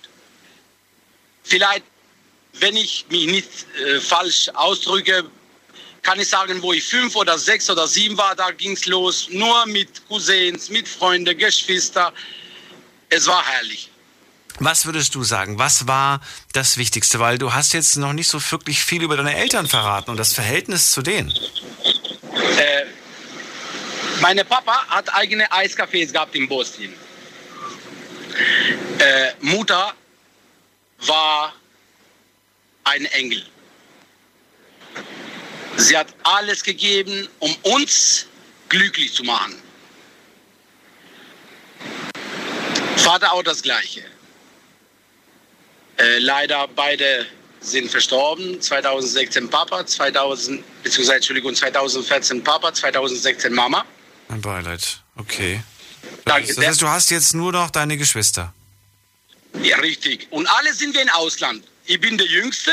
[1.44, 1.84] Vielleicht,
[2.54, 3.48] wenn ich mich nicht
[3.86, 5.24] äh, falsch ausdrücke,
[6.02, 9.28] kann ich sagen, wo ich fünf oder sechs oder sieben war, da ging es los.
[9.30, 12.12] Nur mit Cousins, mit Freunden, Geschwister.
[13.08, 13.90] Es war herrlich.
[14.58, 15.58] Was würdest du sagen?
[15.58, 16.20] Was war
[16.52, 17.18] das Wichtigste?
[17.18, 20.32] Weil du hast jetzt noch nicht so wirklich viel über deine Eltern verraten und das
[20.34, 21.30] Verhältnis zu denen.
[21.30, 22.84] Äh,
[24.20, 26.92] meine Papa hat eigene Eiscafés gehabt in Bosnien.
[28.98, 29.94] Äh, Mutter
[31.06, 31.54] war
[32.84, 33.44] ein Engel.
[35.76, 38.26] Sie hat alles gegeben, um uns
[38.68, 39.56] glücklich zu machen.
[42.96, 44.04] Vater auch das Gleiche.
[45.96, 47.26] Äh, leider beide
[47.60, 48.60] sind verstorben.
[48.60, 53.84] 2016 Papa, 2000, beziehungsweise, Entschuldigung, 2014 Papa, 2016 Mama.
[54.28, 55.62] Ein Beileid, okay.
[56.24, 58.54] Danke Das heißt, du hast jetzt nur noch deine Geschwister.
[59.62, 60.28] Ja, richtig.
[60.30, 61.64] Und alle sind wir im Ausland.
[61.90, 62.70] Ich bin der Jüngste.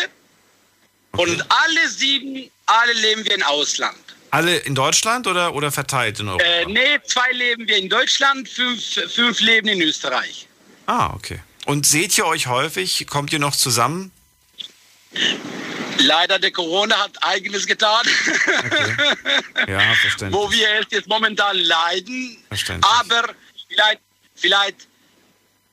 [1.13, 3.97] Und alle sieben, alle leben wir im Ausland.
[4.29, 6.45] Alle in Deutschland oder, oder verteilt in Europa?
[6.45, 10.47] Äh, nee, zwei leben wir in Deutschland, fünf, fünf leben in Österreich.
[10.85, 11.39] Ah, okay.
[11.65, 13.07] Und seht ihr euch häufig?
[13.07, 14.11] Kommt ihr noch zusammen?
[15.97, 18.05] Leider der Corona hat eigenes getan.
[19.67, 20.39] Ja, verständlich.
[20.39, 22.37] Wo wir jetzt momentan leiden.
[22.49, 22.93] Verständlich.
[22.93, 23.33] Aber
[23.67, 24.01] vielleicht,
[24.35, 24.87] vielleicht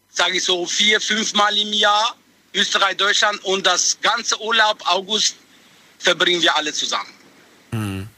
[0.08, 2.16] sage ich so vier, fünf Mal im Jahr
[2.54, 5.36] Österreich, Deutschland und das ganze Urlaub August
[5.98, 7.12] verbringen wir alle zusammen.
[7.72, 8.08] Mhm.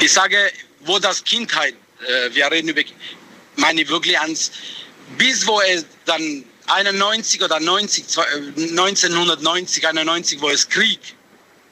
[0.00, 1.74] Ich sage, wo das Kindheit,
[2.06, 2.82] äh, wir reden über,
[3.56, 4.52] meine ich wirklich ans,
[5.18, 11.00] bis wo es dann 91 oder 90, zwei- äh, 1990, 91, wo es Krieg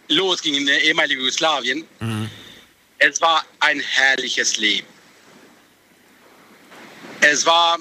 [0.09, 1.85] losging in der ehemaligen Jugoslawien,
[2.99, 4.87] es war ein herrliches Leben.
[7.21, 7.79] Es war,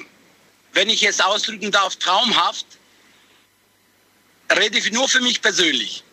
[0.73, 2.65] wenn ich es ausdrücken darf, traumhaft.
[4.49, 6.03] Rede ich nur für mich persönlich.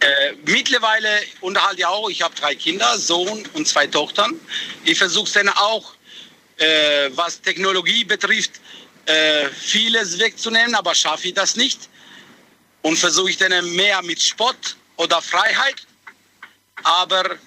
[0.00, 1.08] Äh, mittlerweile
[1.40, 4.38] unterhalte ich auch, ich habe drei Kinder, Sohn und zwei Tochtern.
[4.84, 5.94] Ich versuche dann auch,
[6.56, 8.60] äh, was Technologie betrifft,
[9.06, 11.88] äh, vieles wegzunehmen, aber schaffe ich das nicht.
[12.82, 15.76] Und versuche ich dann mehr mit Sport oder Freiheit.
[16.82, 17.38] Aber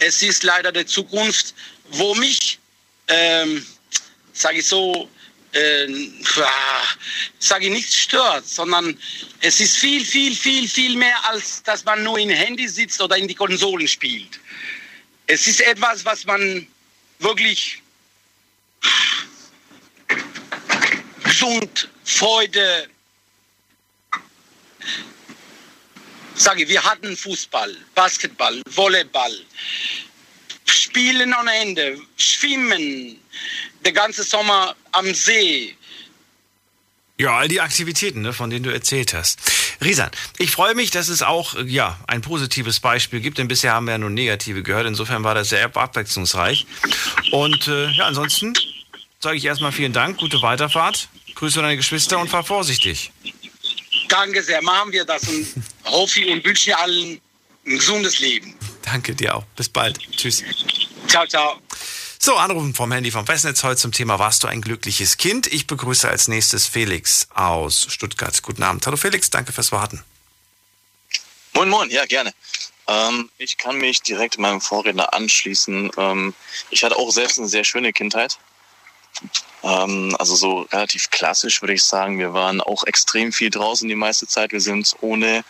[0.00, 1.54] es ist leider die Zukunft,
[1.90, 2.58] wo mich,
[3.08, 3.66] ähm,
[4.32, 5.08] sage ich so,
[5.56, 5.88] äh,
[7.38, 8.98] sage ich nicht stört, sondern
[9.40, 13.16] es ist viel, viel, viel, viel mehr, als dass man nur im Handy sitzt oder
[13.16, 14.40] in die Konsolen spielt.
[15.26, 16.66] Es ist etwas, was man
[17.18, 17.82] wirklich
[21.24, 22.88] gesund, Freude,
[26.34, 29.44] sage wir hatten Fußball, Basketball, Volleyball,
[30.66, 33.20] Spielen ohne Ende, Schwimmen,
[33.86, 35.76] der ganze Sommer am See.
[37.18, 39.38] Ja, all die Aktivitäten, ne, von denen du erzählt hast.
[39.82, 43.86] Risan, ich freue mich, dass es auch ja, ein positives Beispiel gibt, denn bisher haben
[43.86, 44.86] wir ja nur negative gehört.
[44.86, 46.66] Insofern war das sehr abwechslungsreich.
[47.30, 48.52] Und äh, ja, ansonsten
[49.20, 51.08] sage ich erstmal vielen Dank, gute Weiterfahrt.
[51.36, 53.12] Grüße deine Geschwister und fahr vorsichtig.
[54.08, 55.46] Danke sehr, machen wir das und
[55.84, 57.20] hoffe und wünsche allen
[57.66, 58.54] ein gesundes Leben.
[58.82, 59.44] Danke dir auch.
[59.56, 59.98] Bis bald.
[60.16, 60.42] Tschüss.
[61.08, 61.60] Ciao, ciao.
[62.18, 65.46] So, Anrufen vom Handy vom Festnetz heute zum Thema Warst du ein glückliches Kind?
[65.46, 68.42] Ich begrüße als nächstes Felix aus Stuttgart.
[68.42, 68.86] Guten Abend.
[68.86, 70.02] Hallo Felix, danke fürs Warten.
[71.52, 72.32] Moin, moin, ja, gerne.
[72.88, 75.90] Ähm, ich kann mich direkt meinem Vorredner anschließen.
[75.96, 76.34] Ähm,
[76.70, 78.38] ich hatte auch selbst eine sehr schöne Kindheit.
[79.62, 82.18] Ähm, also so relativ klassisch würde ich sagen.
[82.18, 84.52] Wir waren auch extrem viel draußen die meiste Zeit.
[84.52, 85.44] Wir sind ohne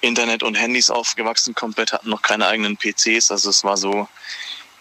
[0.00, 3.30] Internet und Handys aufgewachsen, komplett hatten noch keine eigenen PCs.
[3.30, 4.08] Also es war so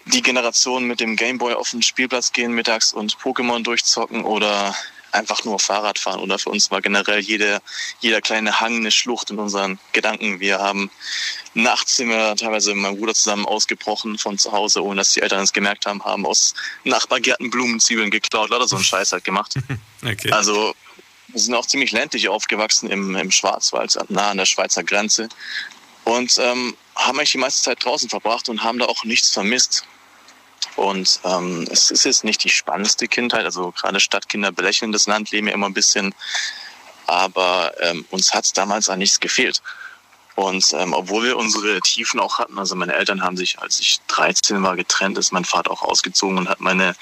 [0.05, 4.75] die Generation mit dem Gameboy auf den Spielplatz gehen mittags und Pokémon durchzocken oder
[5.15, 6.19] einfach nur Fahrrad fahren.
[6.19, 7.61] Oder für uns war generell jede,
[7.99, 10.39] jeder kleine Hang eine Schlucht in unseren Gedanken.
[10.39, 10.91] Wir haben
[11.53, 15.21] nachts sind wir teilweise mit meinem Bruder zusammen ausgebrochen von zu Hause, ohne dass die
[15.21, 16.53] Eltern es gemerkt haben, haben aus
[16.83, 19.55] Nachbargärten Blumenzwiebeln geklaut, lauter so einen Scheiß halt gemacht.
[20.05, 20.29] Okay.
[20.29, 20.75] Also
[21.29, 25.29] wir sind auch ziemlich ländlich aufgewachsen im, im Schwarzwald, nah an der Schweizer Grenze.
[26.03, 29.83] Und ähm, haben eigentlich die meiste Zeit draußen verbracht und haben da auch nichts vermisst.
[30.75, 35.47] Und ähm, es ist jetzt nicht die spannendste Kindheit, also gerade Stadtkinder belächeln das Landleben
[35.47, 36.13] ja immer ein bisschen,
[37.07, 39.61] aber ähm, uns hat es damals an nichts gefehlt.
[40.35, 44.01] Und ähm, obwohl wir unsere Tiefen auch hatten, also meine Eltern haben sich, als ich
[44.07, 46.93] 13 war, getrennt, ist mein Vater auch ausgezogen und hat meine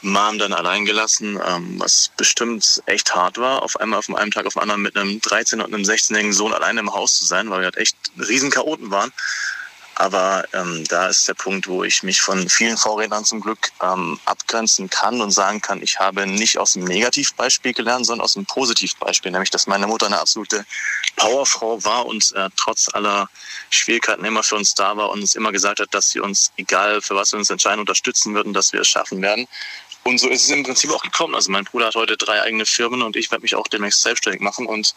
[0.00, 4.46] Mom dann allein gelassen, ähm, was bestimmt echt hart war, auf einmal von einem Tag
[4.46, 7.50] auf den anderen mit einem 13- und einem 16-jährigen Sohn alleine im Haus zu sein,
[7.50, 9.12] weil wir halt echt riesen Chaoten waren.
[10.00, 14.20] Aber ähm, da ist der Punkt, wo ich mich von vielen Vorrednern zum Glück ähm,
[14.26, 18.46] abgrenzen kann und sagen kann, ich habe nicht aus dem Negativbeispiel gelernt, sondern aus dem
[18.46, 20.64] Positivbeispiel, nämlich dass meine Mutter eine absolute
[21.16, 23.28] Powerfrau war und äh, trotz aller
[23.70, 27.02] Schwierigkeiten immer für uns da war und uns immer gesagt hat, dass sie uns, egal
[27.02, 29.48] für was wir uns entscheiden, unterstützen würden, dass wir es schaffen werden.
[30.04, 31.34] Und so ist es im Prinzip auch gekommen.
[31.34, 34.42] Also mein Bruder hat heute drei eigene Firmen und ich werde mich auch demnächst selbstständig
[34.42, 34.94] machen und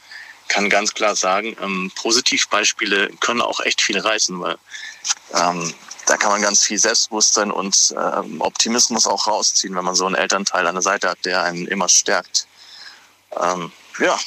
[0.48, 4.58] kann ganz klar sagen, ähm, Positivbeispiele können auch echt viel reißen, weil
[5.34, 5.74] ähm,
[6.06, 10.16] da kann man ganz viel Selbstbewusstsein und ähm, Optimismus auch rausziehen, wenn man so einen
[10.16, 12.48] Elternteil an der Seite hat, der einen immer stärkt.
[13.40, 14.20] Ähm, ja,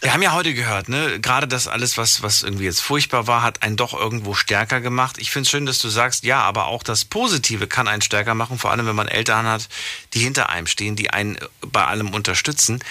[0.00, 3.42] Wir haben ja heute gehört, ne, gerade das alles, was, was irgendwie jetzt furchtbar war,
[3.42, 5.16] hat einen doch irgendwo stärker gemacht.
[5.18, 8.34] Ich finde es schön, dass du sagst, ja, aber auch das Positive kann einen stärker
[8.34, 9.68] machen, vor allem wenn man Eltern hat,
[10.12, 12.82] die hinter einem stehen, die einen bei allem unterstützen.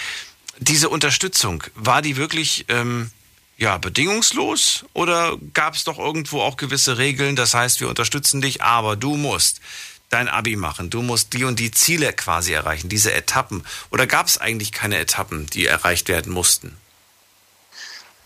[0.60, 3.12] Diese Unterstützung, war die wirklich, ähm,
[3.58, 7.36] ja, bedingungslos oder gab es doch irgendwo auch gewisse Regeln?
[7.36, 9.62] Das heißt, wir unterstützen dich, aber du musst
[10.10, 13.66] dein Abi machen, du musst die und die Ziele quasi erreichen, diese Etappen.
[13.89, 16.78] Oder gab es eigentlich keine Etappen, die erreicht werden mussten?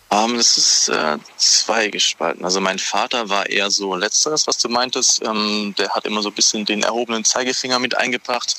[0.09, 2.45] Um, ähm, das ist äh, zweigespalten.
[2.45, 5.21] Also mein Vater war eher so letzteres, was du meintest.
[5.23, 8.55] Ähm, der hat immer so ein bisschen den erhobenen Zeigefinger mit eingebracht,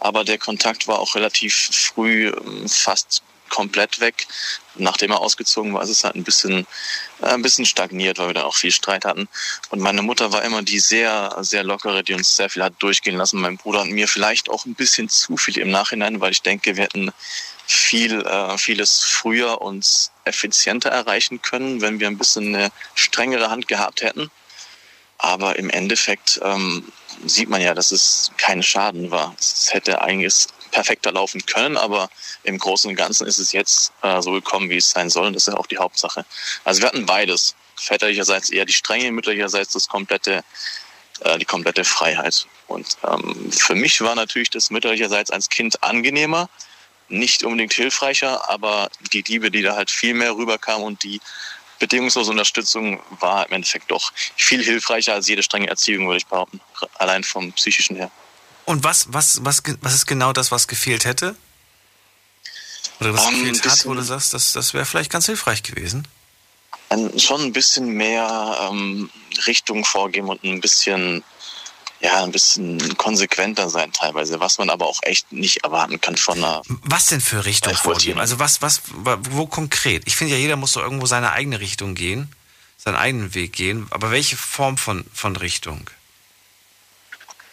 [0.00, 4.26] aber der Kontakt war auch relativ früh ähm, fast komplett weg.
[4.76, 6.66] Nachdem er ausgezogen war, ist es halt ein bisschen,
[7.20, 9.28] äh, ein bisschen stagniert, weil wir dann auch viel Streit hatten.
[9.68, 13.16] Und meine Mutter war immer die sehr, sehr lockere, die uns sehr viel hat durchgehen
[13.16, 13.40] lassen.
[13.40, 16.76] Mein Bruder und mir vielleicht auch ein bisschen zu viel im Nachhinein, weil ich denke,
[16.76, 17.12] wir hätten
[17.66, 23.68] viel, äh, vieles früher und effizienter erreichen können, wenn wir ein bisschen eine strengere Hand
[23.68, 24.30] gehabt hätten.
[25.18, 26.90] Aber im Endeffekt ähm,
[27.26, 29.34] sieht man ja, dass es kein Schaden war.
[29.38, 32.10] Es hätte eigentlich perfekter laufen können, aber
[32.42, 35.26] im Großen und Ganzen ist es jetzt äh, so gekommen, wie es sein soll.
[35.26, 36.24] Und das ist ja auch die Hauptsache.
[36.64, 37.54] Also wir hatten beides.
[37.76, 40.44] Väterlicherseits eher die Strenge, mütterlicherseits das komplette,
[41.20, 42.46] äh, die komplette Freiheit.
[42.66, 46.50] Und ähm, für mich war natürlich das mütterlicherseits als Kind angenehmer,
[47.08, 51.20] nicht unbedingt hilfreicher, aber die Liebe, die da halt viel mehr rüberkam und die
[51.80, 56.60] bedingungslose Unterstützung war im Endeffekt doch viel hilfreicher als jede strenge Erziehung, würde ich behaupten.
[56.94, 58.10] Allein vom psychischen her.
[58.66, 61.34] Und was, was, was, was ist genau das, was gefehlt hätte?
[63.00, 65.64] Oder was um, ähm, gefehlt hat, wo du sagst, das, das wäre vielleicht ganz hilfreich
[65.64, 66.06] gewesen?
[66.90, 69.10] Ein, schon ein bisschen mehr ähm,
[69.46, 71.24] Richtung vorgeben und ein bisschen,
[72.00, 76.38] ja, ein bisschen konsequenter sein teilweise, was man aber auch echt nicht erwarten kann von
[76.38, 76.62] einer.
[76.82, 78.18] Was denn für Richtung vorgeben?
[78.18, 80.02] Also was, was, wo konkret?
[80.06, 82.32] Ich finde ja, jeder muss so irgendwo seine eigene Richtung gehen,
[82.78, 83.86] seinen eigenen Weg gehen.
[83.90, 85.90] Aber welche Form von, von Richtung?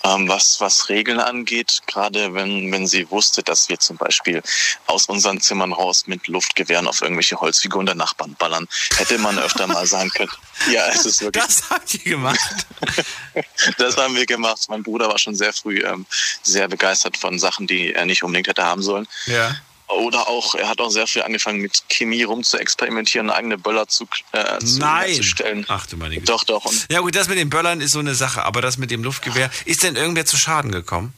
[0.04, 4.42] Ähm, was, was Regeln angeht, gerade wenn, wenn sie wusste, dass wir zum Beispiel
[4.86, 8.68] aus unseren Zimmern raus mit Luftgewehren auf irgendwelche Holzfiguren der Nachbarn ballern,
[8.98, 10.32] hätte man öfter mal sagen können.
[10.72, 11.44] Ja, es ist wirklich.
[11.46, 12.40] Das habt ihr gemacht.
[13.78, 14.66] das haben wir gemacht.
[14.70, 16.08] Mein Bruder war schon sehr früh ähm,
[16.42, 19.08] sehr begeistert von Sachen, die er nicht unbedingt hätte haben sollen.
[19.28, 19.56] Ja.
[19.88, 23.88] Oder auch, er hat auch sehr viel angefangen mit Chemie rum zu experimentieren, eigene Böller
[23.88, 25.24] zu, äh, zu, Nein.
[25.24, 25.66] stellen.
[25.70, 26.26] Ach du meine Güte.
[26.26, 26.66] Doch, doch.
[26.66, 29.04] Und ja gut, das mit den Böllern ist so eine Sache, aber das mit dem
[29.04, 31.14] Luftgewehr, ist denn irgendwer zu Schaden gekommen?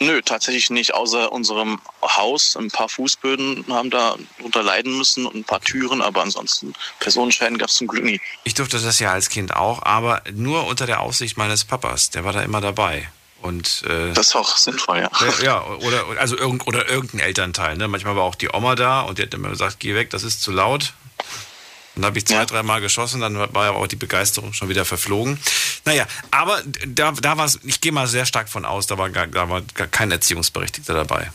[0.00, 0.94] Nö, tatsächlich nicht.
[0.94, 6.02] Außer unserem Haus, ein paar Fußböden haben da drunter leiden müssen und ein paar Türen,
[6.02, 8.20] aber ansonsten Personenschäden gab es zum Glück nie.
[8.44, 12.10] Ich durfte das ja als Kind auch, aber nur unter der Aufsicht meines Papas.
[12.10, 13.08] Der war da immer dabei.
[13.40, 15.10] Und, äh, das ist auch sinnvoll, ja.
[15.42, 17.76] Ja, oder, also irgend, oder irgendein Elternteil.
[17.76, 17.86] Ne?
[17.86, 20.42] Manchmal war auch die Oma da und die hat immer gesagt, geh weg, das ist
[20.42, 20.92] zu laut.
[21.94, 22.46] Dann habe ich zwei, ja.
[22.46, 25.38] dreimal geschossen, dann war aber auch die Begeisterung schon wieder verflogen.
[25.84, 29.10] Naja, aber da, da war es, ich gehe mal sehr stark von aus, da war
[29.10, 31.32] gar, da war gar kein Erziehungsberechtigter dabei.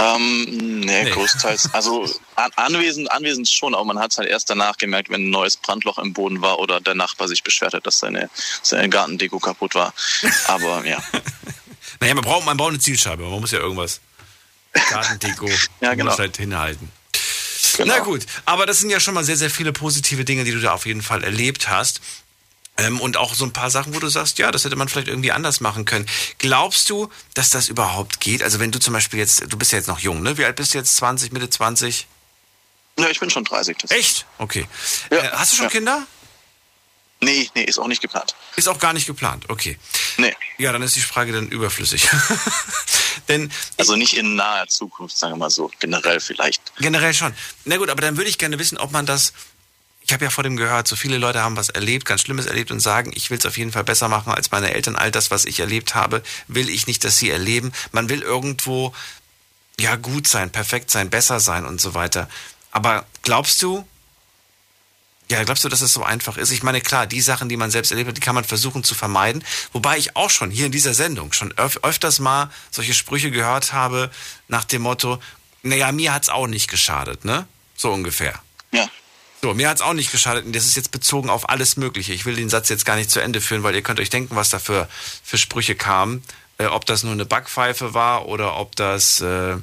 [0.00, 1.74] Ähm, nee, nee, großteils.
[1.74, 5.30] Also an, anwesend, anwesend schon, aber man hat es halt erst danach gemerkt, wenn ein
[5.30, 8.30] neues Brandloch im Boden war oder der Nachbar sich beschwert hat, dass seine,
[8.62, 9.92] seine Gartendeko kaputt war.
[10.46, 10.98] Aber ja.
[12.00, 14.00] naja, man braucht, man braucht eine Zielscheibe, man muss ja irgendwas.
[14.72, 15.48] Gartendeko
[15.80, 16.10] ja, genau.
[16.10, 16.90] muss halt hinhalten.
[17.76, 17.94] Genau.
[17.94, 20.60] Na gut, aber das sind ja schon mal sehr, sehr viele positive Dinge, die du
[20.60, 22.00] da auf jeden Fall erlebt hast.
[22.80, 25.08] Ähm, und auch so ein paar Sachen, wo du sagst, ja, das hätte man vielleicht
[25.08, 26.06] irgendwie anders machen können.
[26.38, 28.42] Glaubst du, dass das überhaupt geht?
[28.42, 30.38] Also wenn du zum Beispiel jetzt, du bist ja jetzt noch jung, ne?
[30.38, 30.96] Wie alt bist du jetzt?
[30.96, 32.06] 20, Mitte 20?
[32.98, 33.76] Ja, ich bin schon 30.
[33.90, 34.26] Echt?
[34.38, 34.66] Okay.
[35.10, 35.18] Ja.
[35.18, 35.70] Äh, hast du schon ja.
[35.70, 36.06] Kinder?
[37.22, 38.34] Nee, nee, ist auch nicht geplant.
[38.56, 39.78] Ist auch gar nicht geplant, okay.
[40.16, 40.34] Nee.
[40.56, 42.08] Ja, dann ist die Frage dann überflüssig.
[43.28, 46.72] Denn also nicht in naher Zukunft, sagen wir mal so, generell vielleicht.
[46.78, 47.34] Generell schon.
[47.66, 49.34] Na gut, aber dann würde ich gerne wissen, ob man das
[50.10, 52.72] ich habe ja vor dem gehört, so viele Leute haben was erlebt, ganz Schlimmes erlebt
[52.72, 54.96] und sagen, ich will es auf jeden Fall besser machen als meine Eltern.
[54.96, 57.70] All das, was ich erlebt habe, will ich nicht, dass sie erleben.
[57.92, 58.92] Man will irgendwo
[59.78, 62.28] ja gut sein, perfekt sein, besser sein und so weiter.
[62.72, 63.86] Aber glaubst du,
[65.30, 66.50] ja, glaubst du, dass es so einfach ist?
[66.50, 68.96] Ich meine, klar, die Sachen, die man selbst erlebt hat, die kann man versuchen zu
[68.96, 69.44] vermeiden.
[69.72, 73.72] Wobei ich auch schon hier in dieser Sendung schon öf öfters mal solche Sprüche gehört
[73.72, 74.10] habe
[74.48, 75.22] nach dem Motto,
[75.62, 77.46] naja, mir hat's auch nicht geschadet, ne?
[77.76, 78.34] So ungefähr.
[78.72, 78.88] Ja.
[79.42, 82.12] So, mir hat es auch nicht geschadet und das ist jetzt bezogen auf alles Mögliche.
[82.12, 84.36] Ich will den Satz jetzt gar nicht zu Ende führen, weil ihr könnt euch denken,
[84.36, 84.88] was da für,
[85.22, 86.22] für Sprüche kamen.
[86.58, 89.56] Äh, ob das nur eine Backpfeife war oder ob das, äh,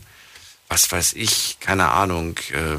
[0.67, 2.78] was weiß ich, keine Ahnung, äh,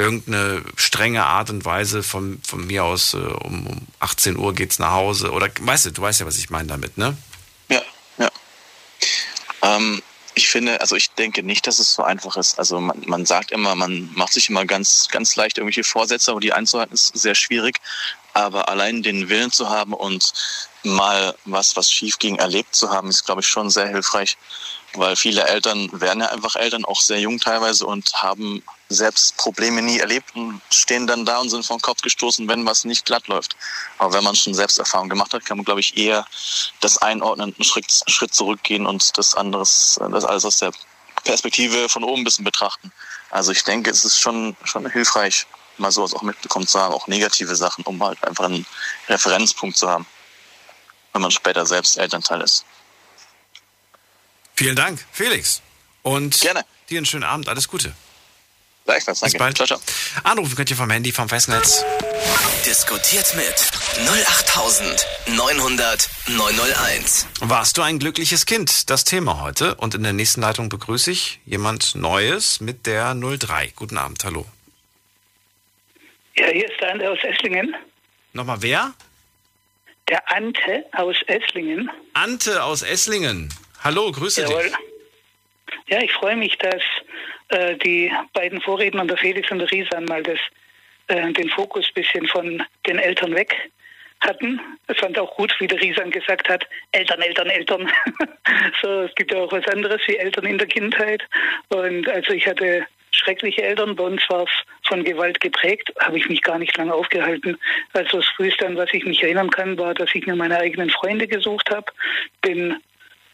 [0.00, 4.78] irgendeine strenge Art und Weise von, von mir aus, äh, um, um 18 Uhr geht's
[4.78, 5.32] nach Hause.
[5.32, 7.16] Oder weißt du, du weißt ja, was ich meine damit, ne?
[7.68, 7.82] Ja,
[8.18, 8.30] ja.
[9.62, 10.00] Ähm,
[10.40, 12.58] ich finde, also ich denke nicht, dass es so einfach ist.
[12.58, 16.40] Also man, man sagt immer, man macht sich immer ganz, ganz leicht irgendwelche Vorsätze, aber
[16.40, 17.76] die einzuhalten ist sehr schwierig.
[18.32, 20.32] Aber allein den Willen zu haben und
[20.82, 24.38] mal was, was schief ging, erlebt zu haben, ist, glaube ich, schon sehr hilfreich.
[24.94, 29.82] Weil viele Eltern werden ja einfach Eltern, auch sehr jung teilweise und haben selbst Probleme
[29.82, 33.28] nie erlebt und stehen dann da und sind vom Kopf gestoßen, wenn was nicht glatt
[33.28, 33.56] läuft.
[33.98, 36.26] Aber wenn man schon selbst Erfahrung gemacht hat, kann man, glaube ich, eher
[36.80, 40.72] das einordnen, einen Schritt, Schritt zurückgehen und das anderes, das alles aus der
[41.24, 42.92] Perspektive von oben ein bisschen betrachten.
[43.30, 45.46] Also ich denke, es ist schon, schon hilfreich,
[45.78, 48.66] mal sowas auch mitbekommen zu haben, auch negative Sachen, um halt einfach einen
[49.08, 50.06] Referenzpunkt zu haben,
[51.12, 52.64] wenn man später selbst Elternteil ist.
[54.60, 55.62] Vielen Dank, Felix.
[56.02, 56.66] Und Gerne.
[56.90, 57.48] dir einen schönen Abend.
[57.48, 57.94] Alles Gute.
[58.84, 59.32] Gleichfalls, danke.
[59.32, 59.56] Bis bald.
[59.56, 59.80] Ciao, ciao.
[60.22, 61.82] Anrufen könnt ihr vom Handy, vom Festnetz.
[62.66, 63.54] Diskutiert mit
[64.06, 67.26] 08900 901.
[67.40, 68.90] Warst du ein glückliches Kind?
[68.90, 69.76] Das Thema heute.
[69.76, 73.72] Und in der nächsten Leitung begrüße ich jemand Neues mit der 03.
[73.76, 74.44] Guten Abend, hallo.
[76.36, 77.74] Ja, hier ist der Ante aus Esslingen.
[78.34, 78.92] Nochmal wer?
[80.10, 81.90] Der Ante aus Esslingen.
[82.12, 83.48] Ante aus Esslingen.
[83.82, 84.64] Hallo, grüße Jawohl.
[84.64, 84.72] dich.
[85.88, 86.82] Ja, ich freue mich, dass
[87.48, 90.38] äh, die beiden Vorredner, der Felix und der Riesan, mal das,
[91.08, 93.56] äh, den Fokus ein bisschen von den Eltern weg
[94.20, 94.60] hatten.
[94.86, 97.90] Ich fand auch gut, wie der Riesan gesagt hat, Eltern, Eltern, Eltern.
[98.82, 101.22] so, es gibt ja auch was anderes wie Eltern in der Kindheit.
[101.68, 103.96] Und also ich hatte schreckliche Eltern.
[103.96, 104.50] Bei uns war es
[104.86, 107.58] von Gewalt geprägt, habe ich mich gar nicht lange aufgehalten.
[107.94, 110.90] Also das Früheste, an was ich mich erinnern kann, war, dass ich mir meine eigenen
[110.90, 111.86] Freunde gesucht habe.
[112.42, 112.76] Bin,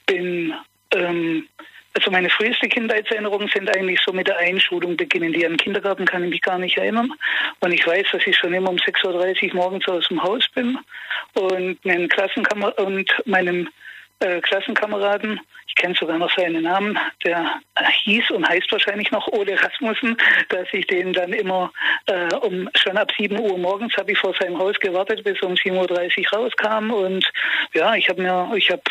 [0.07, 0.55] bin,
[0.93, 1.49] ähm,
[1.95, 5.33] also meine früheste Kindheitserinnerungen sind eigentlich so mit der Einschulung beginnen.
[5.33, 7.13] Die an Kindergarten kann ich mich gar nicht erinnern.
[7.61, 10.79] Und ich weiß, dass ich schon immer um 6.30 Uhr morgens aus dem Haus bin
[11.35, 13.69] und meinen Klassenkamer und meinem
[14.21, 17.61] äh, Klassenkameraden, ich kenne sogar noch seinen Namen, der
[18.05, 20.17] hieß und heißt wahrscheinlich noch Ole Rasmussen,
[20.49, 21.71] dass ich den dann immer
[22.07, 25.49] äh, um schon ab 7 Uhr morgens habe ich vor seinem Haus gewartet, bis er
[25.49, 26.91] um 7.30 Uhr rauskam.
[26.91, 27.31] Und
[27.75, 28.83] ja, ich habe mir, ich habe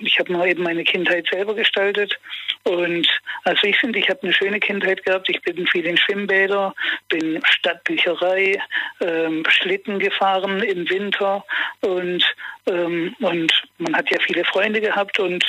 [0.00, 2.18] ich habe mir eben meine Kindheit selber gestaltet.
[2.64, 3.08] Und
[3.44, 5.28] also ich finde, ich habe eine schöne Kindheit gehabt.
[5.28, 6.74] Ich bin viel in Schwimmbäder,
[7.08, 8.60] bin Stadtbücherei,
[9.00, 11.44] ähm, Schlitten gefahren im Winter
[11.80, 12.24] und,
[12.68, 15.44] ähm, und man hat ja viele Freunde gehabt und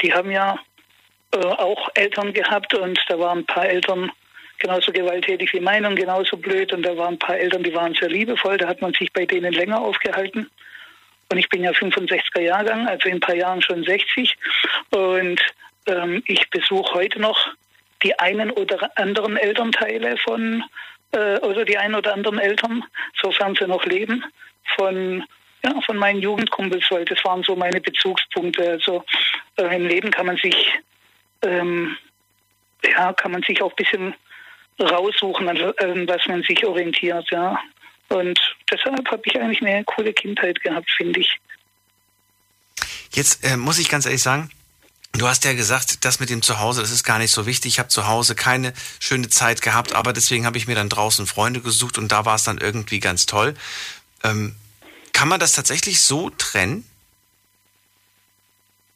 [0.00, 0.58] die haben ja
[1.32, 4.10] äh, auch Eltern gehabt und da waren ein paar Eltern
[4.58, 7.94] genauso gewalttätig wie meine und genauso blöd und da waren ein paar Eltern, die waren
[7.94, 10.48] sehr liebevoll, da hat man sich bei denen länger aufgehalten.
[11.30, 14.36] Und ich bin ja 65er Jahrgang, also in ein paar Jahren schon 60.
[14.90, 15.40] Und
[15.86, 17.38] ähm, ich besuche heute noch
[18.02, 20.64] die einen oder anderen Elternteile von,
[21.12, 22.84] äh, oder die einen oder anderen Eltern,
[23.20, 24.24] sofern sie noch leben,
[24.76, 25.24] von,
[25.64, 28.68] ja, von meinen Jugendkumpels, weil das waren so meine Bezugspunkte.
[28.68, 29.04] Also
[29.56, 30.72] äh, im Leben kann man sich,
[31.42, 31.96] ähm,
[32.84, 34.14] ja, kann man sich auch ein bisschen
[34.80, 37.60] raussuchen, an an was man sich orientiert, ja.
[38.10, 38.40] Und
[38.70, 41.38] deshalb habe ich eigentlich eine coole Kindheit gehabt, finde ich.
[43.12, 44.50] Jetzt äh, muss ich ganz ehrlich sagen,
[45.12, 47.72] du hast ja gesagt, das mit dem Zuhause, das ist gar nicht so wichtig.
[47.72, 51.26] Ich habe zu Hause keine schöne Zeit gehabt, aber deswegen habe ich mir dann draußen
[51.26, 53.54] Freunde gesucht und da war es dann irgendwie ganz toll.
[54.24, 54.56] Ähm,
[55.12, 56.84] kann man das tatsächlich so trennen?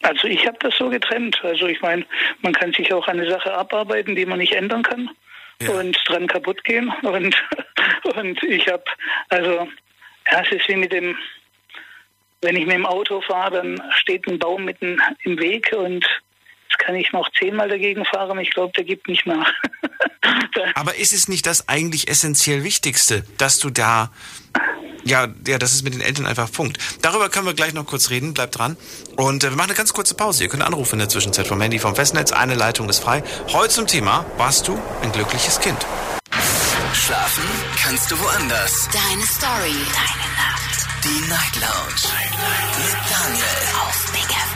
[0.03, 1.41] Also ich habe das so getrennt.
[1.45, 2.05] Also ich meine,
[2.43, 5.11] man kann sich auch eine Sache abarbeiten, die man nicht ändern kann
[5.61, 5.71] ja.
[5.73, 6.93] und dran kaputt gehen.
[7.03, 7.37] Und,
[8.17, 8.85] und ich habe,
[9.29, 9.69] also
[10.31, 11.17] ja, es ist wie mit dem,
[12.41, 16.07] wenn ich mit dem Auto fahre, dann steht ein Baum mitten im Weg und
[16.75, 18.39] jetzt kann ich noch zehnmal dagegen fahren.
[18.39, 19.53] Ich glaube, der gibt nicht nach.
[20.75, 24.11] Aber ist es nicht das eigentlich essentiell Wichtigste, dass du da
[25.07, 26.79] ja, ja, dass es mit den Eltern einfach funkt.
[27.03, 28.79] Darüber können wir gleich noch kurz reden, bleibt dran.
[29.16, 30.45] Und äh, wir machen eine ganz kurze Pause.
[30.45, 32.33] Ihr könnt anrufen in der Zwischenzeit vom Handy vom Festnetz.
[32.33, 33.22] Eine Leitung ist frei.
[33.53, 35.87] Heute zum Thema, warst du ein glückliches Kind?
[36.95, 37.45] Schlafen
[37.83, 38.89] kannst du woanders.
[38.95, 39.77] Deine Story.
[39.93, 40.87] Deine Nacht.
[41.05, 42.01] Die Night Lounge.
[42.09, 42.79] Night.
[42.79, 43.45] Mit Daniel.
[43.83, 44.54] Auf Big FM.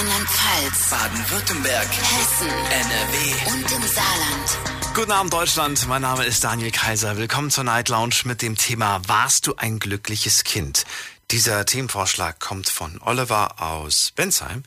[0.00, 0.88] Rheinland-Pfalz.
[0.88, 1.88] Baden-Württemberg.
[1.90, 2.48] Hessen.
[2.48, 3.52] NRW.
[3.52, 4.94] Und im Saarland.
[4.94, 7.18] Guten Abend Deutschland, mein Name ist Daniel Kaiser.
[7.18, 10.86] Willkommen zur Night Lounge mit dem Thema Warst du ein glückliches Kind?
[11.30, 14.62] Dieser Themenvorschlag kommt von Oliver aus Bensheim.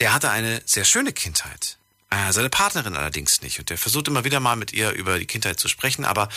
[0.00, 1.78] Der hatte eine sehr schöne Kindheit.
[2.12, 3.58] Äh, seine Partnerin allerdings nicht.
[3.58, 6.28] Und er versucht immer wieder mal mit ihr über die Kindheit zu sprechen, aber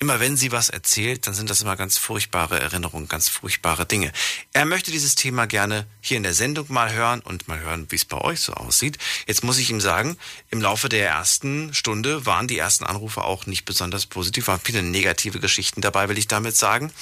[0.00, 4.10] immer wenn sie was erzählt, dann sind das immer ganz furchtbare Erinnerungen, ganz furchtbare Dinge.
[4.52, 7.96] Er möchte dieses Thema gerne hier in der Sendung mal hören und mal hören, wie
[7.96, 8.98] es bei euch so aussieht.
[9.28, 10.16] Jetzt muss ich ihm sagen,
[10.50, 14.82] im Laufe der ersten Stunde waren die ersten Anrufe auch nicht besonders positiv, waren viele
[14.82, 16.92] negative Geschichten dabei, will ich damit sagen.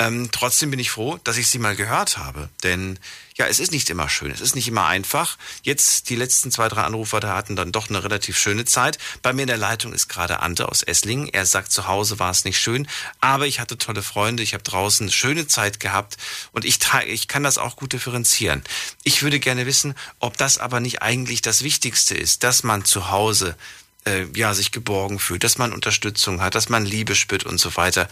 [0.00, 2.48] Ähm, trotzdem bin ich froh, dass ich sie mal gehört habe.
[2.62, 2.98] Denn
[3.38, 5.38] ja, es ist nicht immer schön, es ist nicht immer einfach.
[5.62, 8.98] Jetzt die letzten zwei, drei Anrufer, da hatten dann doch eine relativ schöne Zeit.
[9.22, 11.28] Bei mir in der Leitung ist gerade Ante aus Esslingen.
[11.28, 12.88] Er sagt, zu Hause war es nicht schön,
[13.20, 16.16] aber ich hatte tolle Freunde, ich habe draußen schöne Zeit gehabt
[16.50, 18.64] und ich, ich kann das auch gut differenzieren.
[19.04, 23.10] Ich würde gerne wissen, ob das aber nicht eigentlich das Wichtigste ist, dass man zu
[23.10, 23.56] Hause
[24.04, 27.76] äh, ja sich geborgen fühlt, dass man Unterstützung hat, dass man Liebe spürt und so
[27.76, 28.08] weiter.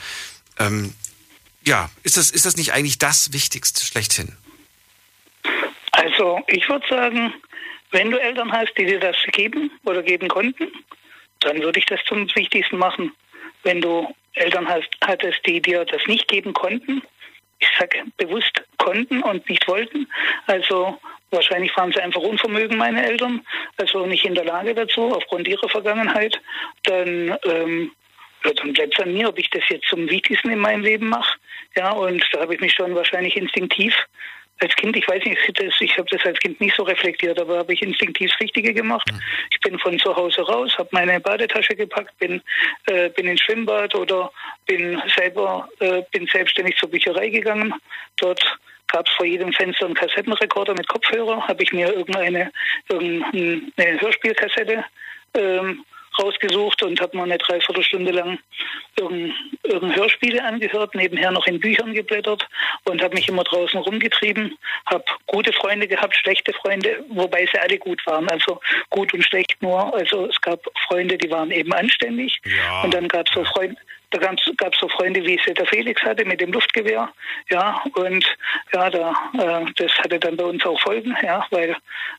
[0.61, 0.95] Ähm,
[1.65, 4.37] ja, ist das, ist das nicht eigentlich das Wichtigste schlechthin?
[6.17, 7.35] Also ich würde sagen,
[7.91, 10.73] wenn du Eltern hast, die dir das geben oder geben konnten,
[11.41, 13.13] dann würde ich das zum Wichtigsten machen.
[13.65, 17.03] Wenn du Eltern hast, hattest, die dir das nicht geben konnten,
[17.59, 20.09] ich sage bewusst konnten und nicht wollten,
[20.47, 20.99] also
[21.31, 23.47] wahrscheinlich waren sie einfach unvermögen, meine Eltern,
[23.77, 26.41] also nicht in der Lage dazu, aufgrund ihrer Vergangenheit,
[26.85, 27.93] dann ähm,
[28.43, 31.37] dann bleibt es an mir, ob ich das jetzt zum Wichtigsten in meinem Leben mache.
[31.77, 33.93] Ja, und da habe ich mich schon wahrscheinlich instinktiv
[34.61, 35.39] als Kind, ich weiß nicht,
[35.81, 39.11] ich habe das als Kind nicht so reflektiert, aber habe ich instinktiv das Richtige gemacht.
[39.13, 39.21] Mhm.
[39.51, 42.41] Ich bin von zu Hause raus, habe meine Badetasche gepackt, bin,
[42.87, 44.33] äh, bin ins Schwimmbad oder
[44.67, 47.75] bin selber, äh, bin selbstständig zur Bücherei gegangen.
[48.17, 48.43] Dort
[48.89, 52.51] gab es vor jedem Fenster einen Kassettenrekorder mit Kopfhörer, habe ich mir irgendeine,
[52.89, 54.85] irgendeine Hörspielkassette
[55.35, 55.85] ähm,
[56.19, 58.39] rausgesucht und habe mal eine Dreiviertelstunde lang
[58.99, 62.47] irgendein, irgendein Hörspiele angehört, nebenher noch in Büchern geblättert
[62.85, 64.57] und habe mich immer draußen rumgetrieben,
[64.87, 68.61] habe gute Freunde gehabt, schlechte Freunde, wobei sie alle gut waren, also
[68.91, 69.95] gut und schlecht nur.
[69.95, 72.83] Also es gab Freunde, die waren eben anständig ja.
[72.83, 73.77] und dann gab es so Freunde,
[74.11, 77.13] da gab es so Freunde, wie es der Felix hatte mit dem Luftgewehr.
[77.51, 78.25] Ja, und
[78.73, 81.77] ja, da, äh, das hatte dann bei uns auch Folgen, ja, weil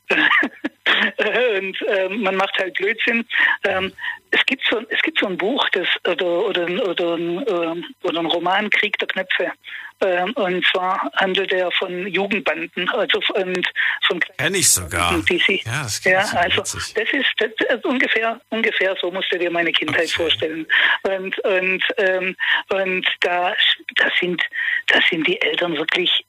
[0.08, 0.16] äh,
[1.58, 3.26] und äh, man macht halt Blödsinn.
[3.64, 3.92] Ähm,
[4.30, 8.18] es gibt so es gibt so ein Buch, das oder oder oder, ein, äh, oder
[8.20, 9.52] ein Roman Krieg der Knöpfe.
[10.00, 13.66] Ähm, und zwar handelt er von Jugendbanden, also von,
[14.06, 15.12] von Kenn ich sogar.
[15.28, 19.38] Die sie, ja, das, ja also das ist, das ist ungefähr ungefähr so musst du
[19.38, 20.22] dir meine Kindheit okay.
[20.22, 20.66] vorstellen.
[21.02, 22.36] Und und ähm,
[22.68, 23.54] und da
[23.96, 24.42] da sind
[24.86, 26.24] da sind die Eltern wirklich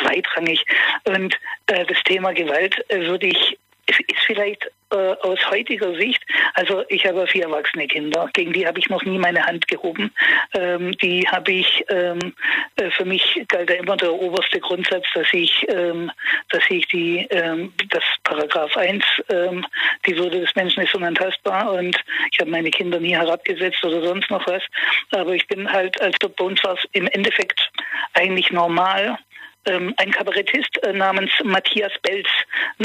[0.00, 0.64] zweitrangig.
[1.04, 1.34] Und
[1.66, 6.22] äh, das Thema Gewalt äh, würde ich es ist vielleicht äh, aus heutiger Sicht,
[6.54, 10.12] also ich habe vier erwachsene Kinder, gegen die habe ich noch nie meine Hand gehoben.
[10.54, 12.34] Ähm, die habe ich, ähm,
[12.76, 16.10] äh, für mich galt ja immer der oberste Grundsatz, dass ich, ähm,
[16.50, 19.66] dass ich die, ähm, das Paragraph 1, ähm,
[20.06, 21.96] die Würde des Menschen ist unantastbar und
[22.30, 24.62] ich habe meine Kinder nie herabgesetzt oder sonst noch was.
[25.10, 27.70] Aber ich bin halt, als es im Endeffekt
[28.14, 29.18] eigentlich normal,
[29.66, 32.28] ein Kabarettist äh, namens Matthias Belz,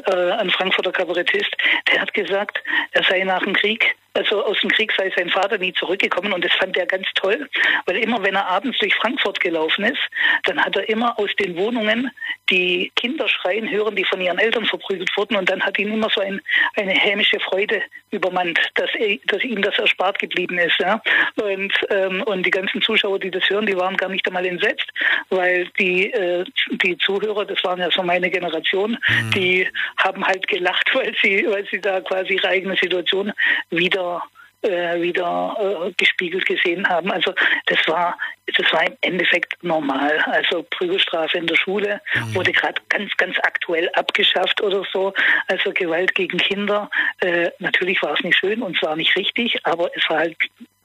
[0.05, 1.55] äh, ein Frankfurter Kabarettist,
[1.91, 2.61] der hat gesagt,
[2.91, 6.43] er sei nach dem Krieg also aus dem Krieg sei sein Vater nie zurückgekommen und
[6.43, 7.49] das fand er ganz toll,
[7.85, 10.01] weil immer wenn er abends durch Frankfurt gelaufen ist,
[10.43, 12.11] dann hat er immer aus den Wohnungen
[12.49, 16.09] die Kinder schreien hören, die von ihren Eltern verprügelt wurden und dann hat ihn immer
[16.09, 16.41] so ein,
[16.75, 20.77] eine hämische Freude übermannt, dass, er, dass ihm das erspart geblieben ist.
[20.79, 21.01] Ja?
[21.35, 24.87] Und, ähm, und die ganzen Zuschauer, die das hören, die waren gar nicht einmal entsetzt,
[25.29, 26.43] weil die, äh,
[26.83, 29.31] die Zuhörer, das waren ja so meine Generation, mhm.
[29.31, 29.67] die
[29.97, 33.31] haben halt gelacht, weil sie, weil sie da quasi ihre eigene Situation
[33.69, 34.23] wieder wieder
[34.61, 35.55] äh, wieder
[35.87, 37.11] äh, gespiegelt gesehen haben.
[37.11, 37.33] Also
[37.67, 38.17] das war
[38.57, 40.19] das war im Endeffekt normal.
[40.25, 42.35] Also Prügelstrafe in der Schule mhm.
[42.35, 45.13] wurde gerade ganz ganz aktuell abgeschafft oder so.
[45.47, 46.89] Also Gewalt gegen Kinder.
[47.21, 50.37] Äh, natürlich war es nicht schön und es war nicht richtig, aber es war halt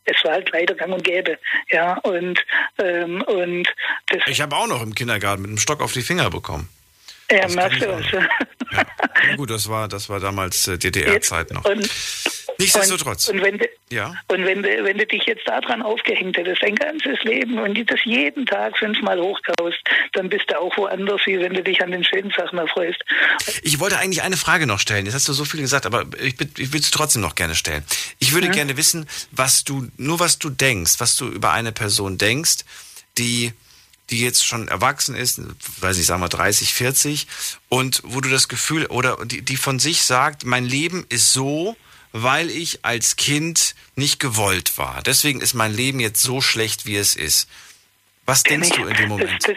[0.07, 1.39] es war halt leider gang und gäbe.
[1.70, 2.39] Ja, und,
[2.79, 3.75] ähm, und
[4.09, 6.68] das Ich habe auch noch im Kindergarten mit einem Stock auf die Finger bekommen.
[7.31, 8.11] Ja, merkst du was.
[8.11, 8.20] Ja.
[8.72, 9.37] ja.
[9.37, 11.64] gut, das war, das war damals äh, DDR-Zeit noch.
[11.64, 11.89] Und,
[12.59, 13.29] Nichtsdestotrotz.
[13.29, 14.15] Und, und, wenn, du, ja?
[14.29, 18.01] und wenn, du, wenn du dich jetzt daran aufgehängt hättest, dein ganzes Leben und das
[18.05, 19.79] jeden Tag fünfmal hochkaust,
[20.13, 23.03] dann bist du auch woanders, wie wenn du dich an den schönen Sachen erfreust.
[23.63, 25.07] Ich wollte eigentlich eine Frage noch stellen.
[25.07, 27.85] Jetzt hast du so viel gesagt, aber ich, ich will es trotzdem noch gerne stellen.
[28.19, 28.53] Ich würde mhm.
[28.53, 32.65] gerne wissen, was du, nur was du denkst, was du über eine Person denkst,
[33.19, 33.53] die
[34.11, 35.41] die jetzt schon erwachsen ist,
[35.81, 37.27] weiß nicht, sagen wir 30, 40,
[37.69, 41.77] und wo du das Gefühl, oder die, die von sich sagt, mein Leben ist so,
[42.17, 45.03] weil ich als Kind nicht gewollt war.
[45.05, 47.51] Deswegen ist mein Leben jetzt so schlecht, wie es ist.
[48.25, 49.33] Was denkst du in dem Moment?
[49.47, 49.57] Das,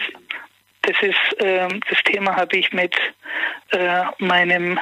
[0.82, 2.96] das ist, äh, das Thema habe ich mit
[3.70, 4.78] äh, meinem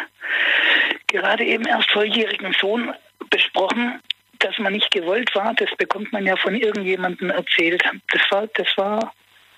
[1.08, 2.94] gerade eben erst volljährigen Sohn
[3.28, 4.00] besprochen,
[4.38, 5.52] dass man nicht gewollt war.
[5.52, 7.84] Das bekommt man ja von irgendjemandem erzählt.
[8.08, 9.12] Das war, das war,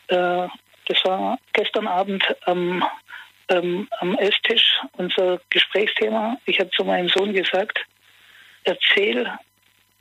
[0.09, 0.49] äh,
[0.87, 2.85] das war gestern Abend am
[3.49, 6.37] ähm, am Esstisch unser Gesprächsthema.
[6.47, 7.79] Ich habe zu meinem Sohn gesagt,
[8.65, 9.31] erzähl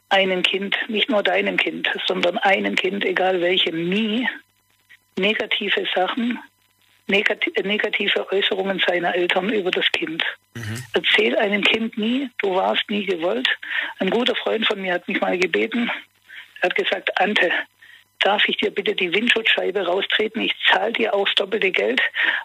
[0.10, 4.28] einem Kind, nicht nur deinem Kind, sondern einem Kind, egal welchem, nie,
[5.18, 6.40] negative Sachen,
[7.08, 10.24] negative Äußerungen seiner Eltern über das Kind.
[10.56, 10.84] Mhm.
[10.94, 13.48] Erzähl einem Kind nie, du warst nie gewollt.
[14.00, 15.90] Ein guter Freund von mir hat mich mal gebeten,
[16.62, 17.52] er hat gesagt, Ante,
[18.20, 20.42] darf ich dir bitte die Windschutzscheibe raustreten?
[20.42, 22.02] Ich zahle dir auch das doppelte Geld.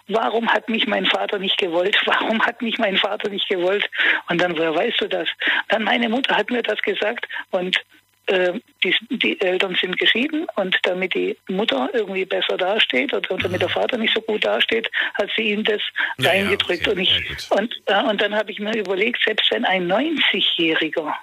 [0.07, 1.97] Warum hat mich mein Vater nicht gewollt?
[2.05, 3.89] Warum hat mich mein Vater nicht gewollt?
[4.29, 5.27] Und dann, woher weißt du das?
[5.69, 7.83] Dann meine Mutter hat mir das gesagt und
[8.27, 8.53] äh,
[8.83, 13.67] die, die, Eltern sind geschieden und damit die Mutter irgendwie besser dasteht oder damit der
[13.67, 15.81] Vater nicht so gut dasteht, hat sie ihm das
[16.19, 16.87] ja, reingedrückt.
[16.87, 16.91] Okay.
[16.91, 21.13] und, ich, und, äh, und dann habe ich mir überlegt, selbst wenn ein 90-Jähriger,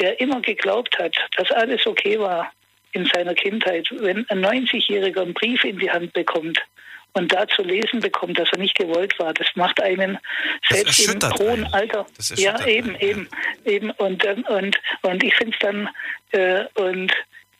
[0.00, 2.52] der immer geglaubt hat, dass alles okay war,
[2.98, 6.60] in seiner Kindheit, wenn ein 90-Jähriger einen Brief in die Hand bekommt
[7.14, 10.18] und da zu lesen bekommt, dass er nicht gewollt war, das macht einen
[10.68, 12.06] selbst im hohen Alter.
[12.36, 13.28] Ja, eben, einen, eben,
[13.64, 13.72] ja.
[13.72, 13.90] eben.
[13.92, 15.88] Und dann, und, und ich finde es dann,
[16.32, 17.12] äh, und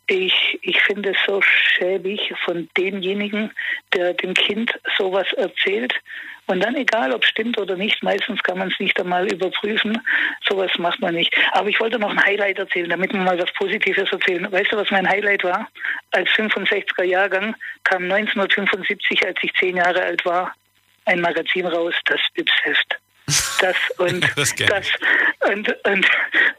[0.09, 3.51] ich, ich finde es so schäbig von demjenigen,
[3.95, 5.95] der dem Kind sowas erzählt
[6.49, 10.01] und dann egal, ob es stimmt oder nicht, meistens kann man es nicht einmal überprüfen.
[10.49, 11.35] Sowas macht man nicht.
[11.53, 14.51] Aber ich wollte noch ein Highlight erzählen, damit wir mal was Positives erzählen.
[14.51, 15.69] Weißt du, was mein Highlight war?
[16.13, 20.55] Als 65er Jahrgang kam 1975, als ich zehn Jahre alt war,
[21.05, 22.99] ein Magazin raus, das Yps-Heft.
[23.61, 24.91] Das und das, das,
[25.51, 26.07] und und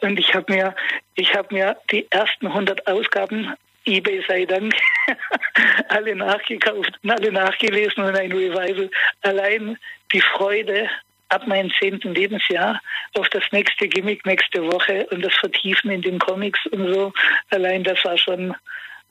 [0.01, 0.75] und ich habe mir
[1.15, 3.55] ich habe mir die ersten 100 Ausgaben
[3.86, 4.73] eBay sei Dank
[5.89, 8.89] alle nachgekauft und alle nachgelesen und ein Revival.
[9.21, 9.77] Allein
[10.11, 10.89] die Freude
[11.30, 12.82] ab meinem zehnten Lebensjahr
[13.15, 17.13] auf das nächste Gimmick nächste Woche und das Vertiefen in den Comics und so.
[17.51, 18.55] Allein das war schon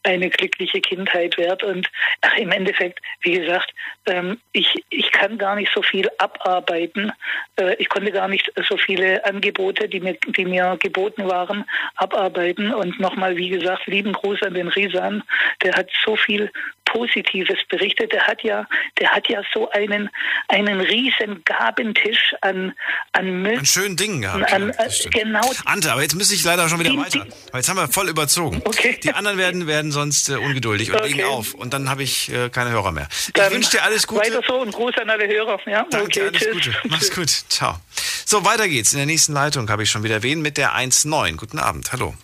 [0.03, 1.63] eine glückliche Kindheit wert.
[1.63, 1.91] Und
[2.23, 3.73] ach, im Endeffekt, wie gesagt,
[4.07, 7.13] ähm, ich, ich kann gar nicht so viel abarbeiten.
[7.57, 11.65] Äh, ich konnte gar nicht so viele Angebote, die mir, die mir geboten waren,
[11.97, 12.73] abarbeiten.
[12.73, 15.23] Und nochmal, wie gesagt, lieben Gruß an den Risan.
[15.63, 16.51] Der hat so viel
[16.89, 18.13] Positives berichtet.
[18.13, 18.67] Der hat ja,
[18.99, 20.11] der hat ja so einen,
[20.49, 22.75] einen riesen Gabentisch an,
[23.13, 23.59] an Müll.
[23.59, 24.53] An schönen Dingen gehabt.
[24.53, 25.53] An, ja, genau.
[25.65, 27.27] Ante, aber jetzt müsste ich leider schon wieder die, weiter.
[27.53, 28.63] Weil jetzt haben wir voll überzogen.
[28.65, 28.99] Okay.
[29.03, 31.09] Die anderen werden, werden sonst äh, ungeduldig und okay.
[31.09, 31.55] legen auf.
[31.55, 33.09] Und dann habe ich äh, keine Hörer mehr.
[33.11, 34.23] Ich wünsche dir alles Gute.
[34.23, 35.61] Weiter so und Gruß an alle Hörer.
[35.67, 35.87] Ja?
[35.91, 36.53] Danke, okay, alles tschüss.
[36.53, 36.77] Gute.
[36.89, 37.31] Mach's gut.
[37.31, 37.77] Ciao.
[38.25, 38.93] So, weiter geht's.
[38.93, 41.37] In der nächsten Leitung habe ich schon wieder erwähnt mit der 1.9.
[41.37, 41.93] Guten Abend.
[41.93, 42.15] Hallo.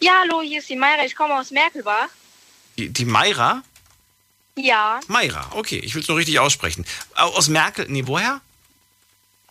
[0.00, 1.04] Ja, hallo, hier ist die Mayra.
[1.04, 2.08] Ich komme aus Merkelbach.
[2.86, 3.62] Die, Mayra?
[4.54, 5.00] Ja.
[5.08, 6.84] Mayra, okay, ich will es nur richtig aussprechen.
[7.14, 8.40] Aus Merkel, nee, woher?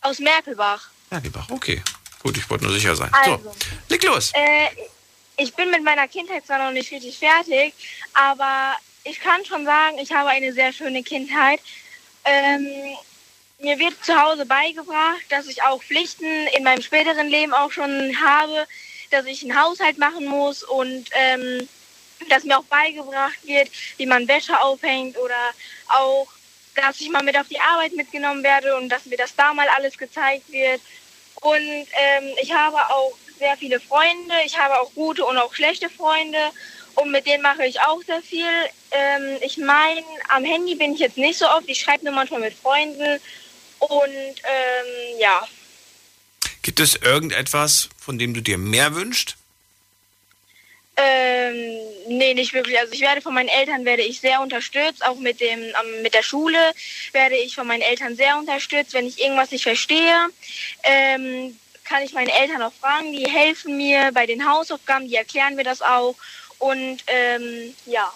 [0.02, 0.90] Aus Merkelbach.
[1.10, 1.84] Merkelbach, okay.
[2.24, 3.10] Gut, ich wollte nur sicher sein.
[3.12, 3.56] Also, so,
[3.90, 4.32] leg los.
[4.34, 4.70] Äh,
[5.36, 7.74] ich bin mit meiner Kindheit zwar noch nicht richtig fertig,
[8.14, 11.60] aber ich kann schon sagen, ich habe eine sehr schöne Kindheit.
[12.24, 12.96] Ähm,
[13.60, 18.16] mir wird zu Hause beigebracht, dass ich auch Pflichten in meinem späteren Leben auch schon
[18.22, 18.68] habe,
[19.12, 21.68] dass ich einen Haushalt machen muss und ähm,
[22.30, 25.52] dass mir auch beigebracht wird, wie man Wäsche aufhängt oder
[25.90, 26.28] auch,
[26.76, 29.68] dass ich mal mit auf die Arbeit mitgenommen werde und dass mir das da mal
[29.70, 30.82] alles gezeigt wird.
[31.42, 34.34] Und ähm, ich habe auch sehr viele Freunde.
[34.46, 36.38] Ich habe auch gute und auch schlechte Freunde.
[36.96, 38.46] Und mit denen mache ich auch sehr viel.
[38.92, 41.68] Ähm, ich meine, am Handy bin ich jetzt nicht so oft.
[41.68, 43.20] Ich schreibe nur manchmal mit Freunden.
[43.80, 45.48] Und ähm, ja.
[46.64, 49.38] Gibt es irgendetwas, von dem du dir mehr wünschst?
[51.00, 51.78] Ähm,
[52.08, 52.80] nee, nicht wirklich.
[52.80, 56.16] Also ich werde von meinen Eltern werde ich sehr unterstützt, auch mit dem ähm, mit
[56.16, 56.58] der Schule
[57.12, 58.94] werde ich von meinen Eltern sehr unterstützt.
[58.94, 60.28] Wenn ich irgendwas nicht verstehe,
[60.82, 63.14] ähm, kann ich meine Eltern auch fragen.
[63.14, 66.16] Die helfen mir bei den Hausaufgaben, die erklären mir das auch.
[66.58, 68.12] Und ähm, ja.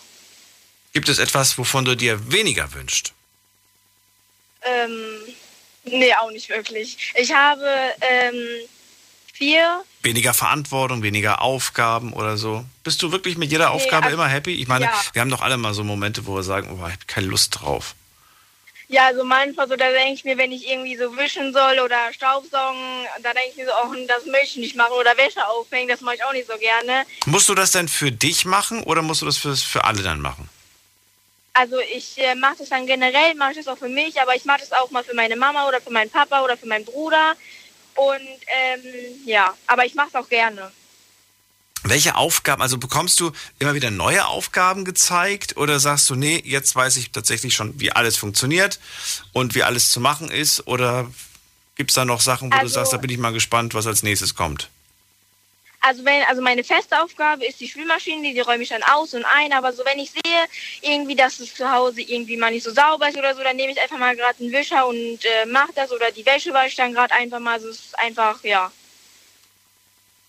[0.94, 3.14] Gibt es etwas, wovon du dir weniger wünschst?
[4.64, 5.20] Ähm,
[5.84, 7.14] nee, auch nicht wirklich.
[7.16, 7.70] Ich habe
[8.02, 8.68] ähm,
[9.42, 12.64] vier weniger Verantwortung, weniger Aufgaben oder so?
[12.84, 14.54] Bist du wirklich mit jeder Aufgabe nee, also, immer happy?
[14.54, 14.94] Ich meine, ja.
[15.14, 17.60] wir haben doch alle mal so Momente, wo wir sagen, oh, ich habe keine Lust
[17.60, 17.96] drauf.
[18.88, 22.12] Ja, also manchmal so, da denke ich mir, wenn ich irgendwie so wischen soll oder
[22.14, 22.82] Staubsaugen,
[23.24, 26.02] da denke ich mir so, oh, das möchte ich nicht machen oder Wäsche aufhängen, das
[26.02, 27.06] mache ich auch nicht so gerne.
[27.26, 30.20] Musst du das denn für dich machen oder musst du das für, für alle dann
[30.20, 30.50] machen?
[31.54, 34.46] Also ich äh, mache das dann generell, mache ich das auch für mich, aber ich
[34.46, 37.36] mache das auch mal für meine Mama oder für meinen Papa oder für meinen Bruder.
[37.96, 38.82] Und ähm,
[39.26, 40.72] ja, aber ich mache es auch gerne.
[41.84, 46.76] Welche Aufgaben, also bekommst du immer wieder neue Aufgaben gezeigt oder sagst du, nee, jetzt
[46.76, 48.80] weiß ich tatsächlich schon, wie alles funktioniert
[49.34, 50.68] und wie alles zu machen ist?
[50.68, 51.10] Oder
[51.76, 53.88] gibt es da noch Sachen, wo also, du sagst, da bin ich mal gespannt, was
[53.88, 54.70] als nächstes kommt?
[55.82, 59.26] Also wenn, also meine feste Aufgabe ist die Spülmaschine, die, räume ich dann aus und
[59.26, 60.46] ein, aber so wenn ich sehe,
[60.82, 63.72] irgendwie, dass es zu Hause irgendwie mal nicht so sauber ist oder so, dann nehme
[63.72, 66.76] ich einfach mal gerade einen Wischer und äh, mache das oder die Wäsche wasche ich
[66.76, 67.54] dann gerade einfach mal.
[67.54, 68.72] Also es ist einfach, ja.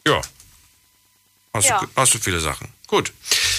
[0.07, 0.23] Ja.
[1.53, 1.81] Hast, ja.
[1.81, 2.73] Du, hast du viele Sachen.
[2.87, 3.13] Gut.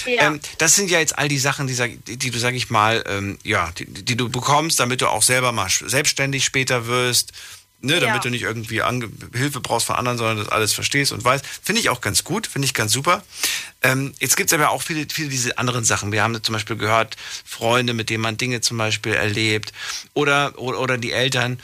[0.06, 0.26] Ja.
[0.26, 3.04] Ähm, das sind ja jetzt all die Sachen, die, die, die du, sag ich mal,
[3.06, 7.32] ähm, ja, die, die, du bekommst, damit du auch selber mal selbstständig später wirst.
[7.84, 8.18] Ne, damit ja.
[8.20, 11.44] du nicht irgendwie Ange Hilfe brauchst von anderen, sondern das alles verstehst und weißt.
[11.62, 13.22] Finde ich auch ganz gut, finde ich ganz super.
[13.82, 16.10] Ähm, jetzt gibt es aber auch viele, viele diese anderen Sachen.
[16.10, 19.74] Wir haben zum Beispiel gehört, Freunde, mit denen man Dinge zum Beispiel erlebt
[20.14, 21.60] oder, oder, oder die Eltern,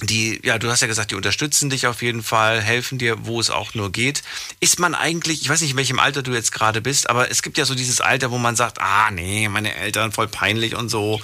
[0.00, 3.40] die, ja, du hast ja gesagt, die unterstützen dich auf jeden Fall, helfen dir, wo
[3.40, 4.22] es auch nur geht.
[4.60, 7.42] Ist man eigentlich, ich weiß nicht, in welchem Alter du jetzt gerade bist, aber es
[7.42, 10.88] gibt ja so dieses Alter, wo man sagt, ah, nee, meine Eltern voll peinlich und
[10.88, 11.20] so,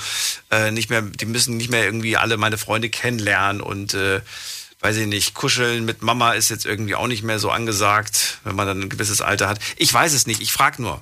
[0.50, 4.20] äh, nicht mehr, die müssen nicht mehr irgendwie alle meine Freunde kennenlernen und, äh,
[4.80, 8.56] weiß ich nicht, kuscheln mit Mama ist jetzt irgendwie auch nicht mehr so angesagt, wenn
[8.56, 9.58] man dann ein gewisses Alter hat.
[9.76, 11.00] Ich weiß es nicht, ich frage nur.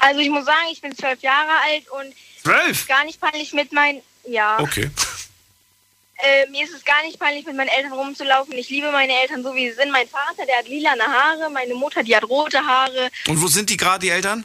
[0.00, 2.88] Also ich muss sagen, ich bin zwölf Jahre alt und zwölf?
[2.88, 4.58] gar nicht peinlich mit meinen, ja.
[4.58, 4.90] Okay.
[6.20, 8.52] Äh, mir ist es gar nicht peinlich, mit meinen Eltern rumzulaufen.
[8.54, 9.92] Ich liebe meine Eltern so, wie sie sind.
[9.92, 13.10] Mein Vater, der hat lilane Haare, meine Mutter, die hat rote Haare.
[13.28, 14.44] Und wo sind die gerade, die Eltern?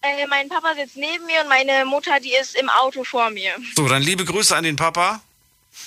[0.00, 3.52] Äh, mein Papa sitzt neben mir und meine Mutter, die ist im Auto vor mir.
[3.76, 5.20] So, dann liebe Grüße an den Papa.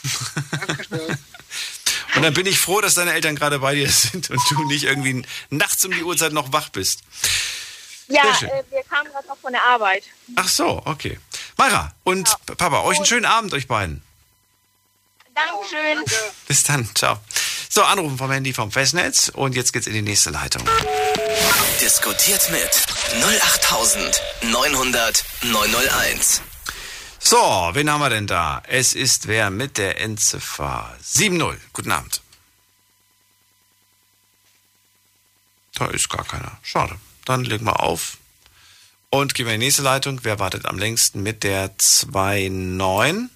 [2.15, 4.83] und dann bin ich froh, dass deine Eltern gerade bei dir sind und du nicht
[4.83, 7.01] irgendwie nachts um die Uhrzeit noch wach bist.
[8.09, 10.03] Ja, äh, wir kamen gerade noch von der Arbeit.
[10.35, 11.17] Ach so, okay.
[11.57, 12.55] Mara und ja.
[12.55, 14.03] Papa, euch einen schönen Abend, euch beiden.
[15.35, 16.03] Dankeschön.
[16.47, 17.19] Bis dann, ciao.
[17.69, 20.63] So, anrufen vom Handy vom Festnetz und jetzt geht's in die nächste Leitung.
[21.81, 22.69] Diskutiert mit
[23.23, 26.41] 08900 901.
[27.19, 28.61] So, wen haben wir denn da?
[28.67, 31.57] Es ist wer mit der Endziffer 70.
[31.71, 32.21] Guten Abend.
[35.75, 36.59] Da ist gar keiner.
[36.61, 36.95] Schade.
[37.25, 38.17] Dann legen wir auf
[39.09, 40.19] und gehen wir in die nächste Leitung.
[40.23, 41.71] Wer wartet am längsten mit der
[42.11, 43.29] 29?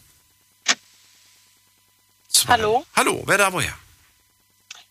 [2.27, 2.53] Zwei.
[2.53, 2.85] Hallo.
[2.95, 3.73] Hallo, wer da woher?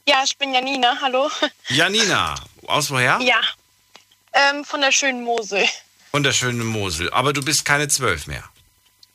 [0.09, 1.31] Ja, ich bin Janina, hallo.
[1.69, 2.35] Janina,
[2.67, 3.19] aus woher?
[3.21, 3.41] Ja,
[4.33, 5.67] ähm, von der schönen Mosel.
[6.13, 8.45] Von der schönen Mosel, aber du bist keine zwölf mehr.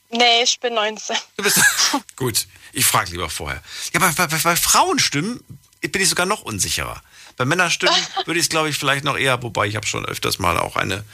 [0.10, 1.16] Nee, ich bin 19.
[1.38, 1.60] Du bist,
[2.18, 3.64] gut, ich frage lieber vorher.
[3.94, 5.42] Ja, bei, bei, bei Frauenstimmen
[5.82, 7.02] bin ich sogar noch unsicherer.
[7.38, 7.96] Bei Männerstimmen
[8.26, 10.76] würde ich es, glaube ich, vielleicht noch eher, wobei ich habe schon öfters mal auch
[10.76, 11.06] eine,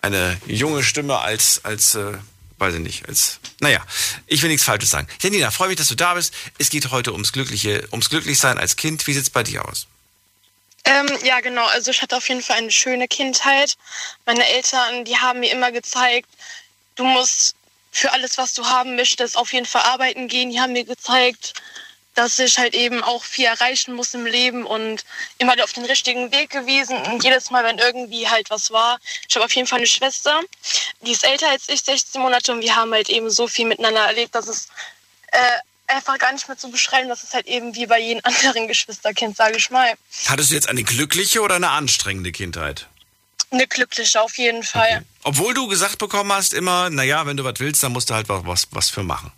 [0.00, 2.12] eine junge Stimme als, als äh,
[2.58, 3.08] weiß ich nicht.
[3.08, 3.84] Als, naja,
[4.26, 5.08] ich will nichts Falsches sagen.
[5.20, 6.34] Janina, freue mich, dass du da bist.
[6.58, 9.06] Es geht heute ums glückliche, ums Glücklichsein als Kind.
[9.06, 9.86] Wie sieht es bei dir aus?
[10.84, 11.66] Ähm, ja, genau.
[11.66, 13.76] Also ich hatte auf jeden Fall eine schöne Kindheit.
[14.26, 16.28] Meine Eltern, die haben mir immer gezeigt,
[16.96, 17.54] du musst
[17.90, 20.50] für alles, was du haben möchtest, auf jeden Fall arbeiten gehen.
[20.50, 21.54] Die haben mir gezeigt,
[22.18, 25.04] dass ich halt eben auch viel erreichen muss im Leben und
[25.38, 26.96] immer auf den richtigen Weg gewesen.
[27.02, 30.40] Und jedes Mal, wenn irgendwie halt was war, ich habe auf jeden Fall eine Schwester,
[31.02, 34.00] die ist älter als ich, 16 Monate, und wir haben halt eben so viel miteinander
[34.00, 34.66] erlebt, dass es
[35.30, 35.38] äh,
[35.86, 39.36] einfach gar nicht mehr zu beschreiben, dass es halt eben wie bei jedem anderen Geschwisterkind,
[39.36, 39.94] sage ich mal.
[40.26, 42.88] Hattest du jetzt eine glückliche oder eine anstrengende Kindheit?
[43.52, 44.96] Eine glückliche auf jeden Fall.
[44.96, 45.04] Okay.
[45.22, 48.28] Obwohl du gesagt bekommen hast immer, naja, wenn du was willst, dann musst du halt
[48.28, 49.30] was, was für machen.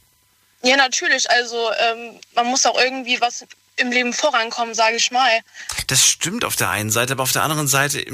[0.63, 1.31] Ja, natürlich.
[1.31, 3.45] Also ähm, man muss auch irgendwie was
[3.77, 5.41] im Leben vorankommen, sage ich mal.
[5.87, 8.05] Das stimmt auf der einen Seite, aber auf der anderen Seite,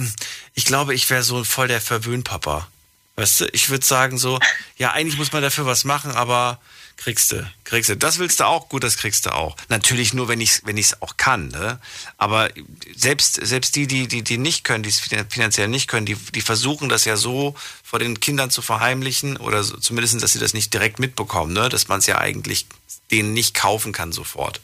[0.55, 2.69] ich glaube, ich wäre so voll der Verwöhnpapa.
[3.17, 4.39] Weißt du, ich würde sagen so,
[4.77, 6.61] ja, eigentlich muss man dafür was machen, aber
[6.97, 7.97] kriegst du, kriegst du.
[7.97, 9.57] Das willst du auch, gut, das kriegst du auch.
[9.69, 11.49] Natürlich nur, wenn ich wenn es auch kann.
[11.49, 11.79] Ne?
[12.17, 12.51] Aber
[12.95, 16.41] selbst selbst die, die die die nicht können, die es finanziell nicht können, die die
[16.41, 20.55] versuchen das ja so vor den Kindern zu verheimlichen oder so, zumindest, dass sie das
[20.55, 21.69] nicht direkt mitbekommen, ne?
[21.69, 22.67] Dass man es ja eigentlich
[23.11, 24.61] denen nicht kaufen kann sofort.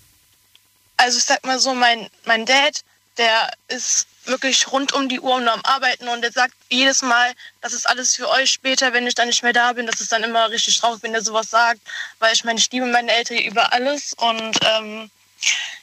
[0.97, 2.83] Also ich sag mal so, mein mein Dad,
[3.19, 6.09] der ist wirklich rund um die Uhr nur am Arbeiten.
[6.09, 9.43] Und er sagt jedes Mal, das ist alles für euch später, wenn ich dann nicht
[9.43, 9.87] mehr da bin.
[9.87, 11.81] Das ist dann immer richtig traurig, wenn er sowas sagt,
[12.19, 14.15] weil ich meine, ich liebe meine Eltern über alles.
[14.15, 15.11] Und ähm,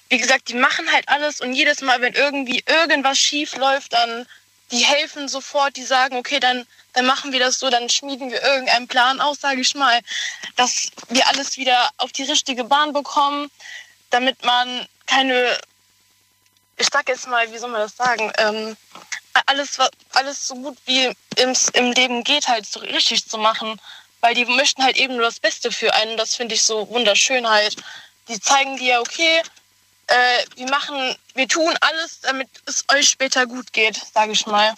[0.10, 1.42] wie gesagt, die machen halt alles.
[1.42, 4.26] Und jedes Mal, wenn irgendwie irgendwas schief läuft, dann
[4.72, 8.42] die helfen sofort, die sagen, okay, dann, dann machen wir das so, dann schmieden wir
[8.42, 10.00] irgendeinen Plan aus, sage ich mal,
[10.56, 13.50] dass wir alles wieder auf die richtige Bahn bekommen,
[14.12, 15.58] damit man keine
[16.80, 18.76] ich sag jetzt mal, wie soll man das sagen, ähm,
[19.46, 19.78] alles,
[20.14, 23.80] alles so gut wie im, im Leben geht, halt so richtig zu machen.
[24.22, 26.18] Weil die möchten halt eben nur das Beste für einen.
[26.18, 27.78] Das finde ich so wunderschön halt.
[28.28, 29.42] Die zeigen dir, okay,
[30.08, 34.74] äh, wir machen, wir tun alles, damit es euch später gut geht, sage ich mal.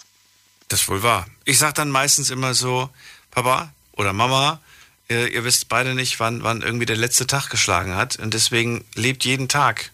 [0.68, 1.26] Das ist wohl wahr.
[1.44, 2.88] Ich sag dann meistens immer so,
[3.30, 4.60] Papa oder Mama,
[5.08, 8.16] ihr, ihr wisst beide nicht, wann, wann irgendwie der letzte Tag geschlagen hat.
[8.16, 9.90] Und deswegen lebt jeden Tag.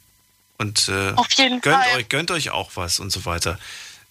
[0.58, 1.14] Und äh,
[1.60, 1.66] gönnt.
[1.96, 3.58] Euch, gönnt euch auch was und so weiter.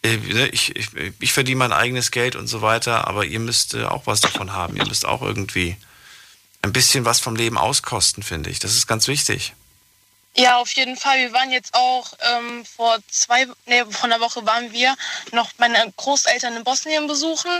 [0.01, 0.87] Äh, ne, ich, ich,
[1.19, 4.53] ich verdiene mein eigenes Geld und so weiter, aber ihr müsst äh, auch was davon
[4.53, 4.77] haben.
[4.77, 5.75] Ihr müsst auch irgendwie
[6.61, 8.59] ein bisschen was vom Leben auskosten, finde ich.
[8.59, 9.53] Das ist ganz wichtig.
[10.35, 11.17] Ja, auf jeden Fall.
[11.17, 14.95] Wir waren jetzt auch ähm, vor zwei, nee, vor einer Woche waren wir
[15.31, 17.51] noch meine Großeltern in Bosnien besuchen.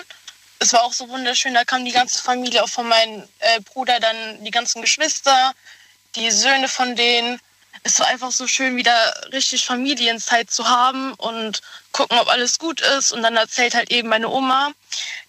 [0.60, 1.56] Es war auch so wunderschön.
[1.56, 5.54] Da kam die ganze Familie, auch von meinem äh, Bruder, dann die ganzen Geschwister,
[6.16, 7.40] die Söhne von denen
[7.84, 12.82] es war einfach so schön, wieder richtig Familienzeit zu haben und gucken, ob alles gut
[12.82, 13.12] ist.
[13.12, 14.72] Und dann erzählt halt eben meine Oma,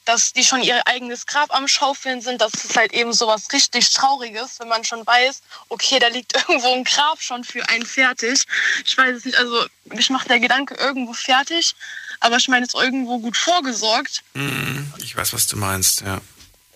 [0.05, 2.41] dass die schon ihr eigenes Grab am Schaufeln sind.
[2.41, 6.35] Das ist halt eben so was richtig Trauriges, wenn man schon weiß, okay, da liegt
[6.49, 8.45] irgendwo ein Grab schon für einen fertig.
[8.85, 11.75] Ich weiß es nicht, also mich macht der Gedanke irgendwo fertig,
[12.21, 14.23] aber ich meine, es ist irgendwo gut vorgesorgt.
[14.35, 16.21] Mhm, ich weiß, was du meinst, ja.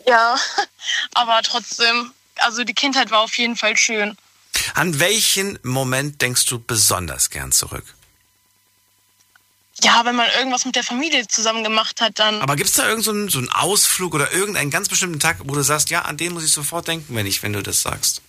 [0.06, 0.36] Ja,
[1.14, 4.16] aber trotzdem, also die Kindheit war auf jeden Fall schön.
[4.74, 7.84] An welchen Moment denkst du besonders gern zurück?
[9.82, 12.40] Ja, wenn man irgendwas mit der Familie zusammen gemacht hat, dann.
[12.40, 15.54] Aber gibt es da irgendeinen so, so einen Ausflug oder irgendeinen ganz bestimmten Tag, wo
[15.54, 18.22] du sagst, ja, an den muss ich sofort denken, wenn ich, wenn du das sagst?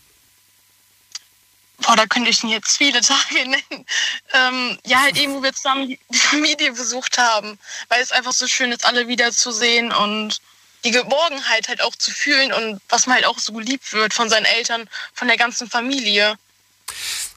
[1.79, 3.85] Boah, da könnte ich jetzt viele Tage nennen.
[4.33, 8.47] Ähm, ja, halt eben, wo wir zusammen die Familie besucht haben, weil es einfach so
[8.47, 10.39] schön ist, alle wiederzusehen und
[10.83, 14.29] die Geborgenheit halt auch zu fühlen und was man halt auch so geliebt wird von
[14.29, 16.37] seinen Eltern, von der ganzen Familie.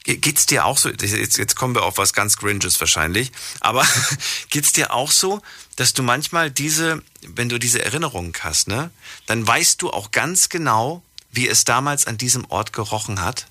[0.05, 3.87] Geht's dir auch so, jetzt, jetzt kommen wir auf was ganz Gringes wahrscheinlich, aber
[4.51, 5.43] geht's dir auch so,
[5.75, 8.91] dass du manchmal diese, wenn du diese Erinnerungen hast, ne,
[9.27, 11.03] dann weißt du auch ganz genau,
[11.33, 13.47] wie es damals an diesem Ort gerochen hat?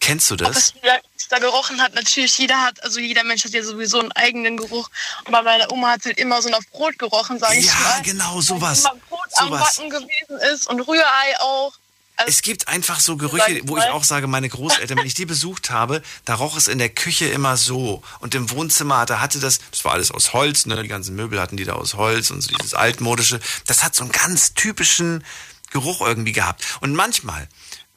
[0.00, 0.74] Kennst du das?
[0.76, 0.82] Ob
[1.16, 4.56] es da gerochen hat, natürlich, jeder hat, also jeder Mensch hat ja sowieso einen eigenen
[4.56, 4.88] Geruch.
[5.24, 7.96] Und bei meiner Oma hat halt immer so nach Brot gerochen, sage ja, ich mal.
[7.96, 8.84] Ja, genau, sowas.
[8.84, 9.78] Weil immer Brot sowas.
[9.78, 11.72] am Backen gewesen ist und Rührei auch.
[12.16, 15.24] Also, es gibt einfach so Gerüche, wo ich auch sage, meine Großeltern, wenn ich die
[15.24, 18.02] besucht habe, da roch es in der Küche immer so.
[18.18, 20.82] Und im Wohnzimmer, da hatte das, das war alles aus Holz, ne?
[20.82, 23.38] die ganzen Möbel hatten die da aus Holz und so dieses altmodische.
[23.66, 25.24] Das hat so einen ganz typischen
[25.70, 26.64] Geruch irgendwie gehabt.
[26.80, 27.48] Und manchmal,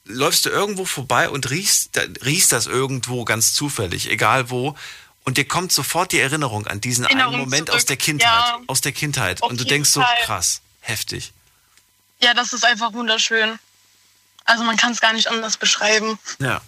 [0.06, 4.76] läufst du irgendwo vorbei und riechst, riechst das irgendwo ganz zufällig, egal wo.
[5.24, 7.78] Und dir kommt sofort die Erinnerung an diesen Erinnerung einen Moment zurück.
[7.78, 8.28] aus der Kindheit.
[8.28, 8.60] Ja.
[8.68, 9.42] Aus der Kindheit.
[9.44, 11.34] Und du denkst so, krass, heftig.
[12.22, 13.60] Ja, das ist einfach wunderschön.
[14.46, 16.18] Also man kann es gar nicht anders beschreiben.
[16.40, 16.62] Ja.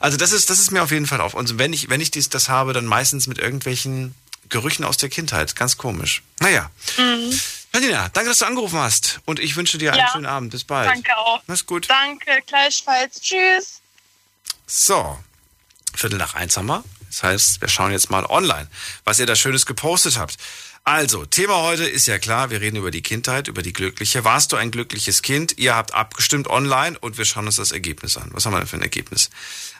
[0.00, 1.34] Also das ist, das ist mir auf jeden Fall auf.
[1.34, 4.14] Und wenn ich, wenn ich dies, das habe, dann meistens mit irgendwelchen
[4.48, 5.56] Gerüchen aus der Kindheit.
[5.56, 6.22] Ganz komisch.
[6.40, 6.70] Naja.
[6.96, 7.40] Mhm.
[7.74, 9.20] Nadina, danke, dass du angerufen hast.
[9.24, 10.52] Und ich wünsche dir einen ja, schönen Abend.
[10.52, 10.88] Bis bald.
[10.88, 11.42] Danke auch.
[11.48, 11.90] Mach's gut.
[11.90, 13.20] Danke, gleichfalls.
[13.20, 13.80] Tschüss.
[14.66, 15.18] So,
[15.94, 16.84] Viertel nach eins haben wir.
[17.08, 18.68] Das heißt, wir schauen jetzt mal online,
[19.04, 20.36] was ihr da Schönes gepostet habt.
[20.86, 24.22] Also, Thema heute ist ja klar, wir reden über die Kindheit, über die glückliche.
[24.22, 25.56] Warst du ein glückliches Kind?
[25.56, 28.28] Ihr habt abgestimmt online und wir schauen uns das Ergebnis an.
[28.32, 29.30] Was haben wir denn für ein Ergebnis?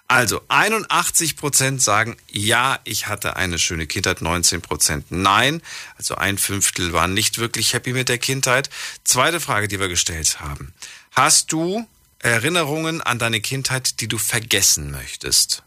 [0.08, 5.60] Also 81 Prozent sagen, ja, ich hatte eine schöne Kindheit, 19 Prozent nein.
[5.98, 8.70] Also ein Fünftel waren nicht wirklich happy mit der Kindheit.
[9.04, 10.72] Zweite Frage, die wir gestellt haben.
[11.10, 11.86] Hast du
[12.20, 15.64] Erinnerungen an deine Kindheit, die du vergessen möchtest?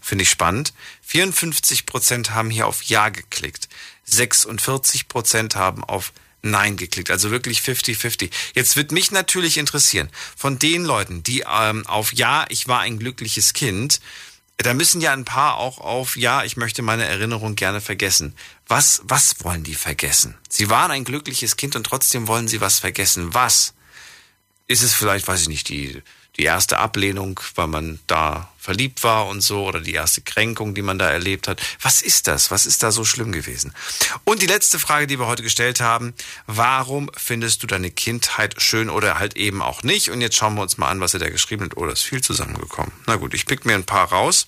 [0.00, 0.72] Finde ich spannend.
[1.02, 3.68] 54 Prozent haben hier auf Ja geklickt.
[4.04, 6.12] 46 Prozent haben auf
[6.42, 7.10] Nein geklickt.
[7.10, 8.30] Also wirklich 50-50.
[8.54, 12.98] Jetzt wird mich natürlich interessieren, von den Leuten, die ähm, auf Ja, ich war ein
[12.98, 14.00] glückliches Kind,
[14.58, 18.34] da müssen ja ein paar auch auf Ja, ich möchte meine Erinnerung gerne vergessen.
[18.66, 20.36] Was, was wollen die vergessen?
[20.48, 23.34] Sie waren ein glückliches Kind und trotzdem wollen sie was vergessen.
[23.34, 23.74] Was?
[24.68, 26.02] Ist es vielleicht, weiß ich nicht, die
[26.36, 30.82] die erste Ablehnung, weil man da verliebt war und so, oder die erste Kränkung, die
[30.82, 31.60] man da erlebt hat.
[31.80, 32.50] Was ist das?
[32.50, 33.74] Was ist da so schlimm gewesen?
[34.24, 36.14] Und die letzte Frage, die wir heute gestellt haben,
[36.46, 40.10] warum findest du deine Kindheit schön oder halt eben auch nicht?
[40.10, 41.76] Und jetzt schauen wir uns mal an, was er da geschrieben hat.
[41.76, 42.92] Oh, das ist viel zusammengekommen.
[43.06, 44.46] Na gut, ich pick mir ein paar raus.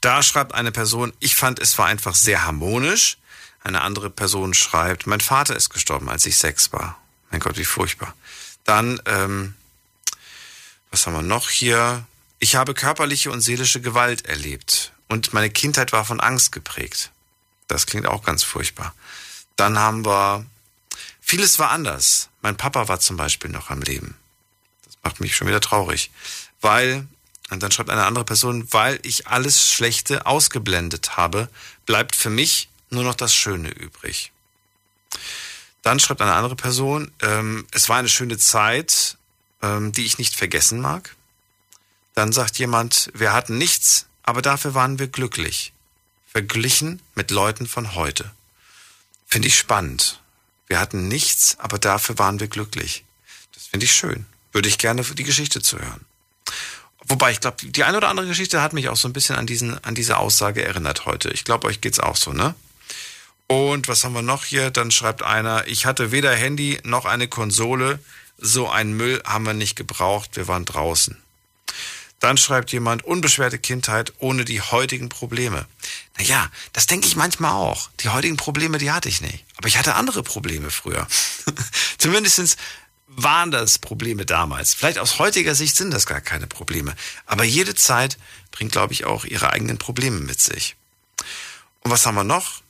[0.00, 3.18] Da schreibt eine Person, ich fand, es war einfach sehr harmonisch.
[3.62, 6.98] Eine andere Person schreibt, mein Vater ist gestorben, als ich sechs war.
[7.30, 8.14] Mein Gott, wie furchtbar.
[8.64, 9.54] Dann ähm,
[10.94, 12.06] was haben wir noch hier?
[12.38, 17.10] Ich habe körperliche und seelische Gewalt erlebt und meine Kindheit war von Angst geprägt.
[17.66, 18.94] Das klingt auch ganz furchtbar.
[19.56, 20.46] Dann haben wir,
[21.20, 22.28] vieles war anders.
[22.42, 24.14] Mein Papa war zum Beispiel noch am Leben.
[24.84, 26.12] Das macht mich schon wieder traurig.
[26.60, 27.08] Weil,
[27.50, 31.48] und dann schreibt eine andere Person, weil ich alles Schlechte ausgeblendet habe,
[31.86, 34.30] bleibt für mich nur noch das Schöne übrig.
[35.82, 39.16] Dann schreibt eine andere Person, ähm, es war eine schöne Zeit,
[39.64, 41.16] ähm, die ich nicht vergessen mag.
[42.14, 45.72] Dann sagt jemand, wir hatten nichts, aber dafür waren wir glücklich.
[46.26, 48.30] Verglichen mit Leuten von heute.
[49.26, 50.20] Finde ich spannend.
[50.66, 53.04] Wir hatten nichts, aber dafür waren wir glücklich.
[53.52, 54.26] Das finde ich schön.
[54.52, 56.04] Würde ich gerne die Geschichte zu hören.
[57.06, 59.46] Wobei, ich glaube, die eine oder andere Geschichte hat mich auch so ein bisschen an,
[59.46, 61.30] diesen, an diese Aussage erinnert heute.
[61.30, 62.54] Ich glaube, euch geht's auch so, ne?
[63.46, 64.70] Und was haben wir noch hier?
[64.70, 67.98] Dann schreibt einer, ich hatte weder Handy noch eine Konsole.
[68.38, 71.16] So einen Müll haben wir nicht gebraucht, wir waren draußen.
[72.20, 75.66] Dann schreibt jemand, unbeschwerte Kindheit ohne die heutigen Probleme.
[76.16, 77.90] Naja, das denke ich manchmal auch.
[78.00, 79.44] Die heutigen Probleme, die hatte ich nicht.
[79.56, 81.06] Aber ich hatte andere Probleme früher.
[81.98, 82.56] Zumindest
[83.08, 84.74] waren das Probleme damals.
[84.74, 86.94] Vielleicht aus heutiger Sicht sind das gar keine Probleme.
[87.26, 88.16] Aber jede Zeit
[88.50, 90.76] bringt, glaube ich, auch ihre eigenen Probleme mit sich.
[91.80, 92.62] Und was haben wir noch?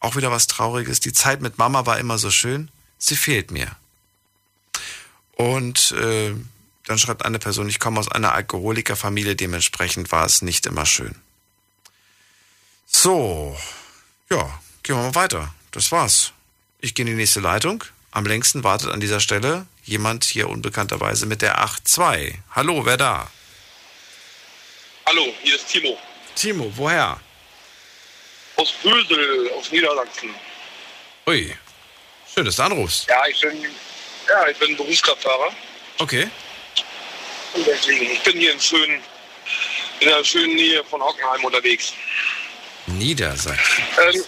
[0.00, 1.00] Auch wieder was Trauriges.
[1.00, 2.70] Die Zeit mit Mama war immer so schön.
[2.98, 3.76] Sie fehlt mir.
[5.36, 6.34] Und äh,
[6.86, 11.14] dann schreibt eine Person, ich komme aus einer Alkoholikerfamilie, dementsprechend war es nicht immer schön.
[12.86, 13.56] So,
[14.30, 15.54] ja, gehen wir mal weiter.
[15.70, 16.32] Das war's.
[16.80, 17.82] Ich gehe in die nächste Leitung.
[18.10, 22.34] Am längsten wartet an dieser Stelle jemand hier unbekannterweise mit der 8.2.
[22.52, 23.30] Hallo, wer da?
[25.06, 25.98] Hallo, hier ist Timo.
[26.34, 27.20] Timo, woher?
[28.56, 30.30] Aus Bösel, aus Niedersachsen.
[31.26, 31.54] Ui,
[32.32, 33.08] schön, dass du anrufst.
[33.08, 33.66] Ja, ich bin,
[34.28, 35.52] ja, ich bin Berufskraftfahrer.
[35.98, 36.28] Okay.
[37.54, 39.00] Und deswegen, ich bin hier in, schönen,
[40.00, 41.92] in der schönen Nähe von Hockenheim unterwegs.
[42.86, 43.84] Niedersachsen.
[44.02, 44.24] Ähm,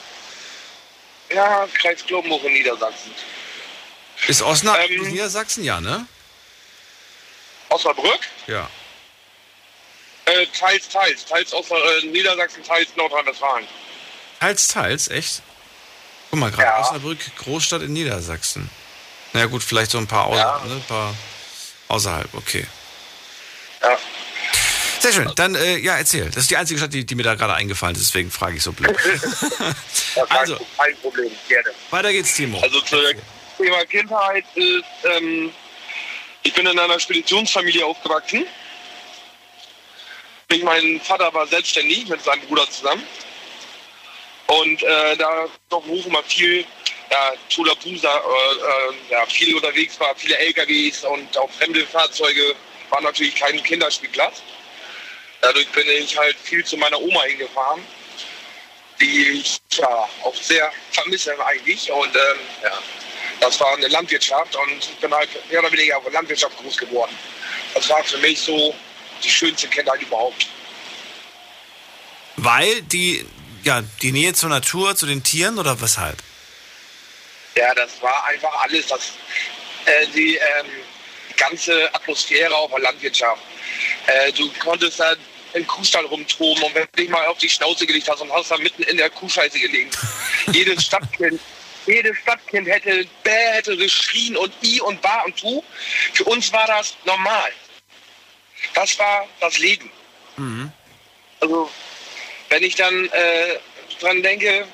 [1.35, 3.13] ja, Kreis Globenburg in Niedersachsen.
[4.29, 6.07] Ist Osnabrück ähm, Niedersachsen, ja, ne?
[7.69, 8.21] Osnabrück?
[8.47, 8.71] Ja.
[10.25, 11.25] Äh, teils, teils.
[11.25, 13.67] Teils aus äh, Niedersachsen, teils Nordrhein-Westfalen.
[14.41, 15.43] Teils, teils, echt?
[16.31, 16.81] Guck mal gerade, ja.
[16.81, 18.71] Osnabrück, Großstadt in Niedersachsen.
[19.33, 20.63] Na ja, gut, vielleicht so ein paar, außer, ja.
[20.67, 21.15] ne, ein paar
[21.89, 22.67] außerhalb, okay.
[23.83, 23.99] Ja.
[25.01, 25.33] Sehr schön.
[25.37, 26.27] Dann, äh, ja, erzähl.
[26.27, 28.63] Das ist die einzige Stadt, die, die mir da gerade eingefallen ist, deswegen frage ich
[28.63, 28.97] so blöd.
[30.29, 31.71] also, kein Problem, gerne.
[31.91, 32.61] Weiter geht's, Timo.
[32.61, 32.97] Also zu
[33.57, 35.53] Thema Kindheit ist, ähm,
[36.43, 38.47] ich bin in einer Speditionsfamilie aufgewachsen.
[40.63, 43.03] Mein Vater war selbstständig mit seinem Bruder zusammen.
[44.47, 46.65] Und äh, da doch Hoch immer viel
[47.11, 52.55] ja, Tulapusa, äh, äh, ja, viel unterwegs war, viele LKWs und auch fremde Fahrzeuge
[52.91, 54.43] war natürlich kein Kinderspielplatz.
[55.41, 57.83] Dadurch bin ich halt viel zu meiner Oma hingefahren,
[59.01, 61.91] die ich ja auch sehr vermisse eigentlich.
[61.91, 62.73] Und ähm, ja,
[63.41, 67.17] das war eine Landwirtschaft und ich bin halt mehr oder weniger auf Landwirtschaft groß geworden.
[67.75, 68.75] Das war für mich so
[69.23, 70.47] die schönste Kindheit überhaupt.
[72.37, 73.25] Weil die,
[73.63, 76.23] ja, die Nähe zur Natur, zu den Tieren oder weshalb?
[77.57, 78.87] Ja, das war einfach alles.
[78.87, 79.13] Das,
[79.87, 80.67] äh, die, ähm,
[81.37, 83.43] ganze Atmosphäre auf der Landwirtschaft.
[84.07, 85.15] Äh, du konntest da
[85.53, 88.51] im Kuhstall rumtoben und wenn du dich mal auf die Schnauze gelegt hast und hast
[88.51, 89.91] da mitten in der Kuhscheiße gelegen.
[90.53, 91.41] jedes Stadtkind,
[91.87, 95.63] jedes Stadtkind hätte bäh, hätte geschrien und i und ba und tu.
[96.13, 97.53] Für uns war das normal.
[98.75, 99.91] Das war das Leben.
[100.37, 100.73] Mhm.
[101.41, 101.71] Also,
[102.51, 103.59] wenn ich dann äh,
[104.01, 104.67] dran denke,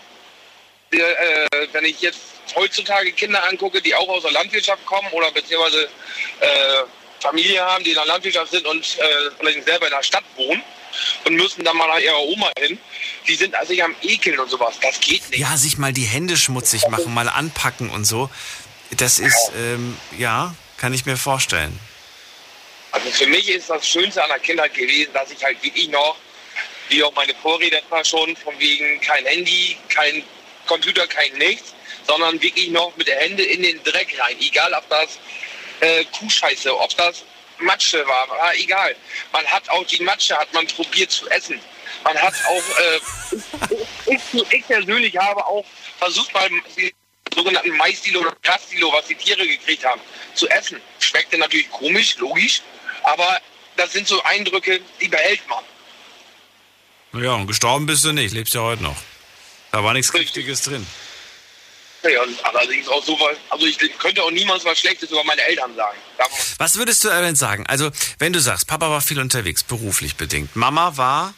[0.91, 2.21] äh, wenn ich jetzt
[2.55, 5.89] heutzutage Kinder angucke, die auch aus der Landwirtschaft kommen oder beziehungsweise
[6.41, 6.83] äh,
[7.21, 10.63] Familie haben, die in der Landwirtschaft sind und äh, vielleicht selber in der Stadt wohnen
[11.25, 12.79] und müssen dann mal nach ihrer Oma hin,
[13.27, 14.75] die sind sich am Ekeln und sowas.
[14.83, 15.41] Das geht nicht.
[15.41, 18.31] Ja, sich mal die Hände schmutzig machen, mal anpacken und so.
[18.97, 21.79] Das ist, ähm, ja, kann ich mir vorstellen.
[22.91, 26.17] Also für mich ist das Schönste an der Kindheit gewesen, dass ich halt wirklich noch,
[26.89, 30.23] wie auch meine Vorredner schon, von wegen kein Handy, kein
[30.67, 31.73] Computer, kein nichts,
[32.07, 34.37] sondern wirklich noch mit der Hände in den Dreck rein.
[34.41, 35.19] Egal, ob das
[35.81, 37.25] äh, Kuhscheiße, ob das
[37.59, 38.95] Matsche war, war egal.
[39.33, 41.61] Man hat auch die Matsche, hat man probiert zu essen.
[42.05, 43.77] Man hat auch, äh,
[44.15, 45.65] ich, ich, persönlich habe auch
[45.99, 46.95] versucht, mal die
[47.35, 50.01] sogenannten Maisdilo oder Grasdilo, was die Tiere gekriegt haben,
[50.35, 50.81] zu essen.
[50.99, 52.63] Schmeckte natürlich komisch, logisch,
[53.05, 53.41] aber
[53.77, 55.65] das sind so Eindrücke, die behält man.
[57.23, 58.97] Ja, und gestorben bist du nicht, lebst ja heute noch.
[59.71, 60.87] Da war nichts Richtiges drin.
[62.03, 65.75] Ja, allerdings auch so was, also ich könnte auch niemals was Schlechtes über meine Eltern
[65.77, 65.99] sagen.
[66.59, 67.65] Was würdest du denn sagen?
[67.69, 70.57] Also, wenn du sagst, Papa war viel unterwegs, beruflich bedingt.
[70.57, 71.35] Mama war?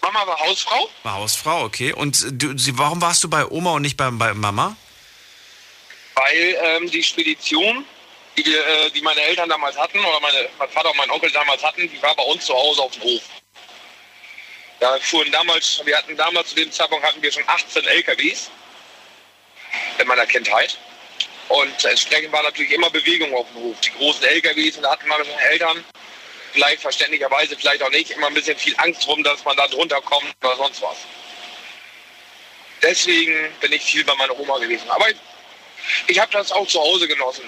[0.00, 0.88] Mama war Hausfrau.
[1.02, 1.92] War Hausfrau, okay.
[1.92, 4.74] Und du, warum warst du bei Oma und nicht bei, bei Mama?
[6.14, 7.84] Weil ähm, die Spedition,
[8.38, 11.62] die, äh, die meine Eltern damals hatten, oder meine, mein Vater und mein Onkel damals
[11.62, 13.22] hatten, die war bei uns zu Hause auf dem Hof.
[14.78, 18.50] Da fuhren damals, wir hatten damals zu dem Zeitpunkt hatten wir schon 18 LKWs
[19.98, 20.78] in meiner Kindheit.
[21.48, 23.80] Und entsprechend war natürlich immer Bewegung auf dem Hof.
[23.80, 25.84] Die großen LKWs und da hatten meine Eltern
[26.52, 30.00] vielleicht verständlicherweise, vielleicht auch nicht, immer ein bisschen viel Angst drum, dass man da drunter
[30.02, 30.96] kommt oder sonst was.
[32.82, 34.88] Deswegen bin ich viel bei meiner Oma gewesen.
[34.90, 35.16] Aber ich,
[36.06, 37.44] ich habe das auch zu Hause genossen.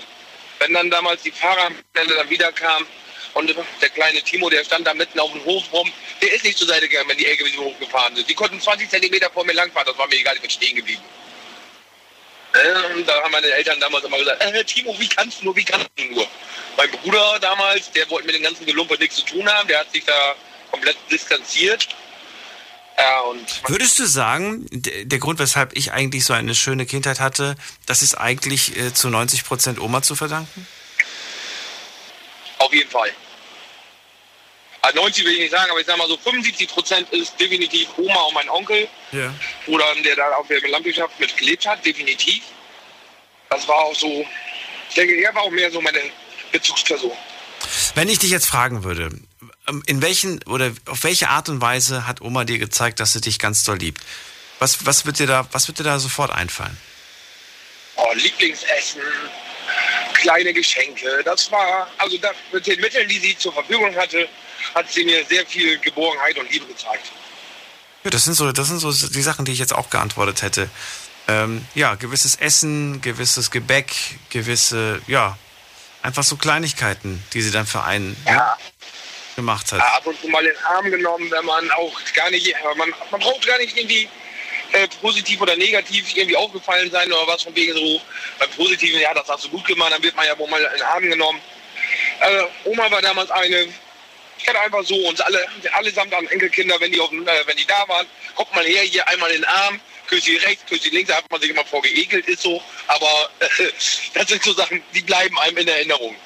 [0.59, 2.87] Wenn dann damals die Fahrer dann wieder kamen
[3.35, 5.91] und der kleine Timo, der stand da mitten auf dem Hof rum,
[6.21, 8.29] der ist nicht zur Seite gegangen, wenn die LKWs hochgefahren sind.
[8.29, 11.03] Die konnten 20 Zentimeter vor mir langfahren, das war mir egal, ich bin stehen geblieben.
[12.55, 15.65] Äh, da haben meine Eltern damals immer gesagt, äh, Timo, wie kannst du nur, wie
[15.65, 16.27] kannst du nur?
[16.77, 19.93] Mein Bruder damals, der wollte mit den ganzen Gelumpe nichts zu tun haben, der hat
[19.93, 20.35] sich da
[20.71, 21.89] komplett distanziert.
[22.99, 27.57] Ja, und Würdest du sagen, der Grund, weshalb ich eigentlich so eine schöne Kindheit hatte,
[27.87, 30.67] das ist eigentlich äh, zu 90 Prozent Oma zu verdanken?
[32.59, 33.11] Auf jeden Fall.
[34.83, 37.89] Also 90 will ich nicht sagen, aber ich sage mal so 75 Prozent ist definitiv
[37.97, 38.89] Oma und mein Onkel.
[39.13, 39.33] Ja.
[39.69, 42.43] Oder der da auf der Landwirtschaft mit gelebt hat, definitiv.
[43.49, 44.27] Das war auch so,
[44.89, 46.01] ich denke, er war auch mehr so meine
[46.51, 47.13] Bezugsperson.
[47.95, 49.11] Wenn ich dich jetzt fragen würde,
[49.69, 53.21] ähm, in welchen oder auf welche Art und Weise hat Oma dir gezeigt, dass sie
[53.21, 54.03] dich ganz doll liebt?
[54.59, 56.77] Was, was, wird, dir da, was wird dir da sofort einfallen?
[57.97, 59.03] Oh, Lieblingsessen,
[60.15, 61.23] kleine Geschenke.
[61.25, 64.29] Das war, also da, mit den Mitteln, die sie zur Verfügung hatte,
[64.75, 67.13] hat sie mir sehr viel Geborgenheit und Liebe gezeigt.
[68.05, 70.69] Ja, das sind so, das sind so die Sachen, die ich jetzt auch geantwortet hätte.
[71.29, 73.93] Ähm, ja, gewisses Essen, gewisses Gebäck,
[74.31, 75.39] gewisse, ja,
[76.03, 78.57] einfach so Kleinigkeiten, die sie dann für einen ja.
[79.37, 79.79] gemacht hat.
[79.79, 82.93] Ja, ab und zu mal in den Arm genommen, wenn man auch gar nicht, man,
[83.11, 84.09] man braucht gar nicht irgendwie
[84.73, 88.01] äh, positiv oder negativ irgendwie aufgefallen sein oder was von wegen so.
[88.39, 90.73] Beim Positiven, ja, das hast du gut gemacht, dann wird man ja wohl mal in
[90.73, 91.41] den Arm genommen.
[92.21, 93.69] Äh, Oma war damals eine,
[94.43, 97.67] ich hatte einfach so uns alle, allesamt an Enkelkinder, wenn die, auf, äh, wenn die
[97.67, 101.17] da waren, kommt man her, hier einmal in den Arm, Küssi rechts, Küssi links, da
[101.17, 102.63] hat man sich immer vorgeekelt, ist so.
[102.89, 103.47] Aber äh,
[104.15, 106.17] das sind so Sachen, die bleiben einem in Erinnerung.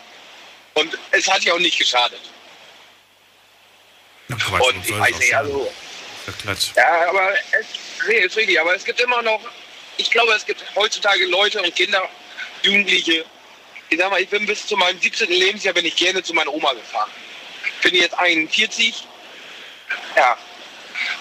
[0.75, 2.21] Und es hat ja auch nicht geschadet.
[4.29, 5.73] Ja, und ich weiß nicht, also.
[6.75, 7.67] Ja, aber es,
[8.09, 8.61] nee, ist richtig.
[8.61, 9.41] Aber es gibt immer noch,
[9.97, 12.09] ich glaube, es gibt heutzutage Leute und Kinder,
[12.63, 13.25] Jugendliche.
[13.89, 15.31] Ich sag mal, ich bin bis zu meinem 17.
[15.31, 17.11] Lebensjahr bin ich gerne zu meiner Oma gefahren.
[17.87, 19.05] Bin jetzt 41.
[20.17, 20.37] Ja.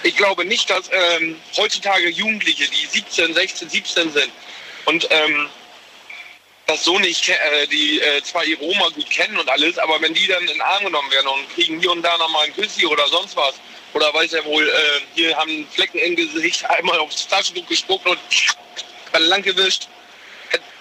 [0.02, 4.32] Ich glaube nicht, dass ähm, heutzutage Jugendliche, die 17, 16, 17 sind
[4.86, 5.48] und ähm,
[6.66, 10.16] das so nicht, äh, die äh, zwar ihre Oma gut kennen und alles, aber wenn
[10.16, 12.84] die dann in den Arm genommen werden und kriegen hier und da nochmal ein Küssi
[12.88, 13.54] oder sonst was,
[13.94, 18.20] oder weiß er wohl, äh, hier haben Flecken im Gesicht einmal aufs Taschentuch gespuckt und
[19.20, 19.88] lang gewischt.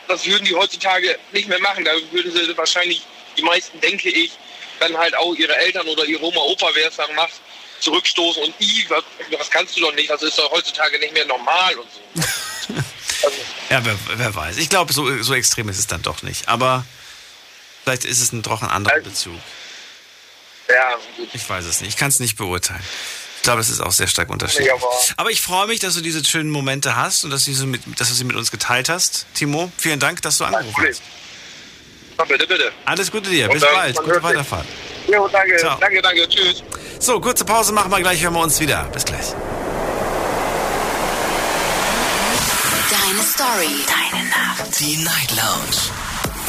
[0.08, 1.84] Das würden die heutzutage nicht mehr machen.
[1.84, 3.02] Da würden sie wahrscheinlich,
[3.36, 4.32] die meisten, denke ich,
[4.80, 7.34] dann halt auch ihre Eltern oder ihre Oma, Opa, wer es dann macht,
[7.80, 9.04] zurückstoßen und i, was,
[9.38, 12.22] was kannst du doch nicht, das ist doch heutzutage nicht mehr normal und so.
[13.24, 13.38] also,
[13.70, 14.56] ja, wer, wer, weiß.
[14.56, 16.48] Ich glaube, so, so extrem ist es dann doch nicht.
[16.48, 16.84] Aber
[17.82, 19.38] vielleicht ist es ein, doch ein anderer also, Bezug.
[20.68, 21.28] Ja, gut.
[21.32, 21.90] Ich weiß es nicht.
[21.90, 22.82] Ich kann es nicht beurteilen.
[23.36, 24.70] Ich glaube, es ist auch sehr stark unterschiedlich.
[25.18, 27.82] Aber, ich freue mich, dass du diese schönen Momente hast und dass du, sie mit,
[28.00, 29.26] dass du sie mit uns geteilt hast.
[29.34, 31.02] Timo, vielen Dank, dass du angerufen hast.
[32.18, 32.72] Ja, bitte, bitte.
[32.84, 33.48] Alles Gute dir.
[33.48, 33.96] Bis bald.
[33.96, 34.66] Gute Weiterfahrt.
[35.12, 35.56] Jo, danke.
[35.56, 35.76] Ciao.
[35.80, 36.28] Danke, danke.
[36.28, 36.62] Tschüss.
[36.98, 38.84] So, kurze Pause machen wir gleich, hören wir uns wieder.
[38.92, 39.34] Bis gleich.
[42.90, 43.84] Deine Story.
[43.86, 44.80] Deine Nacht.
[44.80, 46.03] Die Night Lounge.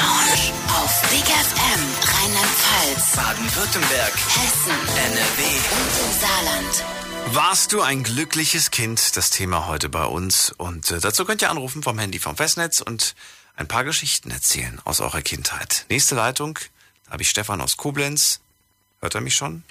[0.00, 0.52] Lounge.
[0.68, 1.82] Auf Big FM
[2.14, 5.42] Rheinland-Pfalz, Baden-Württemberg, Hessen, NRW
[5.76, 6.84] und im Saarland.
[7.34, 9.16] Warst du ein glückliches Kind?
[9.16, 10.52] Das Thema heute bei uns.
[10.52, 13.14] Und äh, dazu könnt ihr anrufen vom Handy vom Festnetz und
[13.56, 15.84] ein paar Geschichten erzählen aus eurer Kindheit.
[15.90, 16.58] Nächste Leitung,
[17.04, 18.40] da habe ich Stefan aus Koblenz.
[19.00, 19.64] Hört er mich schon?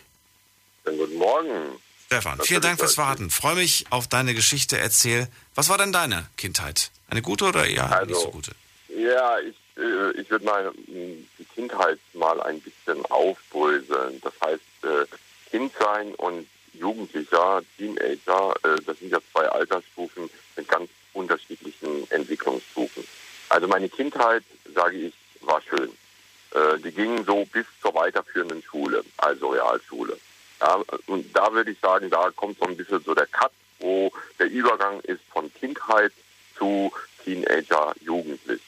[0.85, 1.79] Guten Morgen.
[2.05, 3.29] Stefan, vielen Dank fürs Warten.
[3.29, 4.77] Freue mich auf deine Geschichte.
[4.77, 6.91] Erzähl, was war denn deine Kindheit?
[7.09, 8.51] Eine gute oder eher also, nicht so gute?
[8.89, 14.21] Ja, ich, äh, ich würde mal die Kindheit mal ein bisschen aufbröseln.
[14.21, 15.05] Das heißt, äh,
[15.49, 23.03] Kind sein und Jugendlicher, Teenager, äh, das sind ja zwei Altersstufen mit ganz unterschiedlichen Entwicklungsstufen.
[23.49, 24.43] Also meine Kindheit,
[24.73, 25.91] sage ich, war schön.
[26.83, 30.17] Die ging so bis zur weiterführenden Schule, also Realschule.
[30.59, 34.11] Ja, und da würde ich sagen, da kommt so ein bisschen so der Cut, wo
[34.39, 36.11] der Übergang ist von Kindheit
[36.57, 36.91] zu
[37.23, 38.61] Teenager, Jugendlich.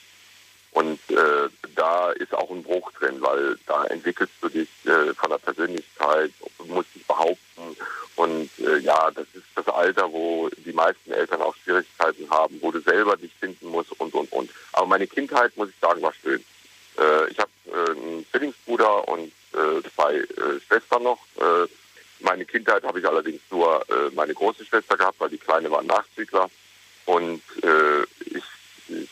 [0.71, 5.29] Und äh, da ist auch ein Bruch drin, weil da entwickelst du dich äh, von
[5.29, 6.31] der Persönlichkeit,
[6.65, 7.75] musst dich behaupten.
[8.15, 12.71] Und äh, ja, das ist das Alter, wo die meisten Eltern auch Schwierigkeiten haben, wo
[12.71, 14.49] du selber dich finden musst und, und, und.
[14.71, 16.43] Aber meine Kindheit, muss ich sagen, war schön.
[16.97, 21.19] Äh, ich habe äh, einen Zwillingsbruder und äh, zwei äh, Schwestern noch.
[21.37, 21.67] Äh,
[22.19, 25.79] meine Kindheit habe ich allerdings nur äh, meine große Schwester gehabt, weil die Kleine war
[25.79, 26.49] ein Nachzügler.
[27.05, 28.43] Und äh, ich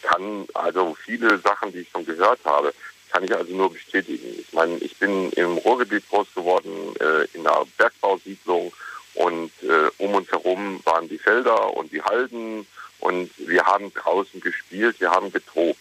[0.01, 2.73] kann also viele Sachen, die ich schon gehört habe,
[3.11, 4.35] kann ich also nur bestätigen.
[4.39, 8.71] Ich meine, ich bin im Ruhrgebiet groß geworden, äh, in einer Bergbausiedlung
[9.15, 12.67] und äh, um uns herum waren die Felder und die Halden
[12.99, 15.79] und wir haben draußen gespielt, wir haben getobt.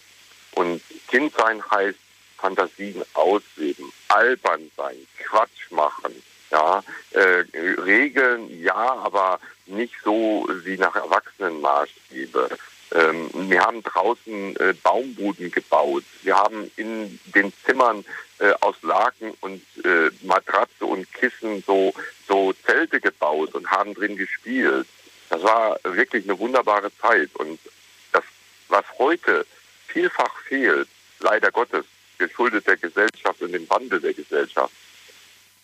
[0.55, 1.99] Und Kind sein heißt
[2.37, 6.13] Fantasien ausleben, albern sein, Quatsch machen,
[6.51, 7.43] ja, äh,
[7.81, 12.49] Regeln, ja, aber nicht so wie nach Erwachsenenmaßstäbe.
[12.91, 16.03] Ähm, wir haben draußen äh, Baumbuden gebaut.
[16.23, 18.03] Wir haben in den Zimmern
[18.39, 21.93] äh, aus Laken und äh, Matratze und Kissen so,
[22.27, 24.87] so Zelte gebaut und haben drin gespielt.
[25.29, 27.29] Das war wirklich eine wunderbare Zeit.
[27.35, 27.59] Und
[28.11, 28.23] das,
[28.69, 29.45] was heute
[29.87, 30.87] vielfach fehlt,
[31.19, 31.85] leider Gottes,
[32.17, 34.73] geschuldet der Gesellschaft und dem Wandel der Gesellschaft.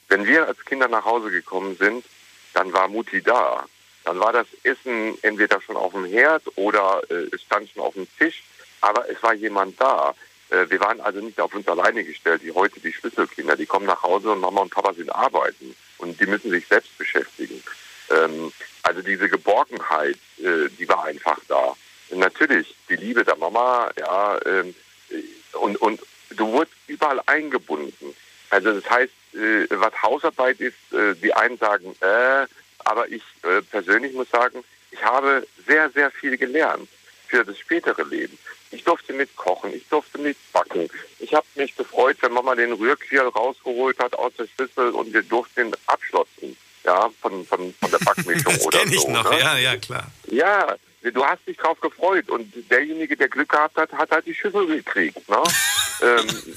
[0.08, 2.06] Wenn wir als Kinder nach Hause gekommen sind,
[2.54, 3.66] dann war Mutti da.
[4.06, 7.96] Dann war das Essen entweder schon auf dem Herd oder äh, es stand schon auf
[7.96, 8.44] dem Tisch,
[8.82, 10.14] aber es war jemand da.
[10.52, 13.56] Äh, wir waren also nicht auf uns alleine gestellt, wie heute die Schlüsselkinder.
[13.56, 16.96] Die kommen nach Hause und Mama und Papa sind arbeiten und die müssen sich selbst
[17.00, 17.64] beschäftigen.
[18.12, 18.54] Ähm,
[18.84, 21.76] also diese Geborgenheit, äh, die war einfach da.
[22.10, 24.76] Und natürlich die Liebe der Mama, ja, ähm,
[25.54, 26.00] und, und
[26.38, 28.16] du wurdest überall eingebunden.
[28.52, 29.12] Also das heißt,
[29.70, 32.46] was Hausarbeit ist, die einen sagen, äh,
[32.86, 36.88] aber ich äh, persönlich muss sagen, ich habe sehr, sehr viel gelernt
[37.28, 38.38] für das spätere Leben.
[38.72, 40.88] Ich durfte mit kochen, ich durfte mit backen.
[41.20, 45.24] Ich habe mich gefreut, wenn Mama den Rührquirl rausgeholt hat aus der Schüssel und wir
[45.24, 49.10] durften ihn abschlossen, ja, von, von, von der Backmischung das oder kenn ich so.
[49.10, 49.40] noch, ne?
[49.40, 50.12] ja, ja, klar.
[50.28, 54.36] Ja, du hast dich drauf gefreut und derjenige, der Glück gehabt hat, hat halt die
[54.36, 55.28] Schüssel gekriegt.
[55.30, 55.44] Ne?
[56.02, 56.56] ähm,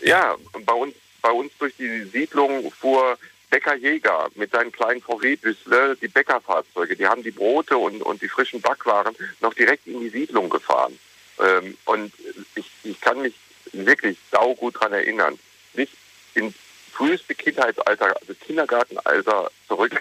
[0.00, 3.18] ja, bei uns, bei uns durch die Siedlung fuhr
[3.50, 8.28] Bäcker Jäger mit seinen kleinen VW-Büsle, die Bäckerfahrzeuge, die haben die Brote und, und die
[8.28, 10.98] frischen Backwaren noch direkt in die Siedlung gefahren.
[11.40, 12.12] Ähm, und
[12.54, 13.34] ich, ich kann mich
[13.72, 15.38] wirklich saugut dran erinnern.
[15.72, 15.88] Bis
[16.34, 16.54] ins
[16.92, 19.98] früheste Kindheitsalter, also Kindergartenalter zurück,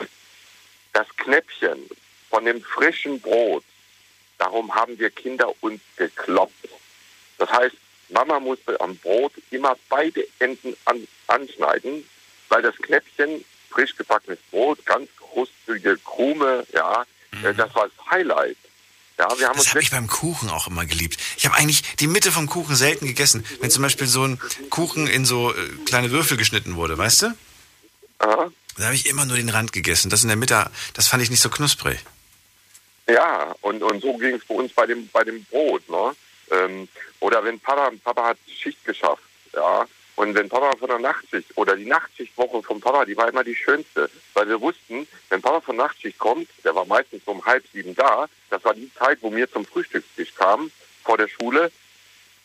[0.94, 1.90] das Knäppchen
[2.30, 3.64] von dem frischen Brot,
[4.38, 6.70] darum haben wir Kinder uns gekloppt.
[7.38, 7.76] Das heißt,
[8.10, 12.08] Mama musste am Brot immer beide Enden an, anschneiden,
[12.50, 17.06] weil das Knäppchen, frisch gebackenes Brot, ganz krustige Krume, ja,
[17.44, 18.58] äh, das war das Highlight.
[19.18, 21.18] Ja, wir haben Das habe ich beim Kuchen auch immer geliebt.
[21.38, 23.44] Ich habe eigentlich die Mitte vom Kuchen selten gegessen.
[23.60, 27.38] Wenn zum Beispiel so ein Kuchen in so äh, kleine Würfel geschnitten wurde, weißt du?
[28.20, 28.52] Aha.
[28.78, 30.12] Da habe ich immer nur den Rand gegessen.
[30.12, 32.00] Das in der Mitte, das fand ich nicht so knusprig.
[33.08, 35.90] Ja, und, und so ging es bei uns bei dem, bei dem Brot.
[35.90, 36.16] Ne?
[36.52, 36.88] Ähm,
[37.20, 39.86] oder wenn Papa, Papa hat Schicht geschafft, ja,
[40.18, 43.56] und wenn Papa von der Nachtschicht oder die Nachtschichtwoche vom Papa, die war immer die
[43.56, 47.96] schönste, weil wir wussten, wenn Papa von Nachtschicht kommt, der war meistens um halb sieben
[47.96, 50.72] da, das war die Zeit, wo wir zum Frühstückstisch kamen,
[51.04, 51.72] vor der Schule,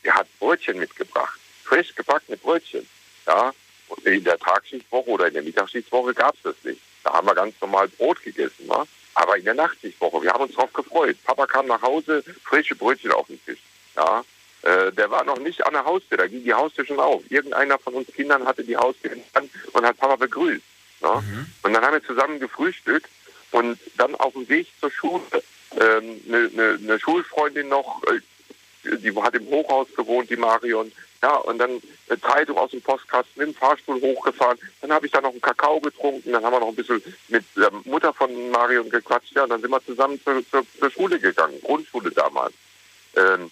[0.04, 2.86] der hat Brötchen mitgebracht, frisch gebackene Brötchen,
[3.26, 3.54] ja,
[3.88, 6.80] und in der Tagschichtwoche oder in der Mittagsschichtwoche gab es das nicht.
[7.04, 8.86] Da haben wir ganz normal Brot gegessen, ne?
[9.14, 11.16] aber in der Nachtschichtwoche, wir haben uns drauf gefreut.
[11.24, 13.60] Papa kam nach Hause, frische Brötchen auf den Tisch,
[13.96, 14.22] ja,
[14.62, 17.22] äh, der war noch nicht an der Haustür, da ging die Haustür schon auf.
[17.30, 20.62] Irgendeiner von uns Kindern hatte die Haustür in Hand und hat Papa begrüßt.
[21.00, 21.22] Ne?
[21.62, 23.10] Und dann haben wir zusammen gefrühstückt
[23.50, 25.22] und dann auf dem Weg zur Schule
[25.80, 28.20] ähm, eine, eine, eine Schulfreundin noch, äh,
[28.98, 33.32] die hat im Hochhaus gewohnt, die Marion, ja, und dann eine Zeitung aus dem Postkasten
[33.36, 34.58] mit dem Fahrstuhl hochgefahren.
[34.80, 37.44] Dann habe ich da noch einen Kakao getrunken, dann haben wir noch ein bisschen mit
[37.56, 41.20] der Mutter von Marion gequatscht, ja, und dann sind wir zusammen zur, zur, zur Schule
[41.20, 42.54] gegangen, Grundschule damals.
[43.16, 43.50] Ähm,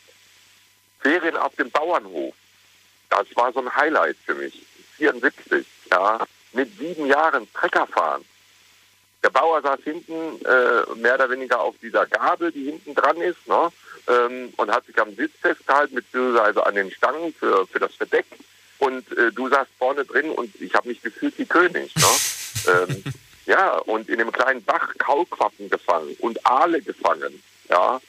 [1.01, 2.35] Ferien auf dem Bauernhof.
[3.09, 4.64] Das war so ein Highlight für mich.
[4.97, 6.18] 74, ja,
[6.52, 8.24] mit sieben Jahren Trecker fahren.
[9.22, 13.47] Der Bauer saß hinten äh, mehr oder weniger auf dieser Gabel, die hinten dran ist,
[13.47, 13.70] ne?
[14.09, 18.27] Ähm, und hat sich am Sitz festgehalten, beziehungsweise an den Stangen für, für das Verdeck.
[18.78, 21.94] Und äh, du saßt vorne drin und ich habe mich gefühlt wie König.
[21.97, 22.06] Ne?
[22.89, 23.05] ähm,
[23.44, 27.43] ja, und in dem kleinen Bach Kaulquappen gefangen und Aale gefangen.
[27.68, 28.01] Ja,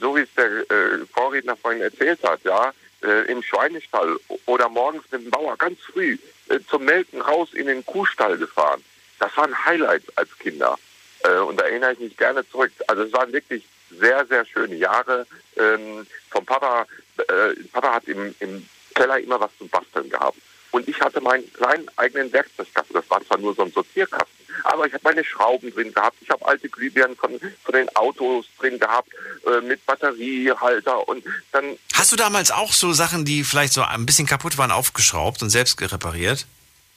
[0.00, 2.72] so wie es der äh, Vorredner vorhin erzählt hat, ja,
[3.02, 4.16] äh, im Schweinestall
[4.46, 6.18] oder morgens mit dem Bauer ganz früh
[6.48, 8.84] äh, zum Melken raus in den Kuhstall gefahren.
[9.18, 10.78] Das waren Highlights als Kinder.
[11.24, 12.72] Äh, und da erinnere ich mich gerne zurück.
[12.86, 15.26] Also es waren wirklich sehr, sehr schöne Jahre.
[15.56, 16.86] Ähm, vom Papa,
[17.18, 20.38] äh, Papa hat im, im Keller immer was zum Basteln gehabt.
[20.70, 22.94] Und ich hatte meinen kleinen eigenen Werkzeugkasten.
[22.94, 26.16] Das war zwar nur so ein Sortierkasten, aber ich habe meine Schrauben drin gehabt.
[26.20, 29.08] Ich habe alte Glühbirnen von, von den Autos drin gehabt
[29.46, 31.76] äh, mit Batteriehalter und dann.
[31.94, 35.50] Hast du damals auch so Sachen, die vielleicht so ein bisschen kaputt waren, aufgeschraubt und
[35.50, 36.46] selbst repariert?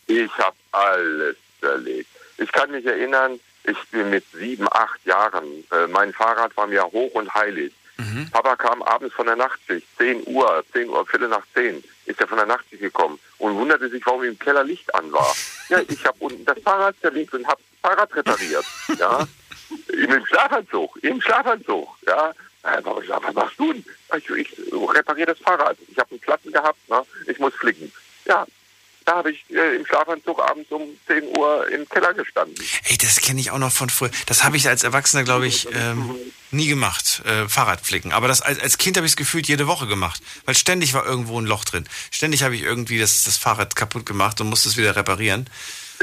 [0.08, 2.10] Ich habe alles zerlegt.
[2.38, 6.84] Ich kann mich erinnern, ich bin mit sieben, acht Jahren, äh, mein Fahrrad war mir
[6.84, 7.74] hoch und heilig.
[7.98, 8.30] Mhm.
[8.32, 12.28] Papa kam abends von der Nachtschicht, 10 Uhr, 10 Uhr, Viertel nach 10, ist er
[12.28, 15.36] von der Nachtschicht gekommen und wunderte sich, warum im Keller Licht an war.
[15.70, 18.66] Ja, ich habe unten das Fahrrad zerlegt und habe das Fahrrad repariert.
[19.00, 19.28] Ja,
[19.88, 21.88] im Schlafanzug, im Schlafanzug.
[22.06, 22.34] Ja,
[23.04, 23.86] gesagt, was machst du denn?
[24.18, 25.78] Ich, ich repariere das Fahrrad.
[25.88, 27.04] Ich habe einen Platten gehabt, ne?
[27.28, 27.92] ich muss flicken.
[28.26, 28.46] Ja,
[29.06, 32.56] da habe ich äh, im Schlafanzug abends um 10 Uhr im Keller gestanden.
[32.86, 34.12] Ey, das kenne ich auch noch von früher.
[34.26, 36.16] Das habe ich als Erwachsener, glaube ich, ähm,
[36.52, 38.12] nie gemacht, äh, Fahrradflicken.
[38.12, 41.06] Aber das, als, als Kind habe ich es gefühlt jede Woche gemacht, weil ständig war
[41.06, 41.86] irgendwo ein Loch drin.
[42.12, 45.50] Ständig habe ich irgendwie das, das Fahrrad kaputt gemacht und musste es wieder reparieren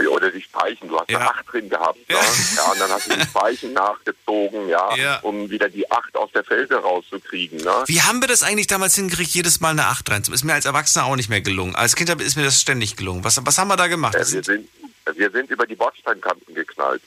[0.09, 0.30] oder
[0.61, 0.89] Speichen.
[0.89, 1.19] Du hast ja.
[1.19, 1.99] eine 8 drin gehabt.
[2.09, 2.17] Ja.
[2.17, 2.23] Ne?
[2.57, 2.73] ja.
[2.73, 6.45] und dann hast du die Speichen nachgezogen, ja, ja, um wieder die 8 aus der
[6.45, 7.59] Felge rauszukriegen.
[7.59, 7.85] Ne?
[7.87, 10.35] Wie haben wir das eigentlich damals hingekriegt, jedes Mal eine 8 reinzumachen?
[10.35, 11.75] Ist mir als Erwachsener auch nicht mehr gelungen.
[11.75, 13.25] Als Kind ist mir das ständig gelungen.
[13.25, 14.15] Was, was haben wir da gemacht?
[14.15, 14.69] Ja, wir, sind,
[15.15, 17.03] wir sind über die Bordsteinkanten geknallt.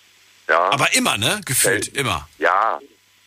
[0.48, 0.72] Ja.
[0.72, 1.40] Aber immer, ne?
[1.46, 2.00] Gefühlt, Felgen.
[2.00, 2.28] immer.
[2.38, 2.80] Ja,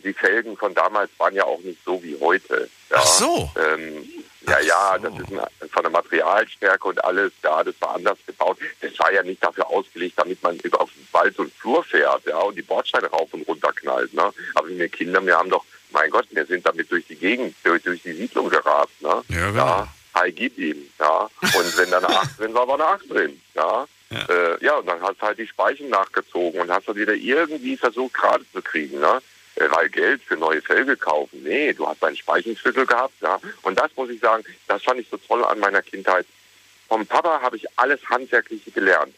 [0.05, 2.69] die Felgen von damals waren ja auch nicht so wie heute.
[2.91, 2.97] Ja.
[2.99, 3.51] Ach so.
[3.57, 4.05] Ähm,
[4.49, 8.59] ja, ja, das ist ein, von der Materialstärke und alles, ja, das war anders gebaut.
[8.81, 12.25] Das war ja nicht dafür ausgelegt, damit man über auf den Wald und Flur fährt,
[12.27, 14.33] ja, und die Bordsteine rauf und runter knallt, ne.
[14.55, 17.83] Aber wir Kinder, wir haben doch, mein Gott, wir sind damit durch die Gegend, durch,
[17.83, 19.23] durch die Siedlung gerast, ne.
[19.29, 19.67] Ja, genau.
[19.67, 21.29] Ja, hi, gib ihm, ja.
[21.43, 23.87] Und wenn da eine Acht drin war, war eine Acht drin, ja.
[24.11, 24.25] Ja.
[24.29, 27.77] Äh, ja, und dann hast du halt die Speichen nachgezogen und hast du wieder irgendwie
[27.77, 29.21] versucht, gerade zu kriegen, ne
[29.57, 31.43] weil Geld für neue Felge kaufen.
[31.43, 33.39] Nee, du hast einen Speichenschlüssel gehabt, ja.
[33.63, 36.27] Und das muss ich sagen, das fand ich so toll an meiner Kindheit.
[36.89, 39.15] Vom Papa habe ich alles Handwerkliche gelernt.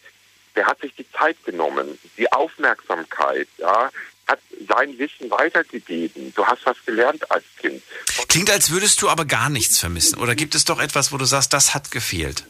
[0.56, 3.90] Der hat sich die Zeit genommen, die Aufmerksamkeit, ja,
[4.26, 6.32] hat sein Wissen weitergegeben.
[6.34, 7.82] Du hast was gelernt als Kind.
[8.28, 10.18] Klingt, als würdest du aber gar nichts vermissen.
[10.18, 12.44] Oder gibt es doch etwas, wo du sagst, das hat gefehlt?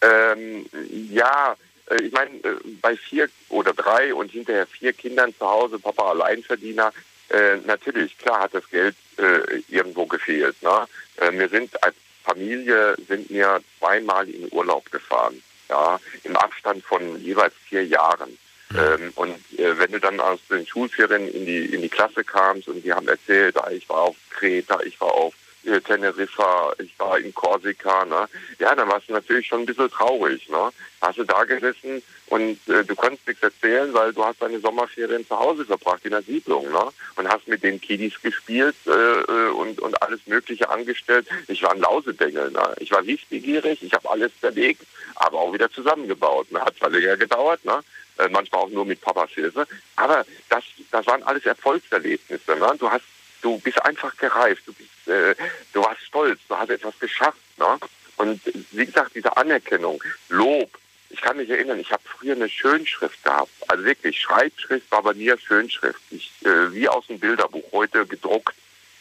[0.00, 0.66] Ähm,
[1.10, 1.56] ja, äh,
[2.00, 6.92] ich meine, äh, bei vier oder drei und hinterher vier Kindern zu Hause, Papa Alleinverdiener,
[7.30, 10.60] äh, natürlich, klar hat das Geld äh, irgendwo gefehlt.
[10.62, 10.86] Ne?
[11.16, 11.94] Äh, wir sind als
[12.24, 18.38] Familie sind wir zweimal in Urlaub gefahren, ja, im Abstand von jeweils vier Jahren.
[18.74, 22.68] Ähm, und äh, wenn du dann aus den Schulferien in die in die Klasse kamst
[22.68, 26.98] und die haben erzählt, ah, ich war auf Kreta, ich war auf äh, Teneriffa, ich
[26.98, 28.28] war in Korsika, ne?
[28.58, 30.70] Ja, dann warst du natürlich schon ein bisschen traurig, ne?
[31.00, 35.26] Hast du da gesessen und äh, du konntest nichts erzählen, weil du hast deine Sommerferien
[35.26, 36.88] zu Hause verbracht in der Siedlung, ne?
[37.16, 41.28] Und hast mit den Kiddies gespielt äh, äh, und, und alles Mögliche angestellt.
[41.48, 42.74] Ich war ein Lausebengel, ne?
[42.78, 44.82] Ich war wissbegierig, ich habe alles zerlegt,
[45.14, 46.50] aber auch wieder zusammengebaut.
[46.50, 46.60] Ne?
[46.60, 47.80] Hat zwar länger gedauert, ne?
[48.18, 49.66] Äh, manchmal auch nur mit Papas Hilfe.
[49.96, 52.56] Aber das, das waren alles Erfolgserlebnisse.
[52.56, 52.74] Ne?
[52.78, 53.04] Du hast
[53.42, 55.34] du bist einfach gereift, du bist, äh,
[55.72, 57.38] du warst stolz, du hast etwas geschafft.
[57.58, 57.78] Ne?
[58.16, 60.78] Und wie gesagt, diese Anerkennung, Lob.
[61.10, 63.50] Ich kann mich erinnern, ich habe früher eine Schönschrift gehabt.
[63.68, 66.00] Also wirklich, Schreibschrift war bei mir Schönschrift.
[66.10, 68.54] Ich, äh, wie aus dem Bilderbuch, heute gedruckt.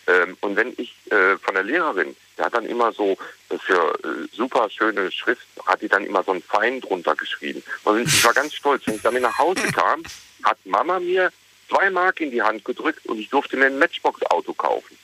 [0.08, 3.18] Ähm, und wenn ich äh, von der Lehrerin, der hat dann immer so
[3.50, 7.64] äh, für äh, super schöne Schrift, hat die dann immer so ein Fein drunter geschrieben.
[7.84, 8.86] Und ich war ganz stolz.
[8.86, 10.04] Wenn ich damit nach Hause kam,
[10.44, 11.32] hat Mama mir
[11.70, 14.98] zwei Mark in die Hand gedrückt und ich durfte mir ein Matchbox-Auto kaufen.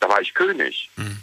[0.00, 0.90] Da war ich König.
[0.96, 1.18] Mhm.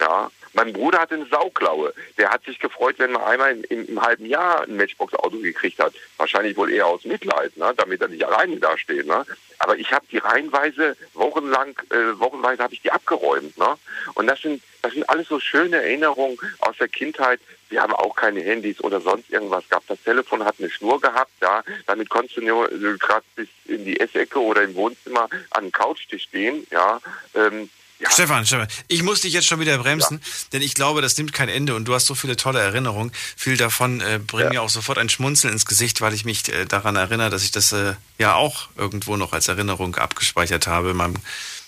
[0.00, 1.92] Ja, mein Bruder hatte eine Sauklaue.
[2.18, 5.78] Der hat sich gefreut, wenn man einmal im, im, im halben Jahr ein Matchbox-Auto gekriegt
[5.78, 5.94] hat.
[6.16, 7.72] Wahrscheinlich wohl eher aus Mitleid, ne?
[7.76, 9.06] damit er nicht alleine dasteht.
[9.06, 9.24] Ne?
[9.58, 13.56] Aber ich habe die reihenweise, wochenlang, äh, wochenweise habe ich die abgeräumt.
[13.58, 13.74] Ne?
[14.14, 17.40] Und das sind, das sind alles so schöne Erinnerungen aus der Kindheit.
[17.68, 19.90] Wir haben auch keine Handys oder sonst irgendwas gehabt.
[19.90, 21.64] Das Telefon hat eine Schnur gehabt, ja.
[21.86, 25.72] Damit konntest du nur äh, gerade bis in die Essecke oder im Wohnzimmer an den
[25.72, 27.00] Couchtisch stehen, ja.
[27.34, 28.10] Ähm, ja.
[28.10, 30.30] Stefan, Stefan, ich muss dich jetzt schon wieder bremsen, ja.
[30.52, 33.10] denn ich glaube, das nimmt kein Ende und du hast so viele tolle Erinnerungen.
[33.36, 34.50] Viel davon äh, bringt ja.
[34.50, 37.52] mir auch sofort ein Schmunzeln ins Gesicht, weil ich mich äh, daran erinnere, dass ich
[37.52, 41.16] das äh, ja auch irgendwo noch als Erinnerung abgespeichert habe in meinem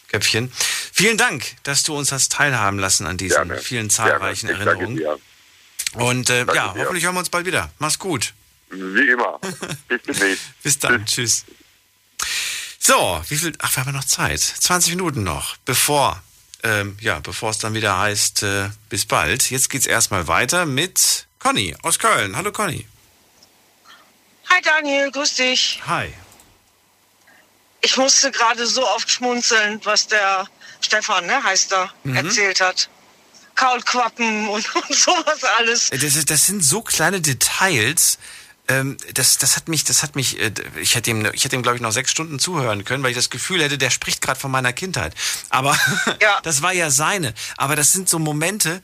[0.09, 0.53] Köpfchen.
[0.93, 3.59] Vielen Dank, dass du uns hast teilhaben lassen an diesen Gerne.
[3.59, 4.49] vielen zahlreichen.
[4.49, 5.01] Erinnerungen.
[5.95, 7.71] Und äh, ja, hoffentlich hören wir uns bald wieder.
[7.79, 8.35] Mach's gut.
[8.71, 9.41] Wie immer.
[9.89, 10.45] Bis demnächst.
[10.63, 11.07] Bis dann.
[11.07, 11.45] Tschüss.
[12.89, 13.52] So, wie viel?
[13.59, 14.40] Ach, wir haben noch Zeit.
[14.40, 16.23] 20 Minuten noch, bevor,
[16.62, 19.51] ähm, ja, bevor es dann wieder heißt, äh, bis bald.
[19.51, 22.35] Jetzt geht's erstmal weiter mit Conny aus Köln.
[22.35, 22.86] Hallo Conny.
[24.48, 25.82] Hi Daniel, grüß dich.
[25.86, 26.15] Hi.
[27.82, 30.48] Ich musste gerade so oft schmunzeln, was der
[30.81, 32.16] Stefan, ne, heißt er, mhm.
[32.16, 32.89] erzählt hat.
[33.55, 35.90] Kaulquappen und, und sowas alles.
[35.90, 38.19] Das, das sind so kleine Details,
[39.15, 41.77] das, das hat mich, das hat mich, äh, ich hätte ihm, ich hätte ihm, glaube
[41.77, 44.51] ich, noch sechs Stunden zuhören können, weil ich das Gefühl hätte, der spricht gerade von
[44.51, 45.15] meiner Kindheit.
[45.49, 45.78] Aber
[46.20, 46.40] ja.
[46.43, 47.35] das war ja seine.
[47.57, 48.82] Aber das sind so Momente,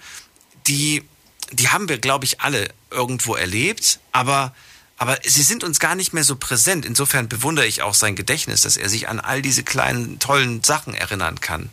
[0.67, 1.07] die,
[1.53, 4.55] die haben wir, glaube ich, alle irgendwo erlebt, aber
[4.97, 6.87] Aber sie sind uns gar nicht mehr so präsent.
[6.87, 10.95] Insofern bewundere ich auch sein Gedächtnis, dass er sich an all diese kleinen, tollen Sachen
[10.95, 11.69] erinnern kann.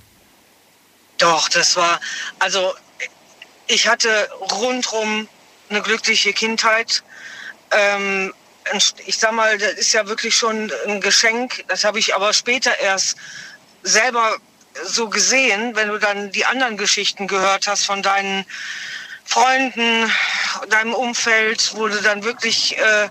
[1.19, 1.99] Doch, das war,
[2.39, 2.73] also
[3.67, 4.09] ich hatte
[4.51, 5.27] rundrum
[5.69, 7.03] eine glückliche Kindheit.
[7.72, 8.34] Ähm,
[9.06, 11.64] ich sag mal, das ist ja wirklich schon ein Geschenk.
[11.68, 13.18] Das habe ich aber später erst
[13.84, 14.38] selber
[14.85, 18.45] so gesehen, wenn du dann die anderen Geschichten gehört hast von deinen
[19.26, 20.11] Freunden,
[20.69, 23.10] deinem Umfeld, wo du dann wirklich äh,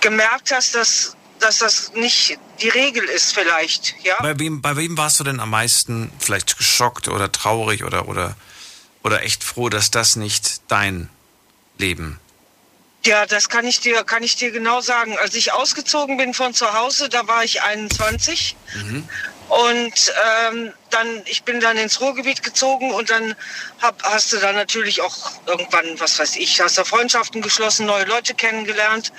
[0.00, 3.94] gemerkt hast, dass, dass das nicht die Regel ist vielleicht.
[4.02, 4.20] Ja?
[4.20, 8.36] Bei, wem, bei wem warst du denn am meisten vielleicht geschockt oder traurig oder, oder,
[9.02, 11.08] oder echt froh, dass das nicht dein
[11.78, 12.20] Leben
[13.06, 15.16] ja, das kann ich dir, kann ich dir genau sagen.
[15.18, 18.56] Als ich ausgezogen bin von zu Hause, da war ich 21.
[18.74, 19.08] Mhm.
[19.48, 20.12] Und
[20.48, 23.34] ähm, dann, ich bin dann ins Ruhrgebiet gezogen und dann
[23.82, 28.04] hab, hast du dann natürlich auch irgendwann, was weiß ich, hast du Freundschaften geschlossen, neue
[28.04, 29.12] Leute kennengelernt.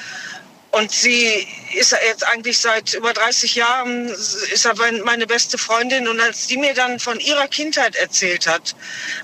[0.72, 6.08] Und sie ist jetzt eigentlich seit über 30 Jahren, ist er meine beste Freundin.
[6.08, 8.76] Und als die mir dann von ihrer Kindheit erzählt hat,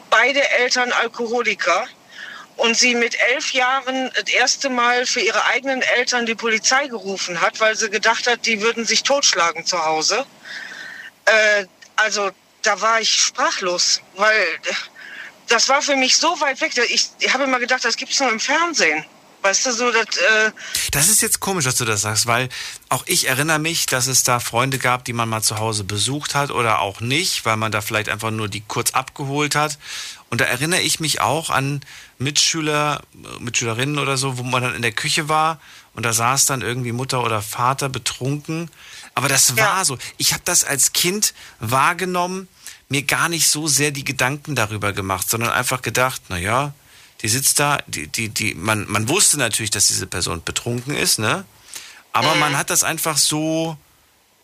[0.09, 1.88] beide Eltern Alkoholiker,
[2.61, 7.41] und sie mit elf Jahren das erste Mal für ihre eigenen Eltern die Polizei gerufen
[7.41, 10.25] hat, weil sie gedacht hat, die würden sich totschlagen zu Hause.
[11.25, 11.65] Äh,
[11.95, 12.29] also
[12.61, 14.45] da war ich sprachlos, weil
[15.47, 16.73] das war für mich so weit weg.
[16.89, 19.03] Ich, ich habe immer gedacht, das gibt es nur im Fernsehen.
[19.41, 20.51] Weißt du, so, das, äh
[20.91, 22.47] das ist jetzt komisch, dass du das sagst, weil
[22.89, 26.35] auch ich erinnere mich, dass es da Freunde gab, die man mal zu Hause besucht
[26.35, 29.79] hat oder auch nicht, weil man da vielleicht einfach nur die kurz abgeholt hat.
[30.32, 31.82] Und da erinnere ich mich auch an
[32.18, 33.02] Mitschüler,
[33.40, 35.60] Mitschülerinnen oder so, wo man dann in der Küche war
[35.94, 38.72] und da saß dann irgendwie Mutter oder Vater betrunken.
[39.14, 39.86] Aber das war ja.
[39.86, 39.98] so.
[40.18, 42.48] Ich habe das als Kind wahrgenommen,
[42.88, 46.74] mir gar nicht so sehr die Gedanken darüber gemacht, sondern einfach gedacht, na ja,
[47.22, 51.20] die sitzt da, die, die, die, man, man wusste natürlich, dass diese Person betrunken ist,
[51.20, 51.44] ne?
[52.14, 52.40] Aber mhm.
[52.40, 53.78] man hat das einfach so,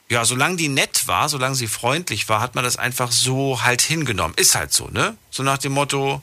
[0.09, 3.81] ja, solange die nett war, solange sie freundlich war, hat man das einfach so halt
[3.81, 4.35] hingenommen.
[4.35, 5.17] Ist halt so, ne?
[5.31, 6.21] So nach dem Motto,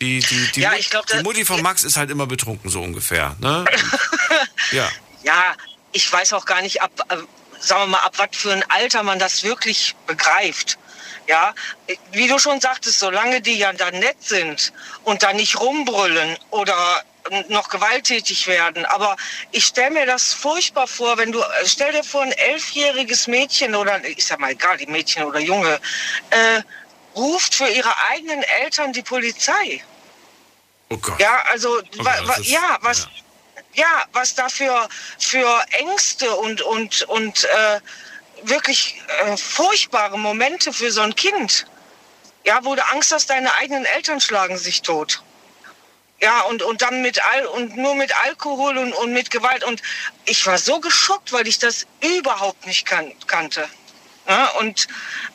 [0.00, 2.82] die, die, die, ja, ich glaub, die Mutti von Max ist halt immer betrunken, so
[2.82, 3.34] ungefähr.
[3.40, 3.64] Ne?
[4.72, 4.88] ja.
[5.22, 5.54] ja,
[5.92, 7.16] ich weiß auch gar nicht, ab, äh,
[7.58, 10.78] sagen wir mal, ab was für ein Alter man das wirklich begreift.
[11.28, 11.54] Ja,
[12.12, 14.72] wie du schon sagtest, solange die ja dann nett sind
[15.02, 17.02] und da nicht rumbrüllen oder
[17.48, 18.84] noch gewalttätig werden.
[18.86, 19.16] Aber
[19.52, 24.04] ich stelle mir das furchtbar vor, wenn du, stell dir vor, ein elfjähriges Mädchen oder,
[24.04, 25.80] ich sag mal egal, die Mädchen oder Junge,
[26.30, 26.62] äh,
[27.14, 29.82] ruft für ihre eigenen Eltern die Polizei.
[30.90, 31.18] Oh Gott.
[31.18, 33.08] Ja, also, oh wa, wa, ja, was,
[33.74, 33.84] ja.
[33.84, 34.04] ja.
[34.12, 34.88] was da für,
[35.18, 37.80] für Ängste und, und, und äh,
[38.42, 41.66] wirklich äh, furchtbare Momente für so ein Kind.
[42.44, 45.22] Ja, wo du Angst hast, deine eigenen Eltern schlagen sich tot.
[46.20, 49.64] Ja, und, und dann mit Al und nur mit Alkohol und, und mit Gewalt.
[49.64, 49.82] Und
[50.24, 53.68] ich war so geschockt, weil ich das überhaupt nicht kan kannte.
[54.26, 54.88] Ja, und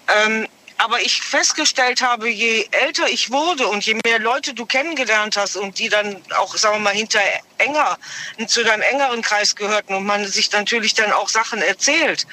[0.08, 0.48] ähm,
[0.82, 5.56] aber ich festgestellt habe, je älter ich wurde und je mehr Leute du kennengelernt hast
[5.56, 7.20] und die dann auch, sagen wir mal, hinter
[7.60, 7.99] enger,
[8.48, 12.26] zu deinem engeren Kreis gehörten und man sich natürlich dann auch Sachen erzählt,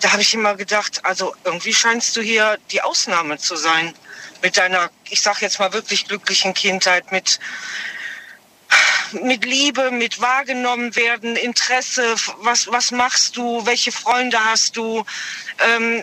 [0.00, 3.94] da habe ich immer gedacht, also irgendwie scheinst du hier die Ausnahme zu sein
[4.42, 7.38] mit deiner, ich sag jetzt mal wirklich glücklichen Kindheit, mit
[9.12, 15.04] mit Liebe, mit wahrgenommen werden, Interesse, was, was machst du, welche Freunde hast du,
[15.58, 16.02] ähm,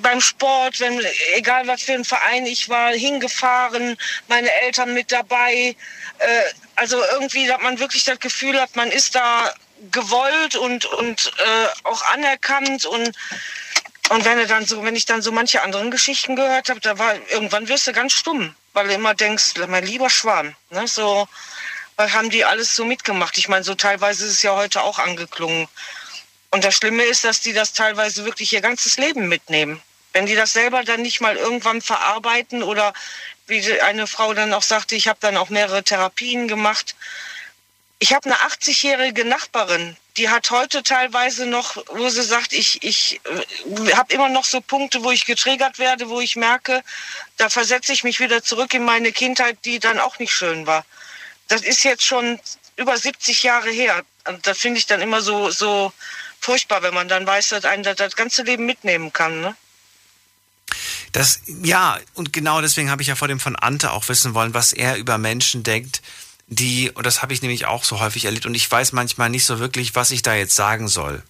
[0.00, 1.00] beim Sport, wenn,
[1.34, 3.96] egal was für ein Verein ich war, hingefahren,
[4.28, 5.74] meine Eltern mit dabei,
[6.18, 6.42] äh,
[6.76, 9.52] also irgendwie, dass man wirklich das Gefühl hat, man ist da
[9.90, 13.12] gewollt und, und äh, auch anerkannt und
[14.08, 16.98] und wenn du dann so, wenn ich dann so manche anderen Geschichten gehört habe, da
[16.98, 21.28] war irgendwann wirst du ganz stumm, weil du immer denkst, mein lieber Schwan, ne, so
[21.98, 23.36] weil haben die alles so mitgemacht.
[23.38, 25.66] Ich meine, so teilweise ist es ja heute auch angeklungen.
[26.50, 29.82] Und das Schlimme ist, dass die das teilweise wirklich ihr ganzes Leben mitnehmen.
[30.12, 32.94] Wenn die das selber dann nicht mal irgendwann verarbeiten oder
[33.48, 36.94] wie eine Frau dann auch sagte, ich habe dann auch mehrere Therapien gemacht.
[37.98, 43.20] Ich habe eine 80-jährige Nachbarin, die hat heute teilweise noch, wo sie sagt, ich, ich
[43.24, 46.82] äh, habe immer noch so Punkte, wo ich getriggert werde, wo ich merke,
[47.36, 50.84] da versetze ich mich wieder zurück in meine Kindheit, die dann auch nicht schön war
[51.48, 52.38] das ist jetzt schon
[52.76, 54.04] über 70 Jahre her.
[54.26, 55.92] Und das finde ich dann immer so, so
[56.40, 59.40] furchtbar, wenn man dann weiß, dass einen das, das ganze Leben mitnehmen kann.
[59.40, 59.56] Ne?
[61.12, 64.54] Das, ja, und genau deswegen habe ich ja vor dem von Ante auch wissen wollen,
[64.54, 66.02] was er über Menschen denkt,
[66.48, 69.44] die, und das habe ich nämlich auch so häufig erlebt, und ich weiß manchmal nicht
[69.44, 71.22] so wirklich, was ich da jetzt sagen soll.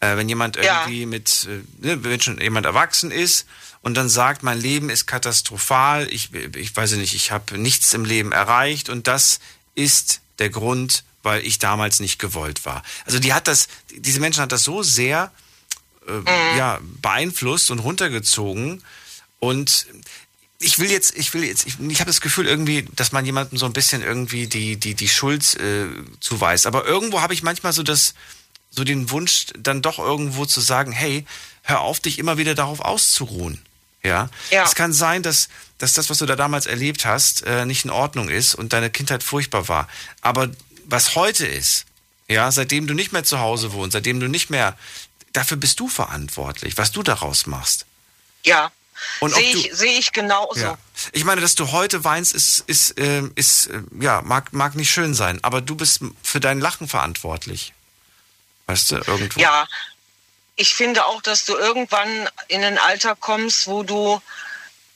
[0.00, 1.06] Äh, wenn jemand irgendwie ja.
[1.06, 3.46] mit, äh, ne, wenn schon jemand erwachsen ist
[3.82, 8.04] und dann sagt, mein Leben ist katastrophal, ich, ich weiß nicht, ich habe nichts im
[8.04, 9.40] Leben erreicht und das
[9.74, 12.82] ist der Grund, weil ich damals nicht gewollt war.
[13.04, 15.32] Also die hat das, diese Menschen hat das so sehr
[16.06, 16.26] äh, mhm.
[16.56, 18.82] ja, beeinflusst und runtergezogen.
[19.38, 19.86] Und
[20.60, 23.58] ich will jetzt, ich will jetzt, ich, ich habe das Gefühl irgendwie, dass man jemandem
[23.58, 25.86] so ein bisschen irgendwie die, die, die Schuld äh,
[26.20, 26.66] zuweist.
[26.66, 28.14] Aber irgendwo habe ich manchmal so das,
[28.70, 31.24] so den Wunsch, dann doch irgendwo zu sagen, hey,
[31.62, 33.60] hör auf, dich immer wieder darauf auszuruhen.
[34.02, 34.28] Ja.
[34.50, 34.64] ja.
[34.64, 37.90] Es kann sein, dass, dass das, was du da damals erlebt hast, äh, nicht in
[37.90, 39.88] Ordnung ist und deine Kindheit furchtbar war.
[40.20, 40.50] Aber
[40.84, 41.86] was heute ist,
[42.28, 44.76] ja, seitdem du nicht mehr zu Hause wohnst, seitdem du nicht mehr,
[45.32, 47.86] dafür bist du verantwortlich, was du daraus machst.
[48.44, 48.70] Ja.
[49.20, 50.60] Sehe ich, seh ich genauso.
[50.60, 50.78] Ja.
[51.12, 54.90] Ich meine, dass du heute weinst, ist, ist, äh, ist äh, ja, mag, mag nicht
[54.90, 57.72] schön sein, aber du bist für dein Lachen verantwortlich.
[58.66, 59.40] Weißt du, irgendwo.
[59.40, 59.66] Ja,
[60.56, 64.20] ich finde auch, dass du irgendwann in ein Alter kommst, wo du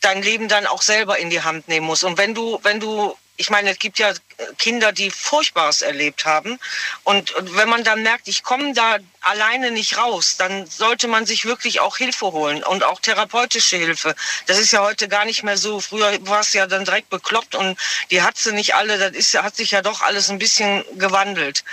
[0.00, 2.04] dein Leben dann auch selber in die Hand nehmen musst.
[2.04, 4.12] Und wenn du, wenn du, ich meine, es gibt ja
[4.58, 6.58] Kinder, die Furchtbares erlebt haben.
[7.02, 11.26] Und, und wenn man dann merkt, ich komme da alleine nicht raus, dann sollte man
[11.26, 14.14] sich wirklich auch Hilfe holen und auch therapeutische Hilfe.
[14.46, 15.80] Das ist ja heute gar nicht mehr so.
[15.80, 17.78] Früher war es ja dann direkt bekloppt und
[18.10, 18.98] die hat sie nicht alle.
[18.98, 21.64] Das ist, hat sich ja doch alles ein bisschen gewandelt.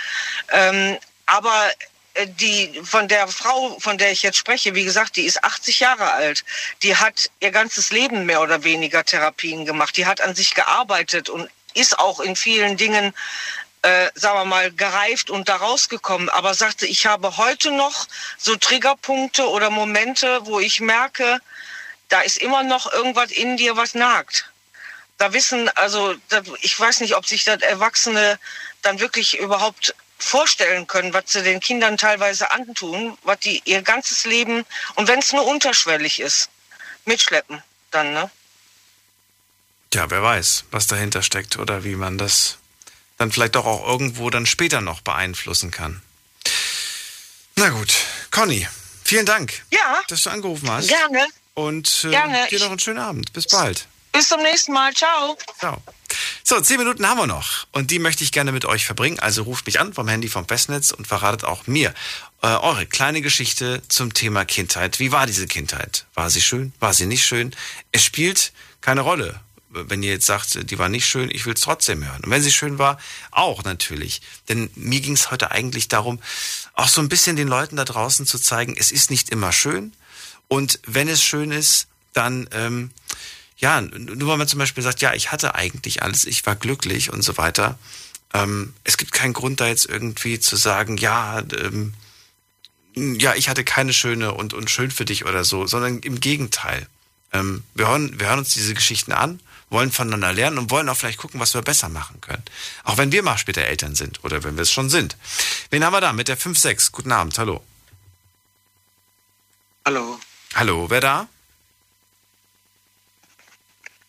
[0.50, 1.91] Ähm, aber äh,
[2.38, 6.12] die von der Frau, von der ich jetzt spreche, wie gesagt, die ist 80 Jahre
[6.12, 6.44] alt.
[6.82, 9.96] Die hat ihr ganzes Leben mehr oder weniger Therapien gemacht.
[9.96, 13.14] Die hat an sich gearbeitet und ist auch in vielen Dingen,
[13.82, 16.28] äh, sagen wir mal, gereift und da rausgekommen.
[16.28, 18.06] Aber sagte, ich habe heute noch
[18.36, 21.40] so Triggerpunkte oder Momente, wo ich merke,
[22.08, 24.50] da ist immer noch irgendwas in dir, was nagt.
[25.16, 26.14] Da wissen, also
[26.60, 28.38] ich weiß nicht, ob sich das Erwachsene
[28.82, 34.24] dann wirklich überhaupt vorstellen können, was sie den Kindern teilweise antun, was die ihr ganzes
[34.24, 36.48] Leben und wenn es nur unterschwellig ist,
[37.04, 38.30] mitschleppen dann, ne?
[39.94, 42.58] Ja, wer weiß, was dahinter steckt oder wie man das
[43.18, 46.02] dann vielleicht doch auch irgendwo dann später noch beeinflussen kann.
[47.56, 47.94] Na gut,
[48.30, 48.66] Conny,
[49.04, 50.88] vielen Dank, ja, dass du angerufen hast.
[50.88, 51.26] Gerne.
[51.54, 52.46] Und äh, Gerne.
[52.50, 53.32] dir noch einen schönen Abend.
[53.34, 53.86] Bis bald.
[54.12, 54.94] Bis zum nächsten Mal.
[54.94, 55.36] Ciao.
[55.58, 55.82] Ciao.
[56.44, 59.20] So, zehn Minuten haben wir noch und die möchte ich gerne mit euch verbringen.
[59.20, 61.94] Also ruft mich an vom Handy vom Festnetz und verratet auch mir
[62.42, 64.98] äh, eure kleine Geschichte zum Thema Kindheit.
[64.98, 66.04] Wie war diese Kindheit?
[66.14, 66.72] War sie schön?
[66.80, 67.54] War sie nicht schön?
[67.92, 69.38] Es spielt keine Rolle.
[69.70, 72.24] Wenn ihr jetzt sagt, die war nicht schön, ich will es trotzdem hören.
[72.24, 72.98] Und wenn sie schön war,
[73.30, 74.20] auch natürlich.
[74.48, 76.20] Denn mir ging es heute eigentlich darum,
[76.74, 79.92] auch so ein bisschen den Leuten da draußen zu zeigen, es ist nicht immer schön.
[80.48, 82.90] Und wenn es schön ist, dann ähm,
[83.62, 87.12] ja, nur weil man zum Beispiel sagt, ja, ich hatte eigentlich alles, ich war glücklich
[87.12, 87.78] und so weiter.
[88.34, 91.94] Ähm, es gibt keinen Grund da jetzt irgendwie zu sagen, ja, ähm,
[92.94, 96.88] ja, ich hatte keine schöne und, und schön für dich oder so, sondern im Gegenteil.
[97.32, 99.38] Ähm, wir, hören, wir hören uns diese Geschichten an,
[99.70, 102.42] wollen voneinander lernen und wollen auch vielleicht gucken, was wir besser machen können.
[102.82, 105.16] Auch wenn wir mal später Eltern sind oder wenn wir es schon sind.
[105.70, 106.90] Wen haben wir da mit der 5-6?
[106.90, 107.62] Guten Abend, hallo.
[109.84, 110.18] Hallo.
[110.54, 111.28] Hallo, wer da?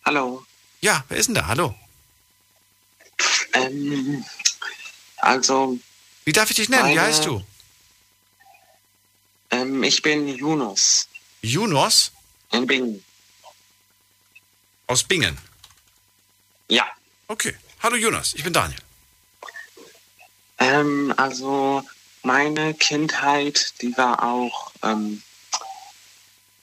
[0.06, 0.46] Hallo.
[0.82, 1.48] Ja, wer ist denn da?
[1.48, 1.76] Hallo.
[3.54, 4.24] Ähm,
[5.18, 5.78] also.
[6.26, 6.84] Wie darf ich dich nennen?
[6.84, 7.44] Meine, Wie heißt du?
[9.52, 11.08] Ähm, ich bin Yunus.
[11.42, 12.12] Yunus?
[12.52, 13.04] In Bingen.
[14.88, 15.38] Aus Bingen?
[16.70, 16.88] Ja.
[17.28, 17.56] Okay.
[17.82, 18.80] Hallo Jonas, ich bin Daniel.
[20.58, 21.84] Ähm, also
[22.22, 25.22] meine Kindheit, die war auch ähm,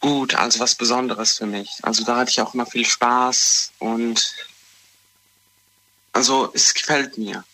[0.01, 1.71] gut, also was Besonderes für mich.
[1.83, 4.35] Also da hatte ich auch immer viel Spaß und
[6.13, 7.45] also es gefällt mir,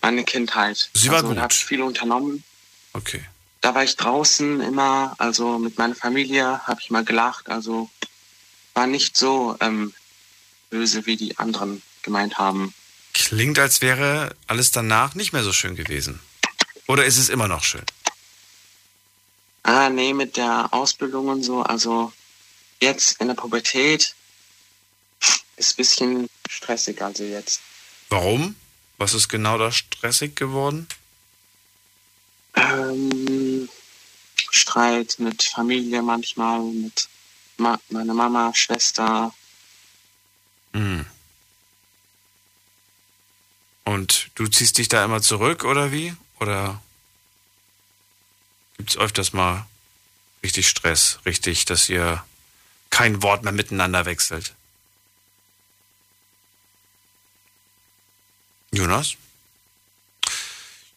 [0.00, 0.88] meine Kindheit.
[0.94, 1.36] Sie war also, gut.
[1.36, 2.44] Da habe ich viel unternommen.
[2.92, 3.24] Okay.
[3.60, 7.90] Da war ich draußen immer, also mit meiner Familie habe ich mal gelacht, also
[8.74, 9.92] war nicht so ähm,
[10.70, 12.72] böse, wie die anderen gemeint haben.
[13.12, 16.20] Klingt, als wäre alles danach nicht mehr so schön gewesen.
[16.86, 17.84] Oder ist es immer noch schön?
[19.66, 21.60] Ah, nee, mit der Ausbildung und so.
[21.62, 22.12] Also
[22.80, 24.14] jetzt in der Pubertät
[25.56, 27.60] ist ein bisschen stressig, also jetzt.
[28.08, 28.54] Warum?
[28.96, 30.86] Was ist genau da stressig geworden?
[32.54, 33.68] Ähm,
[34.52, 37.08] Streit mit Familie manchmal, mit
[37.56, 39.34] Ma meiner Mama, Schwester.
[40.74, 41.06] Hm.
[43.84, 46.14] Und du ziehst dich da immer zurück oder wie?
[46.38, 46.80] Oder
[48.76, 49.66] gibt es öfters mal
[50.42, 52.24] richtig Stress, richtig, dass ihr
[52.90, 54.54] kein Wort mehr miteinander wechselt.
[58.72, 59.14] Jonas?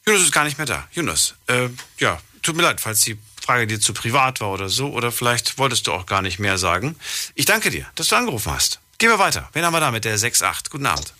[0.06, 0.88] Jonas ist gar nicht mehr da.
[0.91, 1.69] Jonas, äh,
[1.99, 5.57] ja, tut mir leid, falls die Frage dir zu privat war oder so, oder vielleicht
[5.57, 6.95] wolltest du auch gar nicht mehr sagen.
[7.35, 8.80] Ich danke dir, dass du angerufen hast.
[8.97, 9.49] Gehen wir weiter.
[9.53, 10.69] Wen haben wir da mit der 6.8?
[10.69, 11.14] Guten Abend.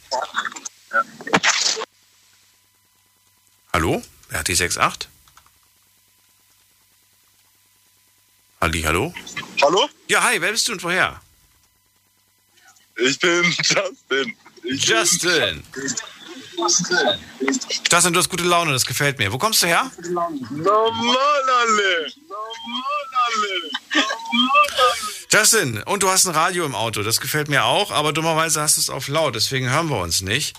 [3.72, 4.04] Hallo?
[4.30, 5.08] Wer hat die 6-8?
[8.62, 9.14] Halli, hallo?
[9.62, 9.88] Hallo?
[10.10, 11.22] Ja, hi, wer bist du und woher?
[12.98, 14.36] Ich bin Justin.
[14.64, 15.64] Ich Justin.
[17.90, 19.32] Justin, du hast gute Laune, das gefällt mir.
[19.32, 19.90] Wo kommst du her?
[20.02, 22.12] Normal alle.
[22.28, 23.72] Normal alle.
[25.32, 28.76] Justin, und du hast ein Radio im Auto, das gefällt mir auch, aber dummerweise hast
[28.76, 30.58] du es auf laut, deswegen hören wir uns nicht.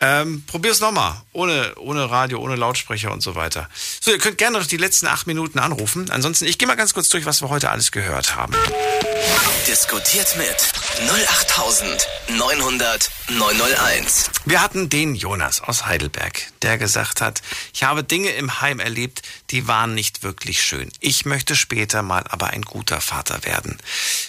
[0.00, 1.14] Ähm, probier's nochmal.
[1.32, 3.68] Ohne, ohne Radio, ohne Lautsprecher und so weiter.
[4.00, 6.10] So, ihr könnt gerne noch die letzten acht Minuten anrufen.
[6.10, 8.54] Ansonsten, ich gehe mal ganz kurz durch, was wir heute alles gehört haben.
[9.66, 10.72] Diskutiert mit
[11.10, 14.30] 08900 901.
[14.44, 17.42] Wir hatten den Jonas aus Heidelberg, der gesagt hat,
[17.72, 20.92] ich habe Dinge im Heim erlebt, die waren nicht wirklich schön.
[21.00, 23.78] Ich möchte später mal aber ein guter Vater werden.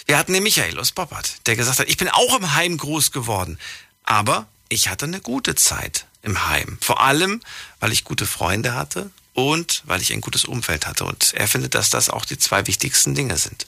[0.06, 3.12] Wir hatten den Michael aus Boppert, der gesagt hat, ich bin auch im Heim groß
[3.12, 3.58] geworden.
[4.02, 6.78] Aber ich hatte eine gute Zeit im Heim.
[6.80, 7.40] Vor allem,
[7.80, 11.04] weil ich gute Freunde hatte und weil ich ein gutes Umfeld hatte.
[11.04, 13.66] Und er findet, dass das auch die zwei wichtigsten Dinge sind.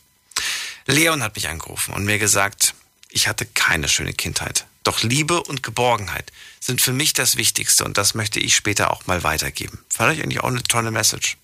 [0.87, 2.75] Leon hat mich angerufen und mir gesagt,
[3.09, 4.67] ich hatte keine schöne Kindheit.
[4.83, 9.07] Doch Liebe und Geborgenheit sind für mich das Wichtigste und das möchte ich später auch
[9.07, 9.79] mal weitergeben.
[9.91, 11.37] Fand ich eigentlich auch eine tolle Message.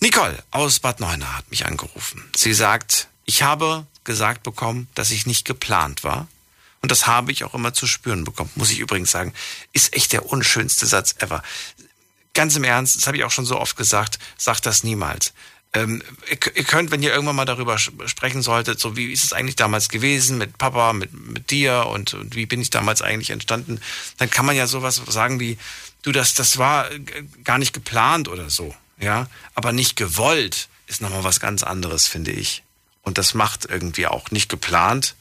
[0.00, 2.28] Nicole aus Bad Neuenahr hat mich angerufen.
[2.36, 6.28] Sie sagt, ich habe gesagt bekommen, dass ich nicht geplant war
[6.82, 9.34] und das habe ich auch immer zu spüren bekommen, muss ich übrigens sagen.
[9.72, 11.42] Ist echt der unschönste Satz ever.
[12.32, 15.34] Ganz im Ernst, das habe ich auch schon so oft gesagt, sagt das niemals.
[15.72, 19.32] Ähm, ihr, ihr könnt, wenn ihr irgendwann mal darüber sprechen solltet, so wie ist es
[19.32, 23.30] eigentlich damals gewesen mit Papa, mit, mit dir und, und wie bin ich damals eigentlich
[23.30, 23.80] entstanden,
[24.16, 25.58] dann kann man ja sowas sagen wie,
[26.02, 26.88] du, das, das war
[27.44, 32.32] gar nicht geplant oder so, ja, aber nicht gewollt ist nochmal was ganz anderes, finde
[32.32, 32.64] ich.
[33.02, 35.14] Und das macht irgendwie auch nicht geplant,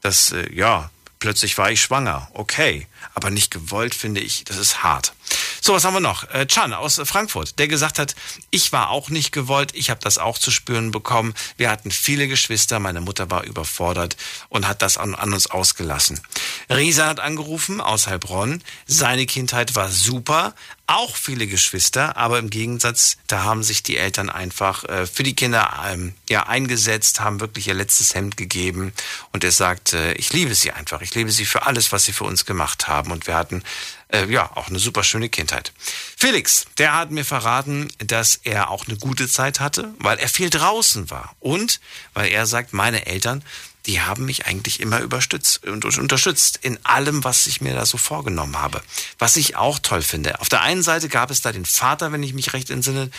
[0.00, 0.90] das, äh, ja,
[1.24, 2.28] plötzlich war ich schwanger.
[2.34, 2.86] Okay.
[3.14, 5.12] Aber nicht gewollt, finde ich, das ist hart.
[5.60, 6.28] So, was haben wir noch?
[6.30, 8.14] Äh, Chan aus Frankfurt, der gesagt hat,
[8.50, 11.34] ich war auch nicht gewollt, ich habe das auch zu spüren bekommen.
[11.56, 14.16] Wir hatten viele Geschwister, meine Mutter war überfordert
[14.50, 16.20] und hat das an, an uns ausgelassen.
[16.68, 20.54] Risa hat angerufen aus Heilbronn, seine Kindheit war super,
[20.86, 25.34] auch viele Geschwister, aber im Gegensatz, da haben sich die Eltern einfach äh, für die
[25.34, 28.92] Kinder ähm, ja eingesetzt, haben wirklich ihr letztes Hemd gegeben
[29.32, 32.12] und er sagt, äh, ich liebe sie einfach, ich liebe sie für alles, was sie
[32.12, 33.62] für uns gemacht haben und wir hatten
[34.08, 35.72] äh, ja auch eine super schöne Kindheit.
[36.16, 40.50] Felix, der hat mir verraten, dass er auch eine gute Zeit hatte, weil er viel
[40.50, 41.80] draußen war und
[42.12, 43.44] weil er sagt, meine Eltern
[43.86, 47.98] die haben mich eigentlich immer überstützt und unterstützt in allem, was ich mir da so
[47.98, 48.82] vorgenommen habe.
[49.18, 50.40] Was ich auch toll finde.
[50.40, 53.10] Auf der einen Seite gab es da den Vater, wenn ich mich recht entsinne,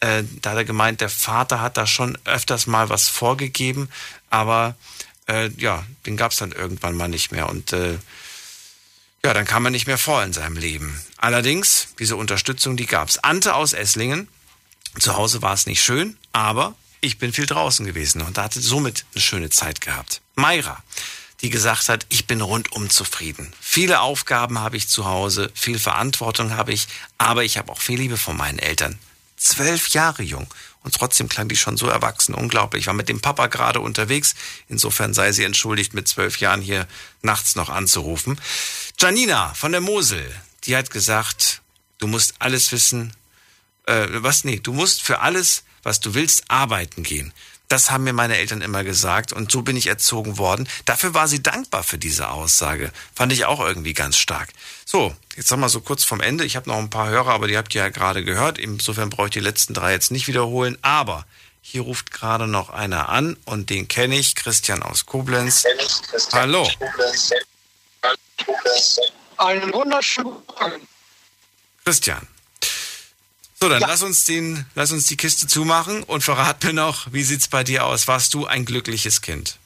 [0.00, 3.88] äh, da hat er gemeint, der Vater hat da schon öfters mal was vorgegeben,
[4.30, 4.74] aber
[5.28, 7.98] äh, ja, den gab es dann irgendwann mal nicht mehr und äh,
[9.24, 11.00] ja, dann kam er nicht mehr vor in seinem Leben.
[11.16, 13.18] Allerdings, diese Unterstützung, die gab's.
[13.18, 14.26] Ante aus Esslingen,
[14.98, 19.04] zu Hause war es nicht schön, aber ich bin viel draußen gewesen und hatte somit
[19.14, 20.22] eine schöne Zeit gehabt.
[20.34, 20.82] Mayra,
[21.40, 23.52] die gesagt hat, ich bin rundum zufrieden.
[23.60, 26.88] Viele Aufgaben habe ich zu Hause, viel Verantwortung habe ich,
[27.18, 28.98] aber ich habe auch viel Liebe von meinen Eltern.
[29.36, 30.48] Zwölf Jahre jung
[30.84, 32.34] und trotzdem klang die schon so erwachsen.
[32.34, 32.82] Unglaublich.
[32.82, 34.34] Ich war mit dem Papa gerade unterwegs.
[34.68, 36.86] Insofern sei sie entschuldigt, mit zwölf Jahren hier
[37.22, 38.40] nachts noch anzurufen.
[39.02, 40.24] Janina von der Mosel,
[40.64, 41.60] die hat gesagt,
[41.98, 43.12] du musst alles wissen.
[43.86, 44.44] Äh, was?
[44.44, 47.32] Nee, du musst für alles was du willst, arbeiten gehen.
[47.68, 50.68] Das haben mir meine Eltern immer gesagt und so bin ich erzogen worden.
[50.84, 52.92] Dafür war sie dankbar für diese Aussage.
[53.14, 54.50] Fand ich auch irgendwie ganz stark.
[54.84, 56.44] So, jetzt sag mal so kurz vom Ende.
[56.44, 58.58] Ich habe noch ein paar Hörer, aber die habt ihr ja gerade gehört.
[58.58, 60.76] Insofern brauche ich die letzten drei jetzt nicht wiederholen.
[60.82, 61.24] Aber
[61.62, 65.64] hier ruft gerade noch einer an und den kenne ich, Christian aus Koblenz.
[66.32, 66.68] Hallo.
[69.36, 70.88] Einen wunderschönen Morgen.
[71.84, 72.26] Christian.
[73.60, 73.86] So, dann ja.
[73.86, 77.62] lass uns den, lass uns die Kiste zumachen und verrat mir noch, wie sieht's bei
[77.62, 78.08] dir aus?
[78.08, 79.56] Warst du ein glückliches Kind?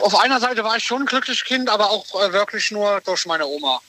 [0.00, 3.26] Auf einer Seite war ich schon ein glückliches Kind, aber auch äh, wirklich nur durch
[3.26, 3.80] meine Oma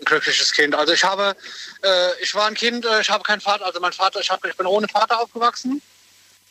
[0.00, 0.74] ein glückliches Kind.
[0.74, 1.36] Also ich habe,
[1.82, 4.44] äh, ich war ein Kind, äh, ich habe keinen Vater, also mein Vater, ich, hab,
[4.44, 5.82] ich bin ohne Vater aufgewachsen,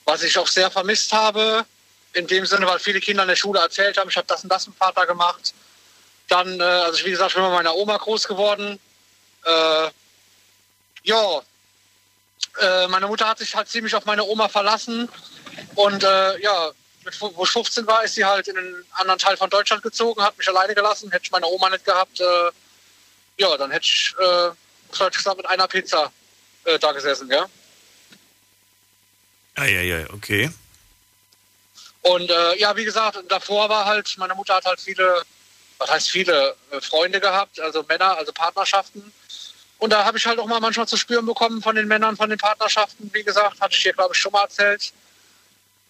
[0.06, 1.66] was ich auch sehr vermisst habe,
[2.14, 4.50] in dem Sinne, weil viele Kinder in der Schule erzählt haben, ich habe das und
[4.50, 5.54] das mit Vater gemacht.
[6.28, 8.80] Dann, äh, also wie gesagt, ich bin bei meiner Oma groß geworden.
[9.46, 9.90] Äh,
[11.04, 11.42] ja,
[12.60, 15.10] äh, meine Mutter hat sich halt ziemlich auf meine Oma verlassen.
[15.76, 16.72] Und äh, ja,
[17.20, 20.38] wo ich 15 war, ist sie halt in einen anderen Teil von Deutschland gezogen, hat
[20.38, 21.12] mich alleine gelassen.
[21.12, 22.52] Hätte ich meine Oma nicht gehabt, äh,
[23.38, 26.12] ja, dann hätte ich, äh, gesagt, mit einer Pizza
[26.66, 27.46] äh, da gesessen, ja.
[29.56, 30.52] Ah, ja, ja, okay.
[32.02, 35.22] Und äh, ja, wie gesagt, davor war halt, meine Mutter hat halt viele,
[35.78, 39.14] was heißt viele, äh, Freunde gehabt, also Männer, also Partnerschaften.
[39.80, 42.30] Und da habe ich halt auch mal manchmal zu spüren bekommen von den Männern, von
[42.30, 43.10] den Partnerschaften.
[43.14, 44.94] Wie gesagt, hatte ich dir, glaube ich, schon mal erzählt.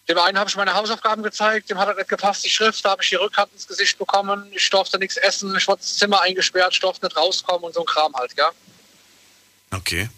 [0.08, 2.90] Dem einen habe ich meine Hausaufgaben gezeigt, dem hat er nicht gepasst, die Schrift, da
[2.90, 6.20] habe ich die Rückhand ins Gesicht bekommen, ich durfte nichts essen, ich wurde ins Zimmer
[6.22, 8.50] eingesperrt, ich durfte nicht rauskommen und so ein Kram halt, ja.
[9.72, 10.08] Okay.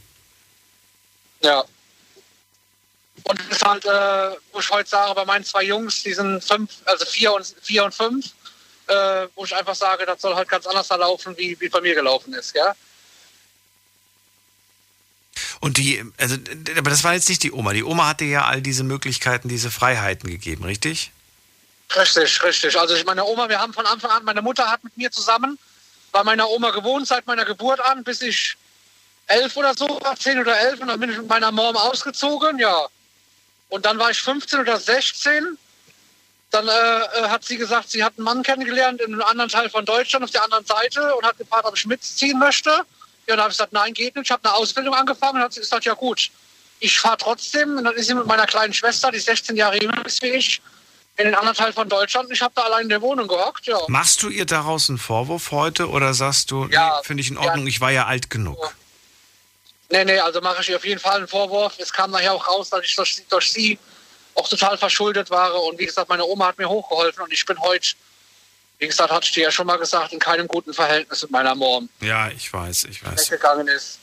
[1.43, 1.65] Ja.
[3.25, 6.43] Und das ist halt, äh, wo ich heute sage, bei meinen zwei Jungs, die sind
[6.43, 8.27] fünf, also vier und vier und fünf,
[8.89, 11.95] äh, wo ich einfach sage, das soll halt ganz anders verlaufen, wie, wie bei mir
[11.95, 12.75] gelaufen ist, ja.
[15.61, 16.37] Und die, also,
[16.77, 17.73] aber das war jetzt nicht die Oma.
[17.73, 21.13] Die Oma hatte ja all diese Möglichkeiten, diese Freiheiten gegeben, richtig?
[21.97, 22.79] Richtig, richtig.
[22.79, 25.59] Also ich meine Oma, wir haben von Anfang an, meine Mutter hat mit mir zusammen
[26.11, 28.57] bei meiner Oma gewohnt seit meiner Geburt an, bis ich
[29.27, 32.59] elf oder so war, zehn oder elf, und dann bin ich mit meiner Mom ausgezogen,
[32.59, 32.87] ja.
[33.73, 35.57] Und dann war ich 15 oder 16.
[36.51, 39.71] Dann äh, äh, hat sie gesagt, sie hat einen Mann kennengelernt in einem anderen Teil
[39.71, 42.69] von Deutschland auf der anderen Seite und hat gefragt, ob ich mitziehen möchte.
[42.69, 42.85] Ja,
[43.29, 44.27] dann habe ich gesagt, nein, geht nicht.
[44.27, 46.31] Ich habe eine Ausbildung angefangen und hat sie gesagt, ja gut,
[46.81, 47.79] ich fahre trotzdem.
[47.79, 50.61] Und dann ist sie mit meiner kleinen Schwester, die 16 Jahre jünger ist wie ich,
[51.17, 52.31] in den anderen Teil von Deutschland.
[52.31, 53.79] Ich habe da allein in der Wohnung gehockt, ja.
[53.89, 57.39] Machst du ihr daraus einen Vorwurf heute oder sagst du, ja, nee, finde ich in
[57.39, 57.71] Ordnung, ja.
[57.71, 58.75] ich war ja alt genug?
[59.93, 61.75] Nee, nee, also mache ich ihr auf jeden Fall einen Vorwurf.
[61.79, 63.79] Es kam nachher auch raus, dass ich durch, durch sie
[64.35, 65.63] auch total verschuldet war.
[65.65, 67.89] Und wie gesagt, meine Oma hat mir hochgeholfen und ich bin heute,
[68.79, 71.55] wie gesagt, hatte ich dir ja schon mal gesagt, in keinem guten Verhältnis mit meiner
[71.55, 71.91] Mom.
[72.01, 73.31] Ja, ich weiß, ich weiß.
[73.31, 73.99] Weggegangen ist.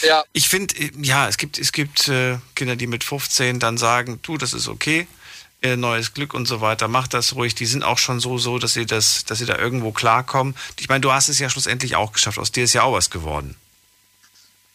[0.00, 0.24] Ja.
[0.32, 4.38] Ich finde, ja, es gibt, es gibt äh, Kinder, die mit 15 dann sagen, du,
[4.38, 5.06] das ist okay,
[5.60, 7.54] äh, neues Glück und so weiter, mach das ruhig.
[7.54, 10.56] Die sind auch schon so, so, dass sie das, dass sie da irgendwo klarkommen.
[10.80, 12.38] Ich meine, du hast es ja schlussendlich auch geschafft.
[12.38, 13.56] Aus dir ist ja auch was geworden.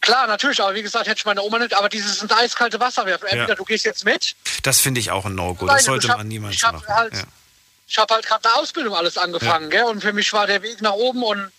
[0.01, 3.05] Klar, natürlich, aber wie gesagt, hätte ich meine Oma nicht, aber dieses ins eiskalte Wasser
[3.05, 3.25] werfen.
[3.25, 3.55] Entweder ja.
[3.55, 4.35] du gehst jetzt mit.
[4.63, 5.67] Das finde ich auch ein No-Go.
[5.67, 6.87] Das sollte man niemals ich machen.
[6.87, 7.23] Halt, ja.
[7.87, 9.85] Ich habe halt gerade eine Ausbildung alles angefangen, ja.
[9.85, 11.51] Und für mich war der Weg nach oben und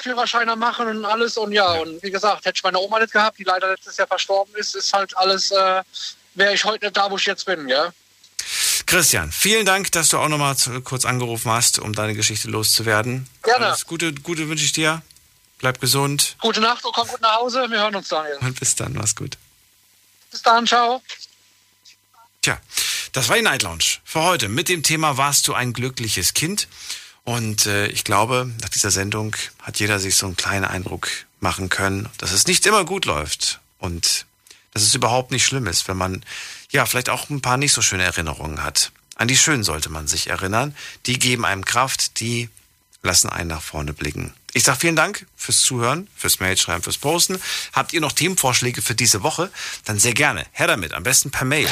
[0.00, 3.38] Führerscheiner machen und alles und ja, und wie gesagt, hätte ich meine Oma nicht gehabt,
[3.38, 5.82] die leider letztes Jahr verstorben ist, ist halt alles, äh,
[6.34, 7.90] wäre ich heute nicht da, wo ich jetzt bin, gell?
[8.86, 13.28] Christian, vielen Dank, dass du auch nochmal kurz angerufen hast, um deine Geschichte loszuwerden.
[13.42, 13.66] Gerne.
[13.66, 15.02] Alles Gute, Gute wünsche ich dir.
[15.62, 16.34] Bleib gesund.
[16.40, 17.66] Gute Nacht und komm gut nach Hause.
[17.70, 18.36] Wir hören uns, Daniel.
[18.40, 19.38] Und bis dann, mach's gut.
[20.32, 21.00] Bis dann, ciao.
[22.42, 22.58] Tja,
[23.12, 26.66] das war die Night Lounge für heute mit dem Thema Warst du ein glückliches Kind?
[27.22, 31.08] Und äh, ich glaube, nach dieser Sendung hat jeder sich so einen kleinen Eindruck
[31.38, 34.26] machen können, dass es nicht immer gut läuft und
[34.72, 36.24] dass es überhaupt nicht schlimm ist, wenn man
[36.72, 38.90] ja vielleicht auch ein paar nicht so schöne Erinnerungen hat.
[39.14, 40.74] An die schönen sollte man sich erinnern.
[41.06, 42.48] Die geben einem Kraft, die
[43.04, 44.34] lassen einen nach vorne blicken.
[44.54, 47.40] Ich sage vielen Dank fürs Zuhören, fürs Mailschreiben, fürs Posten.
[47.72, 49.50] Habt ihr noch Themenvorschläge für diese Woche?
[49.86, 50.44] Dann sehr gerne.
[50.52, 51.68] Her damit, am besten per Mail.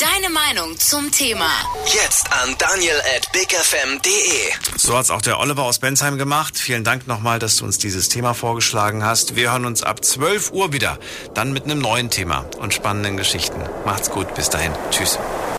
[0.00, 1.50] Deine Meinung zum Thema.
[1.92, 4.78] Jetzt an daniel at bigfm.de.
[4.78, 6.58] So hat's auch der Oliver aus Bensheim gemacht.
[6.58, 9.36] Vielen Dank nochmal, dass du uns dieses Thema vorgeschlagen hast.
[9.36, 10.98] Wir hören uns ab 12 Uhr wieder.
[11.34, 13.62] Dann mit einem neuen Thema und spannenden Geschichten.
[13.84, 14.34] Macht's gut.
[14.34, 14.72] Bis dahin.
[14.90, 15.18] Tschüss.